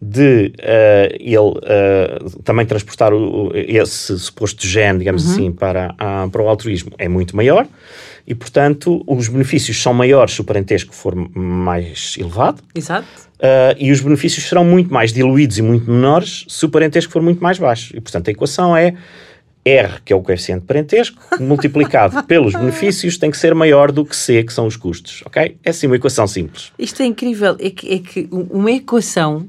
de 0.00 0.52
uh, 0.58 1.14
ele 1.20 1.36
uh, 1.36 2.42
também 2.42 2.66
transportar 2.66 3.14
o, 3.14 3.52
esse 3.54 4.18
suposto 4.18 4.66
gene, 4.66 4.98
digamos 4.98 5.24
uhum. 5.24 5.32
assim, 5.32 5.52
para, 5.52 5.94
a, 5.96 6.28
para 6.28 6.42
o 6.42 6.48
altruísmo 6.48 6.90
é 6.98 7.08
muito 7.08 7.36
maior 7.36 7.68
e, 8.26 8.34
portanto, 8.34 9.02
os 9.06 9.28
benefícios 9.28 9.80
são 9.82 9.92
maiores 9.92 10.34
se 10.34 10.40
o 10.40 10.44
parentesco 10.44 10.94
for 10.94 11.14
mais 11.34 12.16
elevado. 12.18 12.62
Exato. 12.74 13.06
Uh, 13.38 13.74
e 13.76 13.90
os 13.90 14.00
benefícios 14.00 14.48
serão 14.48 14.64
muito 14.64 14.92
mais 14.92 15.12
diluídos 15.12 15.58
e 15.58 15.62
muito 15.62 15.90
menores 15.90 16.44
se 16.48 16.64
o 16.64 16.68
parentesco 16.68 17.12
for 17.12 17.20
muito 17.20 17.42
mais 17.42 17.58
baixo. 17.58 17.96
E, 17.96 18.00
portanto, 18.00 18.28
a 18.28 18.30
equação 18.30 18.76
é 18.76 18.94
R, 19.64 20.00
que 20.04 20.12
é 20.12 20.16
o 20.16 20.22
coeficiente 20.22 20.60
de 20.60 20.66
parentesco, 20.66 21.20
multiplicado 21.40 22.22
pelos 22.24 22.52
benefícios, 22.52 23.16
tem 23.16 23.30
que 23.30 23.36
ser 23.36 23.54
maior 23.54 23.90
do 23.90 24.04
que 24.04 24.14
C, 24.14 24.42
que 24.42 24.52
são 24.52 24.66
os 24.66 24.76
custos, 24.76 25.22
ok? 25.24 25.56
É 25.64 25.70
assim 25.70 25.86
uma 25.86 25.96
equação 25.96 26.26
simples. 26.26 26.72
Isto 26.78 27.02
é 27.02 27.06
incrível, 27.06 27.56
é 27.58 27.70
que, 27.70 27.94
é 27.94 27.98
que 27.98 28.28
uma 28.30 28.70
equação 28.70 29.46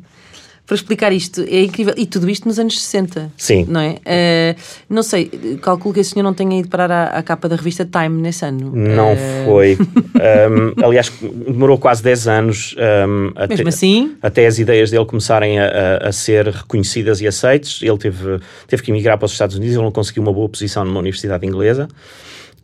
para 0.66 0.76
explicar 0.76 1.12
isto. 1.12 1.42
É 1.42 1.62
incrível. 1.62 1.94
E 1.98 2.06
tudo 2.06 2.30
isto 2.30 2.48
nos 2.48 2.58
anos 2.58 2.82
60. 2.82 3.32
Sim. 3.38 3.66
Não 3.68 3.82
é? 3.82 3.98
Uh, 3.98 4.60
não 4.90 5.04
sei, 5.04 5.26
calculo 5.62 5.94
que 5.94 6.00
esse 6.00 6.12
senhor 6.12 6.24
não 6.24 6.34
tenha 6.34 6.60
ido 6.60 6.70
parar 6.70 6.90
à, 6.90 7.06
à 7.18 7.24
capa 7.24 7.50
da 7.50 7.56
revista 7.56 7.86
Time 7.86 8.22
nesse 8.22 8.46
ano. 8.46 8.72
Não 8.74 9.14
uh... 9.14 9.18
foi. 9.46 9.78
um, 9.78 10.86
aliás, 10.86 11.12
demorou 11.22 11.78
quase 11.78 12.02
10 12.02 12.28
anos 12.28 12.76
um, 13.08 13.32
até, 13.36 13.68
assim? 13.68 14.16
até 14.22 14.48
as 14.48 14.58
ideias 14.58 14.90
dele 14.92 15.06
começarem 15.06 15.60
a, 15.60 15.66
a, 15.66 16.08
a, 16.10 16.12
ser 16.12 16.48
reconhecidas 16.48 17.20
e 17.20 17.28
aceites. 17.28 17.82
Ele 17.82 17.98
teve, 17.98 18.40
teve 18.68 18.82
que 18.84 18.92
emigrar 18.92 19.18
para 19.18 19.26
os 19.26 19.32
Estados 19.34 19.56
Unidos, 19.56 19.76
ele 19.76 19.84
não 19.84 19.92
conseguiu 19.92 20.24
uma 20.24 20.34
boa 20.34 20.48
posição 20.48 20.86
numa 20.86 21.00
universidade 21.00 21.46
inglesa 21.46 21.90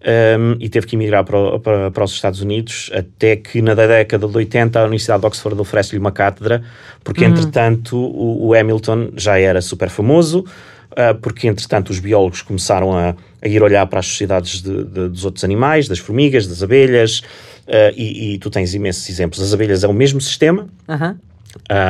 um, 0.01 0.55
e 0.59 0.69
teve 0.69 0.87
que 0.87 0.95
emigrar 0.95 1.25
para, 1.25 1.59
para, 1.59 1.91
para, 1.91 2.03
os 2.03 2.13
Estados 2.13 2.41
Unidos, 2.41 2.89
até 2.93 3.35
que 3.35 3.61
na 3.61 3.73
década 3.73 4.27
de 4.27 4.37
80 4.37 4.79
a 4.79 4.83
Universidade 4.83 5.21
de 5.21 5.27
Oxford 5.27 5.59
oferece-lhe 5.59 5.99
uma 5.99 6.11
cátedra, 6.11 6.63
porque 7.03 7.25
uhum. 7.25 7.31
entretanto 7.31 7.97
o, 7.97 8.47
o, 8.47 8.53
Hamilton 8.53 9.11
já 9.17 9.37
era 9.37 9.61
super 9.61 9.89
famoso, 9.89 10.39
uh, 10.91 11.15
porque 11.21 11.47
entretanto 11.47 11.89
os 11.89 11.99
biólogos 11.99 12.41
começaram 12.41 12.97
a, 12.97 13.13
a 13.41 13.47
ir 13.47 13.61
olhar 13.61 13.85
para 13.87 13.99
as 13.99 14.07
sociedades 14.07 14.61
de, 14.61 14.85
de, 14.85 15.09
dos 15.09 15.25
outros 15.25 15.43
animais, 15.43 15.87
das 15.89 15.99
formigas, 15.99 16.47
das 16.47 16.63
abelhas, 16.63 17.19
uh, 17.67 17.93
e, 17.95 18.35
e, 18.35 18.37
tu 18.37 18.49
tens 18.49 18.73
imensos 18.73 19.09
exemplos. 19.09 19.41
As 19.41 19.53
abelhas 19.53 19.83
é 19.83 19.87
o 19.87 19.93
mesmo 19.93 20.21
sistema, 20.21 20.69
uhum. 20.87 21.17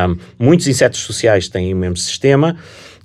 um, 0.09 0.17
muitos 0.39 0.67
insetos 0.67 1.01
sociais 1.01 1.47
têm 1.47 1.73
o 1.75 1.77
mesmo 1.77 1.97
sistema. 1.97 2.57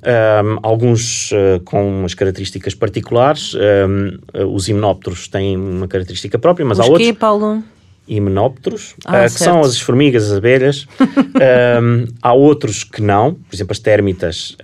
Um, 0.05 0.59
alguns 0.63 1.33
uh, 1.33 1.61
com 1.65 2.01
umas 2.01 2.13
características 2.13 2.75
particulares. 2.75 3.55
Um, 3.55 4.19
uh, 4.39 4.45
os 4.55 4.69
himenópteros 4.69 5.29
têm 5.29 5.57
uma 5.57 5.89
característica 5.89 6.39
própria, 6.39 6.67
mas 6.67 6.79
os 6.79 6.85
há 6.85 6.89
outros. 6.89 7.07
Quê, 7.07 7.15
Paulo? 7.15 7.63
Himenópteros, 8.07 8.95
ah, 9.07 9.21
uh, 9.21 9.25
que 9.25 9.31
são 9.31 9.61
as 9.63 9.81
formigas, 9.81 10.31
as 10.31 10.37
abelhas. 10.37 10.87
um, 11.81 12.05
há 12.21 12.35
outros 12.35 12.85
que 12.85 13.01
não, 13.01 13.33
por 13.33 13.57
exemplo, 13.57 13.73
as 13.73 13.79
térmitas, 13.79 14.57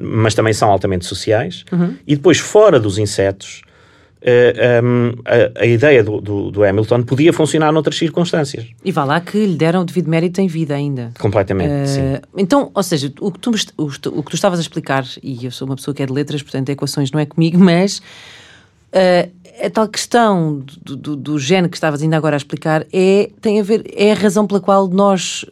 mas 0.00 0.32
também 0.34 0.52
são 0.52 0.70
altamente 0.70 1.04
sociais. 1.04 1.64
Uhum. 1.72 1.96
E 2.06 2.14
depois, 2.14 2.38
fora 2.38 2.78
dos 2.78 2.98
insetos, 2.98 3.62
uh, 4.22 4.24
eh, 4.24 4.78
ehm, 4.78 5.14
a, 5.24 5.62
a, 5.62 5.66
ideia 5.66 6.02
do, 6.02 6.20
do, 6.20 6.50
do, 6.50 6.64
Hamilton 6.64 7.02
podia 7.02 7.32
funcionar 7.32 7.72
noutras 7.72 7.96
circunstâncias. 7.96 8.66
E 8.84 8.92
vá 8.92 9.04
lá 9.04 9.20
que 9.20 9.44
lhe 9.44 9.56
deram 9.56 9.84
devido 9.84 10.08
mérito 10.08 10.40
em 10.40 10.46
vida 10.46 10.74
ainda. 10.74 11.12
Completamente, 11.18 11.70
uh, 11.70 11.86
sim. 11.86 12.00
Então, 12.36 12.70
ou 12.72 12.82
seja, 12.82 13.12
o 13.20 13.30
que, 13.30 13.38
tu, 13.38 13.50
o, 13.76 13.84
o, 13.84 14.22
que 14.22 14.30
tu 14.30 14.34
estavas 14.34 14.58
a 14.58 14.62
explicar, 14.62 15.04
e 15.22 15.44
eu 15.44 15.50
sou 15.50 15.66
uma 15.66 15.76
pessoa 15.76 15.94
que 15.94 16.02
é 16.02 16.06
de 16.06 16.12
letras, 16.12 16.42
portanto 16.42 16.68
equações 16.68 17.10
não 17.10 17.20
é 17.20 17.26
comigo, 17.26 17.58
mas 17.62 17.98
uh, 17.98 19.30
a 19.60 19.70
tal 19.70 19.88
questão 19.88 20.64
do, 20.82 20.96
do, 20.96 21.16
do 21.16 21.38
gene 21.38 21.68
que 21.68 21.76
estavas 21.76 22.02
ainda 22.02 22.16
agora 22.16 22.36
a 22.36 22.38
explicar 22.38 22.86
é, 22.92 23.30
tem 23.40 23.60
a 23.60 23.62
ver, 23.62 23.84
é 23.94 24.12
a 24.12 24.14
razão 24.14 24.46
pela 24.46 24.60
qual 24.60 24.88
nós 24.88 25.44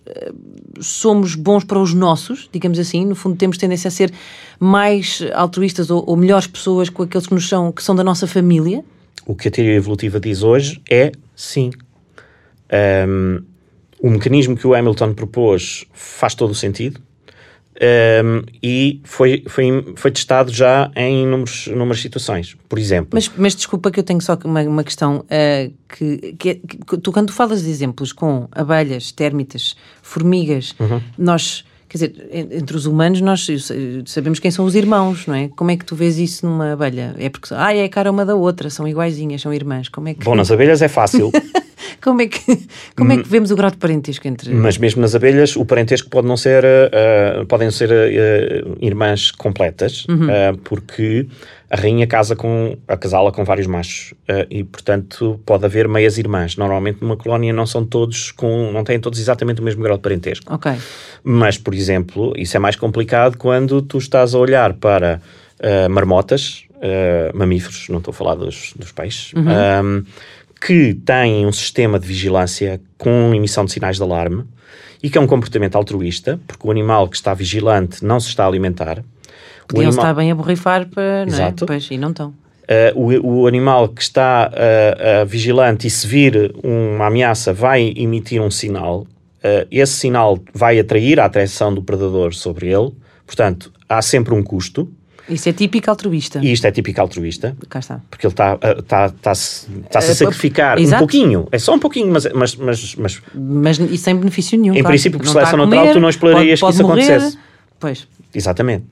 somos 0.81 1.35
bons 1.35 1.65
para 1.65 1.79
os 1.79 1.95
nossos, 1.95 2.49
digamos 2.53 2.79
assim, 2.79 3.05
no 3.05 3.15
fundo 3.15 3.37
temos 3.37 3.59
tendência 3.59 3.89
a 3.89 3.91
ser 3.91 4.13
mais 4.59 5.23
altruístas 5.35 5.91
ou, 5.91 6.05
ou 6.07 6.17
melhores 6.17 6.47
pessoas 6.47 6.89
com 6.89 7.03
aqueles 7.03 7.27
que 7.27 7.35
nos 7.35 7.49
são, 7.49 7.71
que 7.71 7.83
são 7.83 7.95
da 7.95 8.03
nossa 8.03 8.27
família? 8.27 8.85
O 9.27 9.35
que 9.35 9.49
a 9.49 9.51
teoria 9.51 9.75
evolutiva 9.75 10.19
diz 10.19 10.43
hoje 10.43 10.81
é 10.91 11.13
sim. 11.37 11.71
Um, 13.07 13.43
o 14.01 14.11
mecanismo 14.11 14.57
que 14.57 14.67
o 14.67 14.75
Hamilton 14.75 15.13
propôs 15.15 15.85
faz 15.93 16.35
todo 16.35 16.51
o 16.51 16.55
sentido. 16.55 17.01
Um, 17.81 18.43
e 18.63 19.01
foi, 19.05 19.43
foi, 19.49 19.95
foi 19.97 20.11
testado 20.11 20.53
já 20.53 20.91
em 20.95 21.23
inúmeros, 21.23 21.67
inúmeras 21.67 22.01
situações. 22.01 22.55
Por 22.69 22.79
exemplo. 22.79 23.11
Mas, 23.15 23.31
mas 23.37 23.55
desculpa 23.55 23.91
que 23.91 23.99
eu 23.99 24.05
tenho 24.05 24.21
só 24.21 24.39
uma, 24.45 24.61
uma 24.63 24.85
questão. 24.85 25.25
Uh, 25.25 25.73
que, 25.89 26.35
que, 26.39 26.55
que, 26.57 26.99
tu, 26.99 27.11
quando 27.11 27.29
tu 27.29 27.33
falas 27.33 27.63
de 27.63 27.71
exemplos 27.71 28.13
com 28.13 28.47
abelhas, 28.53 29.11
térmitas, 29.13 29.77
formigas, 30.03 30.75
uhum. 30.79 31.01
nós. 31.17 31.65
Quer 31.89 31.97
dizer, 31.97 32.29
entre 32.53 32.77
os 32.77 32.87
humanos 32.87 33.21
nós 33.21 33.49
sabemos 34.07 34.39
quem 34.39 34.49
são 34.53 34.65
os 34.65 34.77
irmãos, 34.77 35.27
não 35.27 35.35
é? 35.35 35.49
Como 35.49 35.73
é 35.73 35.77
que 35.77 35.85
tu 35.85 35.97
vês 35.97 36.19
isso 36.19 36.47
numa 36.47 36.75
abelha? 36.75 37.17
É 37.19 37.29
porque, 37.29 37.53
ah, 37.53 37.75
é 37.75 37.83
a 37.83 37.89
cara 37.89 38.13
uma 38.13 38.25
da 38.25 38.37
outra, 38.37 38.71
são 38.71 38.87
iguaizinhas, 38.87 39.43
são 39.43 39.53
irmãs. 39.53 39.89
Como 39.89 40.07
é 40.07 40.15
que... 40.15 40.23
Bom, 40.23 40.37
nas 40.37 40.53
abelhas 40.53 40.83
é 40.83 40.87
fácil. 40.87 41.33
Como 42.01 42.23
é 42.23 42.27
que, 42.27 42.41
como 42.97 43.13
é 43.13 43.19
que 43.19 43.29
vemos 43.29 43.51
o 43.51 43.57
grau 43.57 43.71
de 43.71 43.77
parentesco 43.77 44.27
entre. 44.27 44.53
Mas 44.55 44.79
mesmo 44.79 45.01
nas 45.01 45.15
abelhas, 45.15 45.57
o 45.57 45.65
parentesco 45.65 46.09
pode 46.09 46.27
não 46.27 46.37
ser. 46.37 46.65
Uh, 46.65 47.47
podem 47.47 47.71
ser 47.71 47.91
uh, 47.91 48.77
irmãs 48.81 49.31
completas, 49.31 50.07
uhum. 50.09 50.27
uh, 50.27 50.59
porque 50.65 51.27
a 51.69 51.77
rainha 51.77 52.07
casa 52.07 52.35
com. 52.35 52.77
acasala 52.89 53.31
com 53.31 53.45
vários 53.45 53.67
machos. 53.67 54.15
e, 54.51 54.65
portanto, 54.65 55.41
pode 55.45 55.65
haver 55.65 55.87
meias 55.87 56.19
irmãs. 56.19 56.57
Normalmente, 56.57 56.99
numa 57.03 57.17
colónia, 57.17 57.53
não 57.53 57.67
são 57.67 57.85
todos 57.85 58.33
com. 58.33 58.73
não 58.73 58.83
têm 58.83 58.99
todos 58.99 59.19
exatamente 59.19 59.61
o 59.61 59.65
mesmo 59.65 59.83
grau 59.83 59.97
de 59.97 60.03
parentesco. 60.03 60.53
Ok. 60.53 60.73
Mas, 61.23 61.59
por 61.59 61.75
exemplo, 61.75 62.33
isso 62.37 62.57
é 62.57 62.61
mais 62.61 62.77
complicado 62.77 63.37
quando 63.37 63.83
tu 63.83 63.99
estás 63.99 64.35
a 64.35 64.39
olhar 64.39 64.73
para 64.75 65.21
marmotas, 65.91 66.65
mamíferos, 67.35 67.89
não 67.91 67.99
estou 67.99 68.13
a 68.13 68.15
falar 68.15 68.35
dos, 68.35 68.73
dos 68.75 68.91
peixes. 68.91 69.33
Uhum 69.35 70.03
que 70.61 70.95
têm 70.95 71.47
um 71.47 71.53
sistema 71.53 71.99
de 71.99 72.07
vigilância 72.07 72.81
com 72.99 73.35
emissão 73.35 73.65
de 73.65 73.73
sinais 73.73 73.97
de 73.97 74.03
alarme 74.03 74.45
e 75.03 75.09
que 75.09 75.17
é 75.17 75.21
um 75.21 75.27
comportamento 75.27 75.77
altruísta, 75.77 76.39
porque 76.47 76.67
o 76.67 76.71
animal 76.71 77.09
que 77.09 77.17
está 77.17 77.33
vigilante 77.33 78.05
não 78.05 78.21
se 78.21 78.29
está 78.29 78.45
a 78.45 78.47
alimentar. 78.47 79.03
Podiam 79.67 79.89
animal... 79.89 80.05
estar 80.05 80.15
bem 80.15 80.31
a 80.31 80.35
borrifar 80.35 80.87
para, 80.89 81.25
Exato. 81.27 81.65
não 81.65 81.75
é? 81.75 81.79
Pois, 81.79 81.89
e 81.91 81.97
não 81.97 82.11
estão. 82.11 82.35
Uh, 82.71 83.23
o, 83.25 83.41
o, 83.41 83.47
animal 83.49 83.89
que 83.89 84.03
está 84.03 84.49
uh, 84.53 85.25
uh, 85.25 85.27
vigilante 85.27 85.89
e 85.89 85.91
se 85.91 86.07
vir 86.07 86.55
uma 86.63 87.07
ameaça 87.07 87.53
vai 87.53 87.93
emitir 87.97 88.41
um 88.41 88.51
sinal. 88.51 89.07
esse 89.71 89.95
sinal 89.95 90.39
vai 90.55 90.79
atrair 90.79 91.19
a 91.19 91.25
atenção 91.25 91.75
do 91.75 91.83
predador 91.83 92.33
sobre 92.35 92.69
ele. 92.69 92.93
Portanto, 93.27 93.73
há 93.89 94.01
sempre 94.03 94.35
um 94.35 94.43
custo. 94.43 94.89
Isso 95.29 95.49
é 95.49 95.53
típico 95.53 95.91
altruísta. 95.91 96.41
E 96.43 96.53
isto 96.53 96.67
é 96.67 96.71
típico 96.71 97.01
altruísta. 97.01 97.57
Cá 97.69 97.79
está. 97.79 98.01
Porque 98.11 98.27
ele 98.27 98.33
está 98.33 98.57
tá, 98.57 98.75
tá, 99.11 99.11
tá 99.13 99.31
a 99.99 100.03
sacrificar 100.03 100.79
um 100.79 100.99
pouquinho. 100.99 101.49
É 101.53 101.59
só 101.59 101.75
um 101.75 101.79
pouquinho, 101.79 102.13
mas. 102.13 102.27
Mas, 102.33 102.57
mas, 102.57 102.95
mas, 102.97 103.23
mas 103.35 103.79
e 103.79 103.99
sem 103.99 104.17
benefício 104.17 104.59
nenhum. 104.59 104.75
Em 104.75 104.81
claro. 104.81 104.89
princípio, 104.89 105.19
por 105.19 105.29
seleção 105.29 105.59
natural, 105.59 105.93
tu 105.93 106.01
não 106.01 106.09
explorarias 106.09 106.61
pode, 106.61 106.79
pode 106.79 106.95
que 106.97 107.01
isso 107.01 107.11
morrer. 107.11 107.15
acontecesse. 107.17 107.39
Pois. 107.79 108.09
Exatamente. 108.35 108.85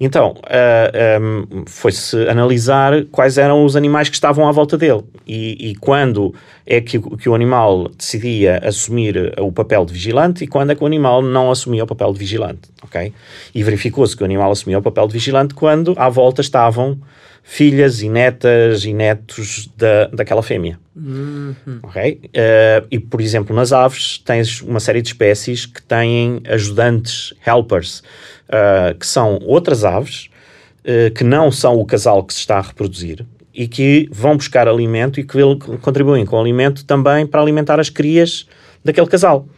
Então, 0.00 0.30
uh, 0.30 0.42
ah, 0.44 1.20
um, 1.20 1.64
foi-se 1.66 2.16
analisar 2.28 3.04
quais 3.06 3.36
eram 3.36 3.64
os 3.64 3.74
animais 3.74 4.08
que 4.08 4.14
estavam 4.14 4.48
à 4.48 4.52
volta 4.52 4.78
dele. 4.78 5.02
E, 5.26 5.70
e 5.70 5.74
quando 5.74 6.32
é 6.64 6.80
que, 6.80 7.00
que, 7.00 7.28
o 7.28 7.34
animal 7.34 7.88
decidia 7.88 8.60
assumir 8.62 9.34
o 9.38 9.50
papel 9.50 9.84
de 9.84 9.92
vigilante 9.92 10.44
e 10.44 10.46
quando 10.46 10.70
é 10.70 10.74
que 10.74 10.82
o 10.82 10.86
animal 10.86 11.20
não 11.20 11.50
assumia 11.50 11.82
o 11.82 11.86
papel 11.86 12.12
de 12.12 12.18
vigilante, 12.18 12.70
ok? 12.82 13.12
E 13.54 13.62
verificou-se 13.62 14.16
que 14.16 14.22
o 14.22 14.24
animal 14.24 14.52
assumia 14.52 14.78
o 14.78 14.82
papel 14.82 15.06
de 15.08 15.14
vigilante 15.14 15.54
quando 15.54 15.94
à 15.96 16.08
volta 16.08 16.40
estavam 16.40 16.98
filhas 17.50 18.02
e 18.02 18.10
netas 18.10 18.84
e 18.84 18.92
netos 18.92 19.70
da, 19.74 20.08
daquela 20.08 20.42
fêmea. 20.42 20.78
Uhum. 20.94 21.54
Ok? 21.82 22.20
Uh, 22.26 22.86
e, 22.90 22.98
por 22.98 23.22
exemplo, 23.22 23.56
nas 23.56 23.72
aves 23.72 24.18
tens 24.18 24.60
uma 24.60 24.78
série 24.78 25.00
de 25.00 25.08
espécies 25.08 25.64
que 25.64 25.82
têm 25.82 26.42
ajudantes, 26.46 27.32
helpers, 27.46 28.00
uh, 28.50 28.94
que 28.98 29.06
são 29.06 29.38
outras 29.46 29.82
aves 29.82 30.28
uh, 30.84 31.10
que 31.14 31.24
não 31.24 31.50
são 31.50 31.80
o 31.80 31.86
casal 31.86 32.22
que 32.22 32.34
se 32.34 32.40
está 32.40 32.58
a 32.58 32.60
reproduzir 32.60 33.24
e 33.54 33.66
que 33.66 34.06
vão 34.12 34.36
buscar 34.36 34.68
alimento 34.68 35.18
e 35.18 35.24
que 35.24 35.38
contribuem 35.80 36.26
com 36.26 36.38
alimento 36.38 36.84
também 36.84 37.26
para 37.26 37.40
alimentar 37.40 37.80
as 37.80 37.88
crias 37.88 38.46
daquele 38.84 39.06
casal. 39.06 39.48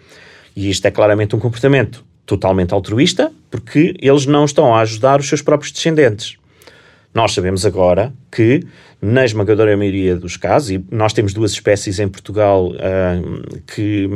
E 0.54 0.70
isto 0.70 0.86
é 0.86 0.92
claramente 0.92 1.34
um 1.34 1.40
comportamento 1.40 2.04
totalmente 2.24 2.72
altruísta, 2.72 3.32
porque 3.50 3.96
eles 4.00 4.26
não 4.26 4.44
estão 4.44 4.72
a 4.72 4.80
ajudar 4.82 5.18
os 5.18 5.28
seus 5.28 5.42
próprios 5.42 5.72
descendentes. 5.72 6.39
Nós 7.12 7.32
sabemos 7.32 7.66
agora 7.66 8.12
que, 8.30 8.64
na 9.02 9.24
esmagadora 9.24 9.76
maioria 9.76 10.14
dos 10.16 10.36
casos, 10.36 10.70
e 10.70 10.84
nós 10.90 11.12
temos 11.12 11.32
duas 11.32 11.50
espécies 11.50 11.98
em 11.98 12.08
Portugal 12.08 12.68
uh, 12.68 13.60
que, 13.66 14.08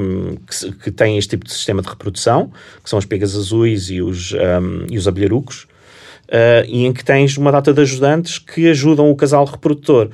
que, 0.48 0.72
que, 0.72 0.90
têm 0.92 1.18
este 1.18 1.30
tipo 1.30 1.44
de 1.44 1.52
sistema 1.52 1.82
de 1.82 1.88
reprodução, 1.88 2.52
que 2.82 2.88
são 2.88 2.98
as 2.98 3.04
pegas 3.04 3.36
azuis 3.36 3.90
e 3.90 4.00
os, 4.00 4.32
um, 4.32 4.86
e 4.88 4.96
os 4.96 5.08
abelharucos, 5.08 5.64
uh, 6.28 6.64
e 6.68 6.84
em 6.84 6.92
que 6.92 7.04
tens 7.04 7.36
uma 7.36 7.50
data 7.50 7.72
de 7.72 7.80
ajudantes 7.80 8.38
que 8.38 8.70
ajudam 8.70 9.10
o 9.10 9.16
casal 9.16 9.44
reprodutor. 9.44 10.10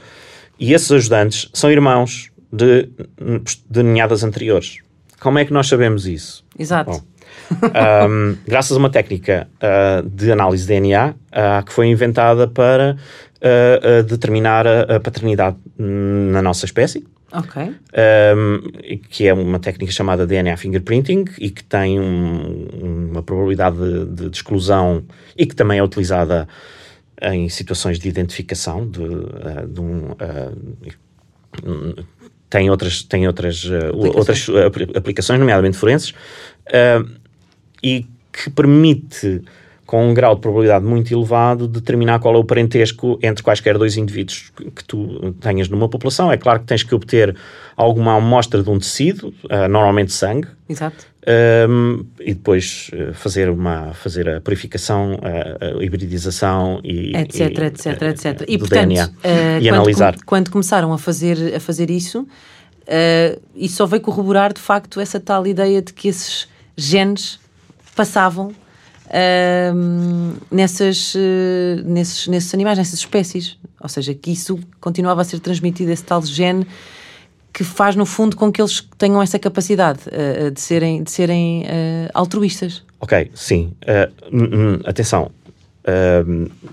E 0.58 0.72
esses 0.72 0.90
ajudantes 0.90 1.50
são 1.52 1.70
irmãos 1.70 2.30
de, 2.50 2.88
de 3.68 3.82
ninhadas 3.82 4.24
anteriores. 4.24 4.78
Como 5.20 5.38
é 5.38 5.44
que 5.44 5.52
nós 5.52 5.68
sabemos 5.68 6.06
isso? 6.06 6.42
Exato. 6.58 6.92
Bom, 6.92 7.02
um, 8.08 8.36
graças 8.46 8.76
a 8.76 8.78
uma 8.78 8.90
técnica 8.90 9.48
uh, 9.56 10.08
de 10.08 10.30
análise 10.30 10.64
de 10.64 10.68
DNA 10.68 11.10
uh, 11.10 11.64
que 11.64 11.72
foi 11.72 11.88
inventada 11.88 12.46
para 12.46 12.96
uh, 12.96 14.02
determinar 14.04 14.66
a, 14.66 14.96
a, 14.96 15.00
paternidade 15.00 15.56
na 15.76 16.42
nossa 16.42 16.64
espécie. 16.64 17.04
Um, 18.34 18.98
que 19.08 19.28
é 19.28 19.32
uma 19.32 19.60
técnica 19.60 19.92
chamada 19.92 20.26
DNA 20.26 20.56
fingerprinting 20.56 21.26
e 21.38 21.50
que 21.50 21.62
tem 21.62 22.00
um, 22.00 22.66
uma 23.12 23.22
probabilidade 23.22 23.76
de, 23.76 24.28
de, 24.28 24.36
exclusão 24.36 25.04
e 25.36 25.46
que 25.46 25.54
também 25.54 25.78
é 25.78 25.82
utilizada 25.82 26.48
em 27.22 27.48
situações 27.48 28.00
de 28.00 28.08
identificação 28.08 28.84
de, 28.84 28.98
de 29.68 29.80
um 29.80 30.08
tem 32.50 32.68
outras, 32.68 33.04
tem 33.04 33.26
outras, 33.28 33.64
uh, 33.64 33.94
outras 33.94 34.48
aplicações, 34.96 35.38
nomeadamente 35.38 35.76
forenses, 35.76 36.10
uh, 36.10 37.19
e 37.82 38.06
que 38.32 38.50
permite 38.50 39.42
com 39.90 40.08
um 40.08 40.14
grau 40.14 40.36
de 40.36 40.40
probabilidade 40.40 40.84
muito 40.84 41.12
elevado, 41.12 41.66
determinar 41.66 42.20
qual 42.20 42.36
é 42.36 42.38
o 42.38 42.44
parentesco 42.44 43.18
entre 43.20 43.42
quaisquer 43.42 43.76
dois 43.76 43.96
indivíduos 43.96 44.52
que 44.76 44.84
tu 44.84 45.34
tenhas 45.40 45.68
numa 45.68 45.88
população. 45.88 46.30
É 46.30 46.36
claro 46.36 46.60
que 46.60 46.66
tens 46.66 46.84
que 46.84 46.94
obter 46.94 47.34
alguma 47.76 48.14
amostra 48.14 48.62
de 48.62 48.70
um 48.70 48.78
tecido, 48.78 49.34
uh, 49.46 49.68
normalmente 49.68 50.12
sangue. 50.12 50.46
Exato. 50.68 51.04
Um, 51.68 52.06
e 52.20 52.34
depois 52.34 52.88
uh, 52.94 53.12
fazer, 53.14 53.50
uma, 53.50 53.92
fazer 53.92 54.28
a 54.28 54.40
purificação, 54.40 55.18
a, 55.24 55.80
a 55.80 55.84
hibridização 55.84 56.80
e. 56.84 57.16
Etc, 57.16 57.40
e, 57.40 57.62
etc, 57.64 58.02
etc. 58.02 58.44
E, 58.46 58.58
portanto, 58.58 58.88
DNA, 58.90 59.06
uh, 59.06 59.10
e 59.60 59.64
quando, 59.64 59.74
analisar. 59.74 60.16
quando 60.24 60.50
começaram 60.52 60.92
a 60.92 60.98
fazer, 60.98 61.56
a 61.56 61.58
fazer 61.58 61.90
isso, 61.90 62.28
isso 63.56 63.74
só 63.74 63.86
veio 63.86 64.02
corroborar 64.02 64.52
de 64.52 64.60
facto 64.60 65.00
essa 65.00 65.18
tal 65.18 65.48
ideia 65.48 65.82
de 65.82 65.92
que 65.92 66.06
esses 66.06 66.48
genes 66.76 67.40
passavam 67.94 68.48
uh, 69.06 70.36
nessas, 70.50 71.14
uh, 71.14 71.18
nesses, 71.84 72.28
nesses 72.28 72.54
animais, 72.54 72.78
nessas 72.78 72.98
espécies. 72.98 73.58
Ou 73.80 73.88
seja, 73.88 74.14
que 74.14 74.30
isso 74.30 74.58
continuava 74.80 75.22
a 75.22 75.24
ser 75.24 75.40
transmitido, 75.40 75.90
esse 75.90 76.04
tal 76.04 76.22
gene 76.24 76.66
que 77.52 77.64
faz, 77.64 77.96
no 77.96 78.06
fundo, 78.06 78.36
com 78.36 78.52
que 78.52 78.62
eles 78.62 78.86
tenham 78.96 79.20
essa 79.20 79.38
capacidade 79.38 80.00
uh, 80.08 80.50
de 80.50 80.60
serem, 80.60 81.02
de 81.02 81.10
serem 81.10 81.64
altruístas. 82.14 82.82
Ok, 83.00 83.30
sim. 83.34 83.72
atenção, 84.84 85.30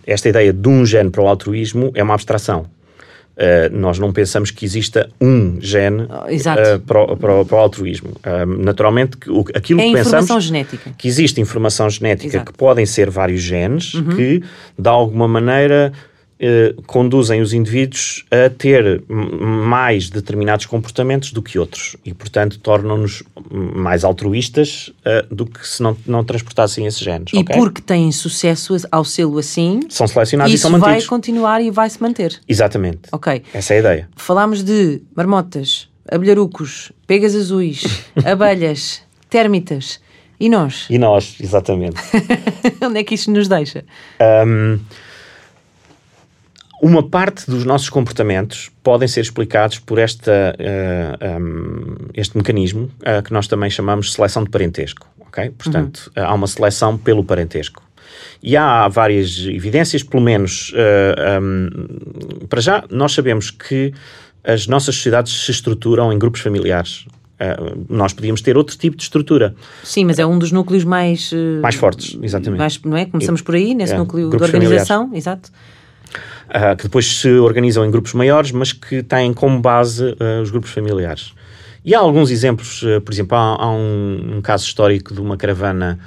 esta 0.06 0.28
ideia 0.28 0.52
de 0.52 0.68
um 0.68 0.86
gene 0.86 1.10
para 1.10 1.22
o 1.22 1.28
altruísmo 1.28 1.92
é 1.96 2.04
uma 2.04 2.14
abstração. 2.14 2.66
Uh, 3.38 3.70
nós 3.72 4.00
não 4.00 4.12
pensamos 4.12 4.50
que 4.50 4.66
exista 4.66 5.12
um 5.22 5.62
gene 5.62 6.06
uh, 6.06 6.80
para, 6.88 7.04
o, 7.04 7.16
para, 7.16 7.42
o, 7.42 7.46
para, 7.46 7.56
o, 7.56 7.60
altruísmo. 7.60 8.10
Uh, 8.10 8.64
naturalmente, 8.64 9.16
o, 9.30 9.46
aquilo 9.54 9.80
é 9.80 9.86
que 9.86 9.94
pensamos 9.94 10.44
genética. 10.44 10.92
que 10.98 11.08
existe 11.08 11.40
informação 11.40 11.88
genética 11.88 12.38
Exato. 12.38 12.52
que 12.52 12.58
podem 12.58 12.84
ser 12.88 13.12
vários 13.12 13.42
genes 13.42 13.94
uhum. 13.94 14.16
que, 14.16 14.44
de 14.80 14.90
alguma 14.90 15.28
maneira, 15.28 15.94
eh, 16.40 16.76
conduzem 16.86 17.42
os 17.42 17.52
indivíduos 17.52 18.24
a 18.30 18.48
ter 18.48 19.02
mais 19.10 20.08
determinados 20.08 20.68
comportamentos 20.68 21.32
do 21.32 21.42
que 21.42 21.58
outros 21.58 21.96
e, 22.06 22.14
portanto, 22.14 22.60
tornam-nos 22.60 23.24
mais 23.52 24.04
altruístas 24.04 24.94
uh, 25.00 25.34
do 25.34 25.48
que 25.48 25.68
se 25.68 25.82
não, 25.82 25.98
não 26.06 26.24
transportassem 26.24 26.86
esses 26.86 27.00
genes. 27.00 27.32
E 27.34 27.40
okay? 27.40 27.56
porque 27.56 27.82
têm 27.82 28.12
sucesso 28.12 28.76
ao 28.92 29.04
sê-lo 29.04 29.40
assim, 29.40 29.80
são 29.90 30.06
selecionados 30.06 30.54
e 30.54 30.60
são 30.60 30.70
mantidos. 30.70 30.94
vai 30.94 31.02
continuar 31.06 31.60
e 31.60 31.72
vai 31.72 31.90
se 31.90 32.00
manter. 32.00 32.40
Exatamente. 32.48 33.00
Ok. 33.12 33.42
Essa 33.52 33.74
é 33.74 33.78
a 33.78 33.80
ideia. 33.80 34.10
Falámos 34.16 34.62
de 34.64 35.02
marmotas, 35.16 35.90
abelharucos, 36.08 36.92
pegas 37.08 37.34
azuis, 37.36 37.84
abelhas, 38.24 39.02
térmitas. 39.28 40.00
E 40.40 40.50
nós? 40.50 40.86
E 40.88 41.00
nós, 41.00 41.36
exatamente. 41.42 42.00
Onde 42.80 43.00
é 43.00 43.04
que 43.04 43.16
isto 43.16 43.32
nos 43.32 43.48
deixa? 43.48 43.84
Um, 44.46 44.78
uma 46.82 47.08
parte 47.08 47.50
dos 47.50 47.64
nossos 47.64 47.90
comportamentos 47.90 48.70
podem 48.84 49.08
ser 49.08 49.22
explicados 49.22 49.80
por 49.80 49.98
esta, 49.98 50.32
uh, 50.32 51.18
eh, 51.20 51.38
um, 51.40 51.96
este 52.14 52.38
mecanismo 52.38 52.92
uh, 53.02 53.24
que 53.24 53.34
nós 53.34 53.48
também 53.48 53.70
chamamos 53.70 54.08
de 54.08 54.14
seleção 54.14 54.44
de 54.44 54.50
parentesco. 54.50 55.08
Okay? 55.28 55.50
Portanto, 55.50 56.12
uhum. 56.16 56.24
há 56.24 56.34
uma 56.34 56.48
seleção 56.48 56.98
pelo 56.98 57.24
parentesco. 57.24 57.82
E 58.42 58.56
há 58.56 58.88
várias 58.88 59.40
evidências, 59.40 60.04
pelo 60.04 60.22
menos 60.22 60.72
uh, 60.74 61.42
um, 61.42 62.46
para 62.48 62.62
já, 62.62 62.84
nós 62.92 63.14
sabemos 63.14 63.50
que 63.50 63.94
as 64.44 64.68
nossas 64.68 64.96
sociedades 64.96 65.46
se 65.46 65.52
estruturam 65.52 66.14
em 66.14 66.20
grupos 66.20 66.42
familiares. 66.42 67.06
Nós 67.88 68.14
podíamos 68.14 68.42
ter 68.42 68.58
outro 68.58 68.76
tipo 68.76 68.98
de 68.98 69.04
estrutura. 69.04 69.54
Sim, 69.84 70.06
mas 70.06 70.18
é 70.18 70.26
um 70.26 70.40
dos 70.40 70.52
núcleos 70.52 70.84
mais... 70.84 71.32
Mais 71.62 71.76
fortes, 71.76 72.18
exatamente. 72.24 72.58
Mais, 72.58 72.82
não 72.82 72.98
é? 72.98 73.06
Começamos 73.06 73.42
por 73.42 73.54
aí, 73.54 73.76
nesse 73.76 73.94
é, 73.94 73.98
núcleo 73.98 74.30
de 74.30 74.36
organização, 74.38 75.04
familiares. 75.04 75.28
exato 75.28 75.52
uh, 76.50 76.76
que 76.76 76.84
depois 76.84 77.06
se 77.20 77.30
organizam 77.30 77.86
em 77.86 77.92
grupos 77.92 78.14
maiores, 78.14 78.52
mas 78.52 78.74
que 78.74 79.04
têm 79.04 79.34
como 79.34 79.60
base 79.60 80.04
uh, 80.04 80.42
os 80.42 80.50
grupos 80.50 80.72
familiares. 80.72 81.34
E 81.84 81.96
há 81.96 82.00
alguns 82.00 82.32
exemplos, 82.32 82.82
uh, 82.84 83.02
por 83.02 83.14
exemplo, 83.14 83.38
há, 83.38 83.64
há 83.64 83.72
um, 83.72 84.38
um, 84.38 84.42
caso 84.42 84.66
histórico 84.66 85.14
de 85.14 85.22
uma 85.22 85.38
caravana 85.38 86.00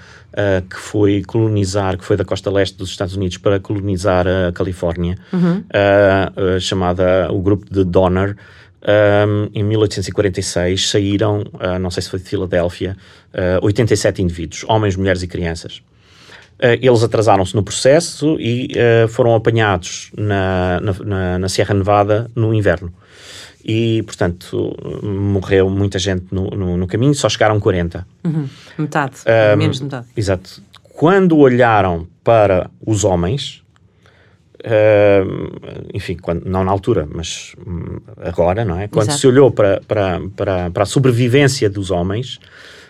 que 0.71 0.77
foi 0.77 1.25
colonizar, 1.27 1.99
que 1.99 2.05
foi 2.05 2.17
da 2.17 2.25
costa 2.25 2.53
leste 2.53 2.79
dos 2.79 2.91
Estados 2.91 3.17
Unidos 3.17 3.37
para 3.39 3.59
colonizar 3.59 4.29
a 4.29 4.53
Califórnia, 4.53 5.19
uhum. 5.33 5.65
chamada 6.61 7.29
o 7.33 7.43
grupo 7.43 7.67
de 7.69 7.83
Donner. 7.83 8.37
Um, 8.81 9.51
em 9.53 9.65
1846 9.65 10.89
saíram, 10.89 11.43
não 11.81 11.91
sei 11.91 12.05
se 12.05 12.09
foi 12.09 12.21
de 12.21 12.27
Filadélfia, 12.27 12.97
87 13.61 14.23
indivíduos, 14.23 14.65
homens, 14.69 14.95
mulheres 14.95 15.25
e 15.25 15.27
crianças. 15.27 15.83
Uh, 16.63 16.77
eles 16.83 17.03
atrasaram-se 17.03 17.55
no 17.55 17.63
processo 17.63 18.37
e 18.39 18.69
uh, 18.75 19.09
foram 19.09 19.35
apanhados 19.35 20.11
na, 20.15 20.79
na, 20.81 21.39
na, 21.39 21.49
Sierra 21.49 21.75
Nevada 21.75 22.31
no 22.37 22.53
inverno. 22.53 22.93
E, 23.65 24.03
portanto, 24.03 24.77
morreu 25.03 25.71
muita 25.71 25.99
gente 25.99 26.27
no, 26.31 26.51
no, 26.51 26.77
no 26.77 26.87
caminho, 26.87 27.15
só 27.15 27.31
chegaram 27.31 27.59
40. 27.59 28.07
Uhum. 28.25 28.47
Metade, 28.77 29.17
um, 29.55 29.57
menos 29.57 29.79
de 29.79 29.85
metade. 29.85 30.07
Exato. 30.15 30.63
Quando 30.83 31.39
olharam 31.39 32.07
para 32.23 32.71
os 32.87 33.05
homens, 33.05 33.63
uh, 34.61 35.89
enfim, 35.95 36.17
quando, 36.17 36.45
não 36.45 36.63
na 36.63 36.71
altura, 36.71 37.09
mas 37.11 37.55
um, 37.67 38.01
agora, 38.19 38.67
não 38.67 38.79
é? 38.79 38.87
Quando 38.87 39.09
Exato. 39.09 39.19
se 39.19 39.27
olhou 39.27 39.51
para, 39.51 39.81
para, 39.87 40.21
para, 40.37 40.71
para 40.71 40.83
a 40.83 40.87
sobrevivência 40.87 41.71
dos 41.71 41.91
homens, 41.91 42.39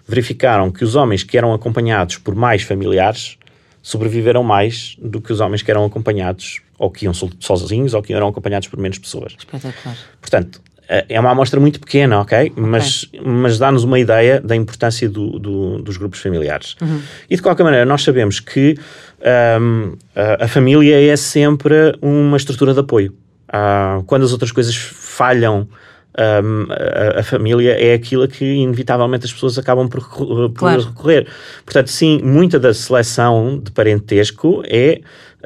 verificaram 0.08 0.72
que 0.72 0.82
os 0.82 0.96
homens 0.96 1.22
que 1.22 1.38
eram 1.38 1.54
acompanhados 1.54 2.18
por 2.18 2.34
mais 2.34 2.62
familiares 2.62 3.38
sobreviveram 3.82 4.42
mais 4.42 4.96
do 5.00 5.20
que 5.20 5.32
os 5.32 5.40
homens 5.40 5.62
que 5.62 5.70
eram 5.70 5.84
acompanhados, 5.84 6.60
ou 6.78 6.90
que 6.90 7.04
iam 7.04 7.14
sozinhos, 7.14 7.94
ou 7.94 8.02
que 8.02 8.12
eram 8.12 8.28
acompanhados 8.28 8.68
por 8.68 8.78
menos 8.78 8.98
pessoas. 8.98 9.34
Espetacular. 9.38 9.96
Portanto, 10.20 10.60
é, 10.88 11.06
é 11.08 11.20
uma 11.20 11.30
amostra 11.30 11.60
muito 11.60 11.78
pequena, 11.78 12.20
ok? 12.20 12.50
okay. 12.50 12.52
Mas, 12.62 13.08
mas 13.24 13.58
dá-nos 13.58 13.84
uma 13.84 13.98
ideia 13.98 14.40
da 14.40 14.56
importância 14.56 15.08
do, 15.08 15.38
do, 15.38 15.82
dos 15.82 15.96
grupos 15.96 16.18
familiares. 16.18 16.76
Uhum. 16.82 17.00
E 17.30 17.36
de 17.36 17.42
qualquer 17.42 17.62
maneira, 17.62 17.86
nós 17.86 18.02
sabemos 18.02 18.40
que 18.40 18.76
um, 19.60 19.96
a, 20.16 20.44
a, 20.44 20.48
família 20.48 21.00
é 21.00 21.16
sempre 21.16 21.96
uma 22.02 22.36
estrutura 22.36 22.74
de 22.74 22.80
apoio. 22.80 23.14
Uh, 23.48 24.02
quando 24.04 24.24
as 24.24 24.32
outras 24.32 24.50
coisas 24.50 24.74
falham 24.74 25.68
um, 26.18 26.66
a, 26.70 27.20
a, 27.20 27.22
família 27.22 27.72
é 27.72 27.94
aquilo 27.94 28.26
que 28.26 28.44
inevitavelmente 28.44 29.26
as 29.26 29.32
pessoas 29.32 29.56
acabam 29.58 29.88
por, 29.88 30.02
por 30.08 30.52
claro. 30.52 30.82
recorrer. 30.82 31.28
Portanto, 31.64 31.88
sim, 31.88 32.20
muita 32.22 32.58
da 32.58 32.74
seleção 32.74 33.60
de 33.62 33.70
parentesco 33.70 34.62
é 34.66 35.00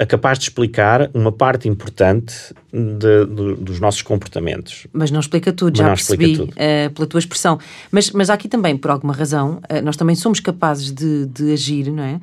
capaz 0.09 0.39
de 0.39 0.47
explicar 0.47 1.09
uma 1.15 1.31
parte 1.31 1.69
importante 1.69 2.35
de, 2.73 3.27
de, 3.27 3.55
dos 3.63 3.79
nossos 3.79 4.03
comportamentos. 4.03 4.87
Mas 4.93 5.11
não 5.11 5.21
explica 5.21 5.53
tudo, 5.53 5.77
já 5.77 5.87
percebi 5.87 6.37
tudo. 6.37 6.51
Uh, 6.51 6.91
pela 6.93 7.07
tua 7.07 7.21
expressão. 7.21 7.59
Mas, 7.93 8.11
mas 8.11 8.29
aqui 8.29 8.49
também, 8.49 8.77
por 8.77 8.91
alguma 8.91 9.13
razão, 9.13 9.61
uh, 9.71 9.83
nós 9.85 9.97
também 9.97 10.17
somos 10.17 10.41
capazes 10.41 10.91
de, 10.91 11.27
de 11.27 11.53
agir, 11.53 11.93
não 11.93 12.03
é? 12.03 12.21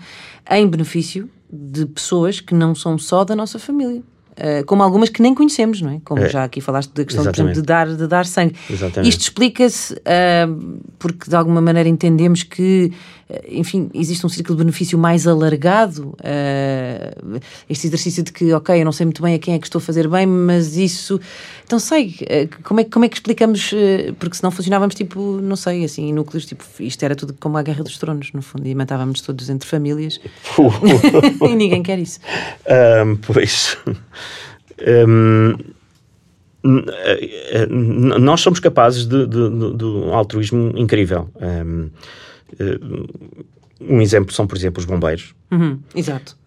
Em 0.50 0.68
benefício 0.68 1.30
de 1.52 1.86
pessoas 1.86 2.42
que 2.42 2.54
não 2.54 2.76
são 2.76 2.98
só 2.98 3.24
da 3.24 3.36
nossa 3.36 3.58
família. 3.58 4.02
Uh, 4.32 4.66
como 4.66 4.82
algumas 4.82 5.10
que 5.10 5.22
nem 5.22 5.36
conhecemos, 5.36 5.82
não 5.82 5.92
é? 5.92 6.02
Como 6.06 6.22
é. 6.22 6.30
já 6.30 6.44
aqui 6.44 6.62
falaste 6.62 6.92
da 6.94 7.04
questão, 7.04 7.30
exemplo, 7.30 7.54
de 7.54 7.62
dar, 7.62 7.88
de 7.88 8.08
dar 8.08 8.26
sangue. 8.26 8.56
Exatamente. 8.70 9.10
Isto 9.10 9.22
explica-se 9.22 9.94
uh, 9.94 10.80
porque 10.98 11.30
de 11.30 11.36
alguma 11.36 11.62
maneira 11.62 11.90
entendemos 11.90 12.44
que 12.44 12.92
enfim, 13.48 13.90
existe 13.94 14.26
um 14.26 14.30
círculo 14.30 14.58
de 14.58 14.64
benefício 14.64 14.98
mais 14.98 15.28
alargado. 15.28 16.16
Uh, 16.20 17.40
este 17.70 17.88
exercício 17.88 18.24
de 18.24 18.32
que, 18.32 18.52
ok, 18.54 18.80
eu 18.80 18.86
não 18.86 18.92
sei 18.92 19.06
muito 19.06 19.22
bem 19.22 19.36
a 19.36 19.40
quem 19.40 19.54
é 19.54 19.60
que 19.60 19.68
estou 19.68 19.80
a 19.80 19.82
fazer 19.82 20.08
bem, 20.08 20.26
mas 20.26 20.78
isso. 20.78 21.20
Então 21.64 21.80
sei, 21.80 22.16
uh, 22.22 22.64
como, 22.64 22.80
é, 22.80 22.84
como 22.84 23.06
é 23.06 23.10
que 23.10 23.16
explicamos? 23.16 23.72
Uh, 23.72 24.14
porque 24.20 24.36
se 24.36 24.44
não 24.44 24.52
funcionávamos, 24.52 24.96
tipo, 24.96 25.40
não 25.42 25.56
sei, 25.56 25.84
assim, 25.84 26.10
em 26.10 26.14
núcleos, 26.14 26.46
tipo, 26.46 26.64
isto 26.80 27.04
era 27.04 27.16
tudo 27.16 27.34
como 27.40 27.58
a 27.58 27.64
Guerra 27.64 27.84
dos 27.84 27.98
Tronos, 27.98 28.32
no 28.34 28.42
fundo, 28.42 28.68
e 28.68 28.76
matávamos 28.76 29.22
todos 29.22 29.50
entre 29.50 29.68
famílias. 29.68 30.20
e 31.42 31.56
ninguém 31.56 31.84
quer 31.84 32.00
isso. 32.00 32.20
Um, 33.06 33.16
pois. 33.16 33.78
Um 34.86 35.56
nós 36.64 38.42
somos 38.42 38.60
capazes 38.60 39.06
de, 39.06 39.26
de, 39.26 39.50
de, 39.50 39.78
de 39.78 39.86
um 39.86 40.14
altruísmo 40.14 40.74
incrível. 40.78 41.30
Um, 41.36 41.90
um 43.80 44.02
exemplo 44.02 44.34
são, 44.34 44.46
por 44.46 44.58
exemplo, 44.58 44.80
os 44.80 44.86
bombeiros. 44.86 45.34
Uhum, 45.50 45.80
exato. 45.96 46.38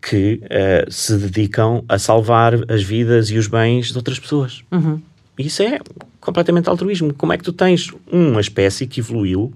Que 0.00 0.40
uh, 0.44 0.90
se 0.90 1.16
dedicam 1.16 1.84
a 1.88 1.98
salvar 1.98 2.54
as 2.70 2.82
vidas 2.82 3.30
e 3.30 3.38
os 3.38 3.46
bens 3.46 3.92
de 3.92 3.96
outras 3.96 4.18
pessoas. 4.18 4.62
Uhum. 4.70 5.00
Isso 5.38 5.62
é 5.62 5.78
completamente 6.20 6.68
altruísmo. 6.68 7.14
Como 7.14 7.32
é 7.32 7.38
que 7.38 7.44
tu 7.44 7.52
tens 7.52 7.92
uma 8.10 8.40
espécie 8.40 8.86
que 8.86 9.00
evoluiu 9.00 9.52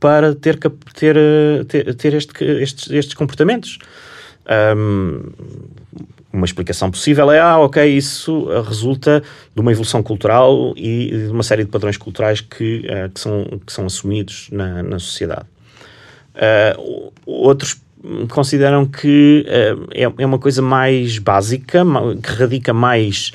para 0.00 0.34
ter, 0.34 0.58
ter, 0.94 1.16
eh, 1.16 1.64
ter, 1.64 1.94
ter 1.94 2.14
este, 2.14 2.44
estes, 2.44 2.90
estes 2.90 3.14
comportamentos? 3.14 3.78
Um, 4.76 5.30
uma 6.34 6.44
explicação 6.44 6.90
possível 6.90 7.30
é, 7.30 7.40
ah, 7.40 7.58
ok, 7.58 7.84
isso 7.86 8.48
resulta 8.62 9.22
de 9.54 9.60
uma 9.60 9.70
evolução 9.70 10.02
cultural 10.02 10.74
e 10.76 11.10
de 11.10 11.30
uma 11.30 11.42
série 11.42 11.64
de 11.64 11.70
padrões 11.70 11.96
culturais 11.96 12.40
que, 12.40 12.84
uh, 12.86 13.08
que, 13.10 13.20
são, 13.20 13.44
que 13.64 13.72
são 13.72 13.86
assumidos 13.86 14.48
na, 14.50 14.82
na 14.82 14.98
sociedade. 14.98 15.46
Uh, 16.34 17.12
outros 17.24 17.80
consideram 18.30 18.84
que 18.84 19.46
uh, 19.46 19.88
é, 19.92 20.02
é, 20.02 20.26
uma 20.26 20.38
coisa 20.38 20.60
mais 20.60 21.18
básica, 21.18 21.84
que 22.22 22.32
radica 22.32 22.74
mais 22.74 23.32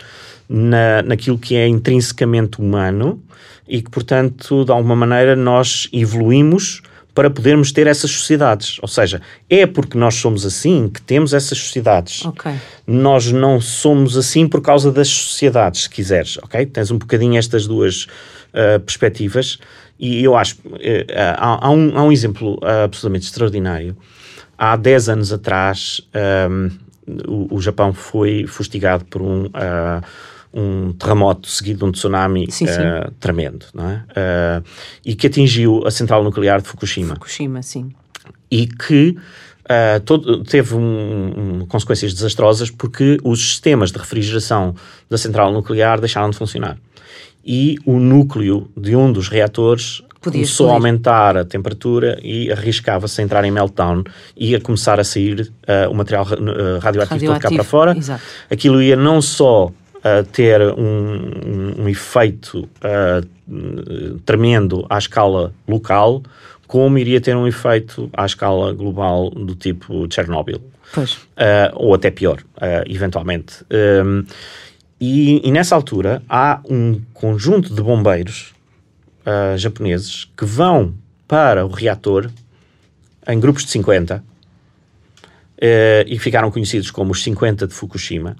na, 0.47 1.01
naquilo 1.01 1.37
que 1.37 1.55
é 1.55 1.67
intrinsecamente 1.67 2.59
humano 2.59 3.21
e 3.67 3.81
que, 3.81 3.89
portanto, 3.89 4.65
de 4.65 4.71
alguma 4.71 4.95
maneira 4.95 5.35
nós 5.35 5.87
evoluímos 5.93 6.81
para 7.13 7.29
podermos 7.29 7.71
ter 7.71 7.87
essas 7.87 8.11
sociedades. 8.11 8.77
Ou 8.81 8.87
seja, 8.87 9.21
é 9.49 9.65
porque 9.65 9.97
nós 9.97 10.15
somos 10.15 10.45
assim 10.45 10.87
que 10.89 11.01
temos 11.01 11.33
essas 11.33 11.57
sociedades. 11.57 12.25
Okay. 12.25 12.55
Nós 12.87 13.31
não 13.31 13.59
somos 13.59 14.17
assim 14.17 14.47
por 14.47 14.61
causa 14.61 14.91
das 14.91 15.07
sociedades, 15.07 15.83
se 15.83 15.89
quiseres, 15.89 16.37
ok? 16.37 16.65
Tens 16.65 16.91
um 16.91 16.97
bocadinho 16.97 17.37
estas 17.37 17.67
duas 17.67 18.03
uh, 18.03 18.79
perspectivas 18.79 19.57
e 19.99 20.23
eu 20.23 20.35
acho, 20.35 20.55
uh, 20.65 21.05
há, 21.37 21.67
há, 21.67 21.69
um, 21.69 21.97
há 21.97 22.03
um 22.03 22.11
exemplo 22.11 22.53
uh, 22.63 22.85
absolutamente 22.85 23.25
extraordinário. 23.25 23.97
Há 24.57 24.75
10 24.75 25.09
anos 25.09 25.33
atrás, 25.33 26.01
um, 26.49 26.69
o, 27.27 27.55
o, 27.55 27.61
Japão 27.61 27.93
foi 27.93 28.45
fustigado 28.45 29.05
por 29.05 29.21
um 29.21 29.49
um 30.53 30.91
terremoto 30.93 31.47
seguido 31.47 31.79
de 31.79 31.85
um 31.85 31.91
tsunami 31.91 32.51
sim, 32.51 32.65
sim. 32.65 32.73
Uh, 32.73 33.11
tremendo, 33.19 33.65
não 33.73 33.89
é? 33.89 33.95
Uh, 34.09 34.63
e 35.05 35.15
que 35.15 35.27
atingiu 35.27 35.85
a 35.85 35.91
central 35.91 36.23
nuclear 36.23 36.61
de 36.61 36.67
Fukushima. 36.67 37.15
Fukushima, 37.15 37.61
sim. 37.61 37.91
E 38.49 38.65
que 38.65 39.15
uh, 39.65 39.99
todo, 40.05 40.43
teve 40.43 40.75
um, 40.75 41.59
um, 41.61 41.65
consequências 41.67 42.13
desastrosas 42.13 42.71
porque 42.71 43.17
os 43.23 43.39
sistemas 43.39 43.91
de 43.91 43.99
refrigeração 43.99 44.75
da 45.09 45.17
central 45.17 45.51
nuclear 45.51 45.99
deixaram 45.99 46.29
de 46.29 46.37
funcionar. 46.37 46.77
E 47.45 47.77
o 47.85 47.99
núcleo 47.99 48.69
de 48.75 48.95
um 48.95 49.11
dos 49.11 49.29
reatores 49.29 50.03
Podia 50.21 50.41
começou 50.41 50.65
explodir. 50.67 50.71
a 50.71 50.75
aumentar 50.75 51.37
a 51.37 51.45
temperatura 51.45 52.19
e 52.21 52.51
arriscava-se 52.51 53.21
a 53.21 53.23
entrar 53.23 53.45
em 53.45 53.51
meltdown 53.51 54.03
e 54.35 54.53
a 54.53 54.59
começar 54.59 54.99
a 54.99 55.03
sair 55.03 55.41
uh, 55.41 55.89
o 55.89 55.93
material 55.93 56.25
uh, 56.25 56.27
radioativo, 56.27 56.81
radioativo, 56.81 57.33
todo 57.33 57.39
cá 57.39 57.49
para 57.49 57.63
fora. 57.63 57.97
Exato. 57.97 58.21
Aquilo 58.49 58.81
ia 58.81 58.97
não 58.97 59.21
só 59.21 59.71
uh, 59.99 60.23
ter 60.31 60.61
um, 60.61 61.81
um 61.83 61.89
efeito 61.89 62.69
uh, 62.83 64.19
tremendo 64.25 64.85
à 64.89 64.97
escala 64.97 65.53
local, 65.67 66.23
como 66.67 66.97
iria 66.97 67.19
ter 67.19 67.35
um 67.35 67.47
efeito 67.47 68.09
à 68.13 68.25
escala 68.25 68.73
global 68.73 69.29
do 69.29 69.55
tipo 69.55 70.07
Chernobyl. 70.11 70.61
Pois. 70.93 71.13
Uh, 71.13 71.71
ou 71.75 71.93
até 71.93 72.09
pior, 72.09 72.43
eventualmente. 72.87 73.63
Um, 73.71 74.23
e, 74.99 75.47
e, 75.47 75.51
nessa 75.51 75.75
altura 75.75 76.21
há 76.27 76.61
um 76.69 76.99
conjunto 77.13 77.73
de 77.73 77.81
bombeiros 77.81 78.53
japoneses 79.57 80.27
que 80.35 80.43
vão 80.43 80.95
para 81.27 81.63
o 81.63 81.69
reator 81.69 82.29
em 83.27 83.39
grupos 83.39 83.63
de 83.63 83.69
50 83.69 84.23
e 86.07 86.17
ficaram 86.17 86.49
conhecidos 86.49 86.89
como 86.89 87.11
os 87.11 87.21
50 87.21 87.67
de 87.67 87.73
Fukushima 87.73 88.35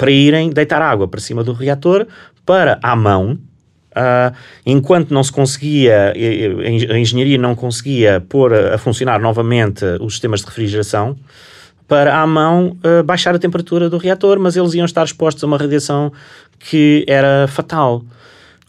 para 0.00 0.10
irem 0.10 0.48
deitar 0.48 0.80
água 0.80 1.06
para 1.06 1.20
cima 1.20 1.44
do 1.44 1.52
reator 1.52 2.06
para, 2.46 2.78
à 2.82 2.96
mão, 2.96 3.32
uh, 3.32 4.34
enquanto 4.64 5.12
não 5.12 5.22
se 5.22 5.30
conseguia, 5.30 6.14
a 6.14 6.98
engenharia 6.98 7.36
não 7.36 7.54
conseguia 7.54 8.18
pôr 8.26 8.54
a, 8.54 8.78
funcionar 8.78 9.20
novamente 9.20 9.84
os 10.00 10.14
sistemas 10.14 10.40
de 10.40 10.46
refrigeração, 10.46 11.18
para, 11.86 12.18
à 12.18 12.26
mão, 12.26 12.78
uh, 12.82 13.02
baixar 13.04 13.34
a 13.34 13.38
temperatura 13.38 13.90
do 13.90 13.98
reator, 13.98 14.40
mas 14.40 14.56
eles 14.56 14.72
iam 14.72 14.86
estar 14.86 15.04
expostos 15.04 15.44
a 15.44 15.46
uma 15.46 15.58
radiação 15.58 16.10
que 16.58 17.04
era 17.06 17.46
fatal 17.46 18.02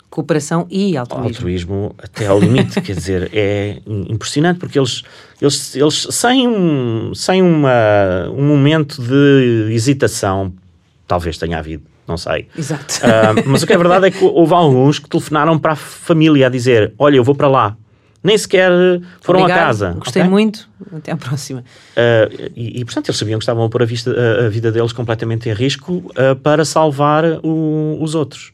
cooperação 0.09 0.67
e 0.69 0.97
altruísmo. 0.97 1.27
Altruísmo 1.29 1.95
até 1.97 2.27
ao 2.27 2.41
limite, 2.41 2.81
quer 2.81 2.93
dizer, 2.93 3.29
é 3.31 3.77
impressionante 3.87 4.59
porque 4.59 4.77
eles, 4.77 5.03
eles, 5.41 5.77
eles 5.77 6.07
sem, 6.11 6.45
um, 6.45 7.15
sem 7.15 7.41
uma, 7.41 8.29
um 8.35 8.45
momento 8.45 9.01
de 9.01 9.73
hesitação 9.73 10.51
Talvez 11.11 11.37
tenha 11.37 11.57
havido, 11.57 11.83
não 12.07 12.15
sei. 12.15 12.47
Exato. 12.57 13.01
Uh, 13.03 13.43
mas 13.45 13.61
o 13.61 13.67
que 13.67 13.73
é 13.73 13.77
verdade 13.77 14.07
é 14.07 14.11
que 14.11 14.23
houve 14.23 14.53
alguns 14.53 14.97
que 14.97 15.09
telefonaram 15.09 15.59
para 15.59 15.73
a 15.73 15.75
família 15.75 16.47
a 16.47 16.49
dizer: 16.49 16.93
Olha, 16.97 17.17
eu 17.17 17.23
vou 17.23 17.35
para 17.35 17.49
lá. 17.49 17.75
Nem 18.23 18.37
sequer 18.37 18.71
foram 19.19 19.41
Obrigado, 19.41 19.59
a 19.59 19.65
casa. 19.65 19.95
Gostei 19.99 20.21
okay? 20.21 20.31
muito. 20.31 20.69
Até 20.95 21.11
à 21.11 21.17
próxima. 21.17 21.65
Uh, 21.97 22.51
e, 22.55 22.79
e, 22.79 22.85
portanto, 22.85 23.09
eles 23.09 23.17
sabiam 23.17 23.37
que 23.37 23.43
estavam 23.43 23.65
a 23.65 23.69
pôr 23.69 23.83
a, 23.83 23.85
vista, 23.85 24.09
a, 24.09 24.45
a 24.45 24.49
vida 24.49 24.71
deles 24.71 24.93
completamente 24.93 25.49
em 25.49 25.53
risco 25.53 25.95
uh, 25.95 26.33
para 26.41 26.63
salvar 26.63 27.25
o, 27.43 27.97
os 27.99 28.15
outros. 28.15 28.53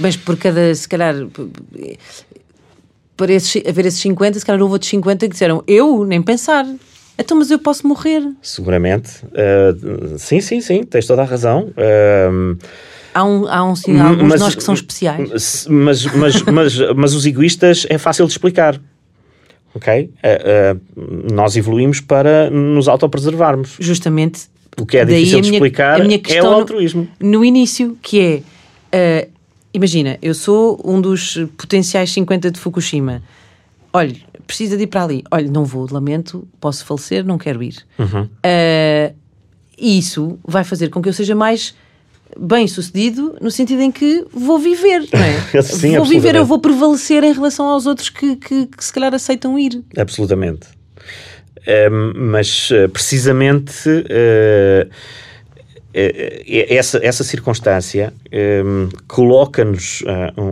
Mas 0.00 0.16
por 0.16 0.38
cada, 0.38 0.74
se 0.74 0.88
calhar, 0.88 1.14
para 3.18 3.32
esses, 3.34 3.62
haver 3.68 3.84
esses 3.84 4.00
50, 4.00 4.38
se 4.38 4.46
calhar 4.46 4.62
houve 4.62 4.72
outros 4.72 4.88
50 4.88 5.26
que 5.26 5.32
disseram: 5.32 5.62
Eu 5.66 6.06
nem 6.06 6.22
pensar. 6.22 6.64
Então, 7.18 7.36
mas 7.36 7.50
eu 7.50 7.58
posso 7.58 7.86
morrer. 7.86 8.22
Seguramente. 8.40 9.24
Uh, 9.26 10.18
sim, 10.18 10.40
sim, 10.40 10.60
sim, 10.60 10.82
tens 10.82 11.06
toda 11.06 11.22
a 11.22 11.24
razão. 11.24 11.72
Uh, 11.76 12.58
há, 13.14 13.24
um, 13.24 13.46
há, 13.46 13.64
um, 13.64 13.76
sim, 13.76 13.98
há 13.98 14.08
alguns 14.08 14.28
mas, 14.28 14.40
de 14.40 14.44
nós 14.44 14.54
que 14.54 14.62
são 14.62 14.74
especiais. 14.74 15.66
Mas, 15.68 16.06
mas, 16.06 16.42
mas, 16.42 16.78
mas 16.96 17.14
os 17.14 17.26
egoístas 17.26 17.86
é 17.88 17.98
fácil 17.98 18.26
de 18.26 18.32
explicar. 18.32 18.80
Ok? 19.74 20.10
Uh, 20.18 21.32
nós 21.32 21.56
evoluímos 21.56 22.00
para 22.00 22.50
nos 22.50 22.88
autopreservarmos. 22.88 23.76
Justamente. 23.78 24.50
O 24.78 24.86
que 24.86 24.96
é 24.96 25.04
difícil 25.04 25.40
minha, 25.40 25.50
de 25.50 25.56
explicar 25.56 26.00
é 26.00 26.42
o 26.42 26.46
altruísmo. 26.46 27.06
No, 27.20 27.30
no 27.30 27.44
início, 27.44 27.96
que 28.00 28.42
é. 28.90 29.28
imagina, 29.74 30.18
eu 30.22 30.34
sou 30.34 30.80
um 30.82 30.98
dos 30.98 31.38
potenciais 31.58 32.10
50 32.10 32.50
de 32.50 32.58
Fukushima. 32.58 33.22
Olha, 33.92 34.16
precisa 34.46 34.76
de 34.76 34.84
ir 34.84 34.86
para 34.86 35.04
ali. 35.04 35.24
Olha, 35.30 35.50
não 35.50 35.64
vou, 35.64 35.86
lamento, 35.90 36.46
posso 36.60 36.84
falecer, 36.84 37.24
não 37.24 37.38
quero 37.38 37.62
ir. 37.62 37.76
Uhum. 37.98 38.24
Uh, 38.24 39.14
isso 39.78 40.38
vai 40.46 40.64
fazer 40.64 40.88
com 40.90 41.02
que 41.02 41.08
eu 41.08 41.12
seja 41.12 41.34
mais 41.34 41.74
bem 42.38 42.66
sucedido 42.66 43.36
no 43.40 43.50
sentido 43.50 43.82
em 43.82 43.90
que 43.90 44.24
vou 44.32 44.58
viver, 44.58 45.06
não 45.12 45.20
é? 45.20 45.62
Sim, 45.62 45.96
vou 45.96 46.06
viver, 46.06 46.34
eu 46.34 46.46
vou 46.46 46.58
prevalecer 46.58 47.22
em 47.24 47.32
relação 47.32 47.66
aos 47.66 47.86
outros 47.86 48.08
que, 48.08 48.36
que, 48.36 48.66
que 48.66 48.84
se 48.84 48.92
calhar 48.92 49.12
aceitam 49.14 49.58
ir. 49.58 49.82
Absolutamente. 49.96 50.66
Uh, 51.58 52.12
mas 52.16 52.70
uh, 52.70 52.88
precisamente 52.88 53.88
uh, 53.88 54.90
essa, 55.94 56.98
essa 57.04 57.22
circunstância 57.22 58.14
coloca-nos 59.06 60.02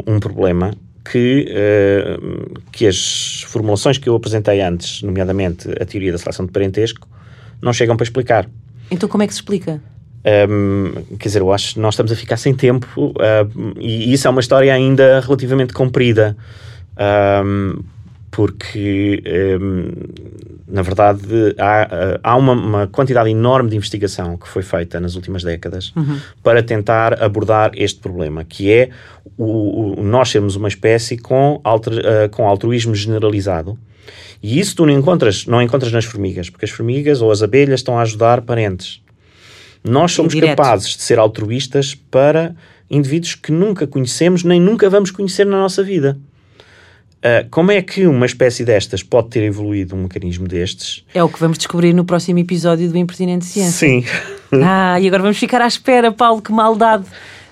um, 0.07 0.17
um 0.17 0.21
problema 0.21 0.75
que, 1.05 1.47
uh, 1.51 2.61
que 2.71 2.87
as 2.87 3.43
formulações 3.47 3.99
que 3.99 4.09
eu 4.09 4.15
apresentei 4.15 4.61
antes, 4.61 5.03
nomeadamente 5.03 5.69
a 5.81 5.85
teoria 5.85 6.13
da 6.13 6.19
seleção 6.19 6.47
de 6.47 6.53
parentesco, 6.53 7.09
não 7.61 7.73
chegam 7.73 7.97
para 7.97 8.05
explicar. 8.05 8.49
Então 8.91 9.09
como 9.09 9.23
é 9.23 9.27
que 9.27 9.33
se 9.33 9.39
explica? 9.39 9.81
Um, 10.23 11.17
quer 11.19 11.29
dizer, 11.29 11.41
eu 11.41 11.53
acho 11.53 11.75
que 11.75 11.81
nós 11.81 11.95
estamos 11.95 12.13
a 12.13 12.17
ficar 12.17 12.37
sem 12.37 12.55
tempo 12.55 12.87
uh, 12.99 13.79
e 13.79 14.13
isso 14.13 14.27
é 14.27 14.31
uma 14.31 14.41
história 14.41 14.73
ainda 14.73 15.21
relativamente 15.21 15.73
comprida. 15.73 16.37
Um, 17.45 17.83
porque, 18.31 19.23
um, 19.61 19.91
na 20.71 20.83
verdade, 20.83 21.21
há, 21.59 22.21
há 22.23 22.37
uma, 22.37 22.53
uma, 22.53 22.87
quantidade 22.87 23.29
enorme 23.29 23.71
de 23.71 23.77
investigação 23.77 24.37
que 24.37 24.49
foi 24.49 24.63
feita 24.63 25.01
nas 25.01 25.15
últimas 25.15 25.43
décadas 25.43 25.93
uhum. 25.97 26.19
para 26.43 26.63
tentar 26.63 27.23
abordar 27.23 27.73
este 27.75 28.01
problema, 28.01 28.45
que 28.45 28.73
é 28.73 28.91
o, 29.37 30.01
o 30.01 30.03
nós 30.03 30.31
sermos 30.31 30.57
uma 30.57 30.69
espécie 30.69 31.19
com, 31.19 31.61
alter, 31.65 31.93
uh, 31.95 32.29
com 32.31 32.47
altruísmo 32.47 32.95
generalizado. 32.95 33.79
E 34.43 34.59
isso 34.59 34.77
tu 34.77 34.87
não 34.87 34.93
encontras, 34.93 35.47
não 35.47 35.61
encontras 35.61 35.93
nas 35.93 36.05
formigas, 36.05 36.49
porque 36.49 36.65
as 36.65 36.71
formigas 36.71 37.21
ou 37.21 37.31
as 37.31 37.43
abelhas 37.43 37.81
estão 37.81 37.99
a 37.99 38.03
ajudar 38.03 38.41
parentes. 38.43 39.03
Nós 39.83 40.13
somos 40.13 40.35
Indireto. 40.35 40.57
capazes 40.57 40.97
de 40.97 41.03
ser 41.03 41.19
altruístas 41.19 41.95
para 41.95 42.55
indivíduos 42.91 43.35
que 43.35 43.53
nunca 43.53 43.87
conhecemos 43.87 44.43
nem 44.43 44.61
nunca 44.61 44.91
vamos 44.91 45.11
conhecer 45.11 45.47
na 45.47 45.59
nossa 45.59 45.83
vida. 45.83 46.19
Uh, 47.21 47.47
como 47.51 47.71
é 47.71 47.83
que 47.83 48.07
uma 48.07 48.25
espécie 48.25 48.65
destas 48.65 49.03
pode 49.03 49.29
ter 49.29 49.43
evoluído 49.43 49.95
um 49.95 50.05
mecanismo 50.05 50.49
destes? 50.49 51.05
É 51.15 51.23
o 51.23 51.29
que 51.29 51.39
vamos 51.39 51.59
descobrir 51.59 51.93
no 51.93 52.03
próximo 52.03 52.39
episódio 52.39 52.89
do 52.89 52.97
Impertinente 52.97 53.45
Ciência. 53.45 53.89
Sim. 53.89 54.05
ah, 54.65 54.99
e 54.99 55.07
agora 55.07 55.23
vamos 55.23 55.37
ficar 55.37 55.61
à 55.61 55.67
espera, 55.67 56.11
Paulo, 56.11 56.41
que 56.41 56.51
maldade. 56.51 57.05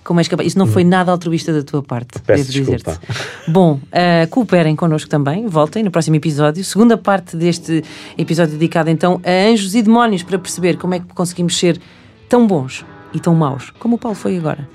Como 0.02 0.20
és 0.20 0.26
capaz? 0.26 0.48
Isso 0.48 0.58
não 0.58 0.66
foi 0.66 0.84
nada 0.84 1.12
altruísta 1.12 1.52
da 1.52 1.62
tua 1.62 1.82
parte, 1.82 2.18
Peço 2.20 2.50
devo 2.50 2.64
dizer-te. 2.64 2.98
Bom, 3.46 3.74
uh, 3.74 4.26
cooperem 4.30 4.74
connosco 4.74 5.10
também, 5.10 5.46
voltem 5.46 5.82
no 5.82 5.90
próximo 5.90 6.16
episódio. 6.16 6.64
Segunda 6.64 6.96
parte 6.96 7.36
deste 7.36 7.84
episódio 8.16 8.54
dedicado 8.54 8.88
então 8.88 9.20
a 9.22 9.50
anjos 9.50 9.74
e 9.74 9.82
demónios 9.82 10.22
para 10.22 10.38
perceber 10.38 10.78
como 10.78 10.94
é 10.94 11.00
que 11.00 11.06
conseguimos 11.08 11.58
ser 11.58 11.78
tão 12.26 12.46
bons 12.46 12.86
e 13.12 13.20
tão 13.20 13.34
maus 13.34 13.70
como 13.78 13.96
o 13.96 13.98
Paulo 13.98 14.16
foi 14.16 14.38
agora, 14.38 14.66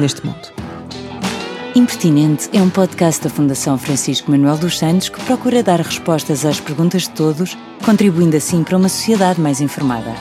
neste 0.00 0.26
mundo. 0.26 0.48
Impertinente 1.78 2.50
é 2.52 2.60
um 2.60 2.68
podcast 2.68 3.22
da 3.22 3.30
Fundação 3.30 3.78
Francisco 3.78 4.32
Manuel 4.32 4.58
dos 4.58 4.76
Santos 4.76 5.08
que 5.08 5.24
procura 5.24 5.62
dar 5.62 5.80
respostas 5.80 6.44
às 6.44 6.58
perguntas 6.58 7.02
de 7.02 7.10
todos, 7.10 7.56
contribuindo 7.84 8.36
assim 8.36 8.64
para 8.64 8.76
uma 8.76 8.88
sociedade 8.88 9.40
mais 9.40 9.60
informada. 9.60 10.12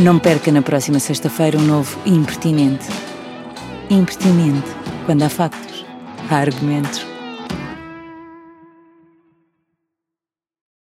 Não 0.00 0.18
perca 0.18 0.50
na 0.50 0.62
próxima 0.62 0.98
sexta-feira 0.98 1.56
um 1.56 1.62
novo 1.62 1.96
Impertinente. 2.04 2.88
Impertinente. 3.88 4.68
Quando 5.06 5.22
há 5.22 5.28
factos, 5.28 5.86
há 6.28 6.38
argumentos. 6.38 7.06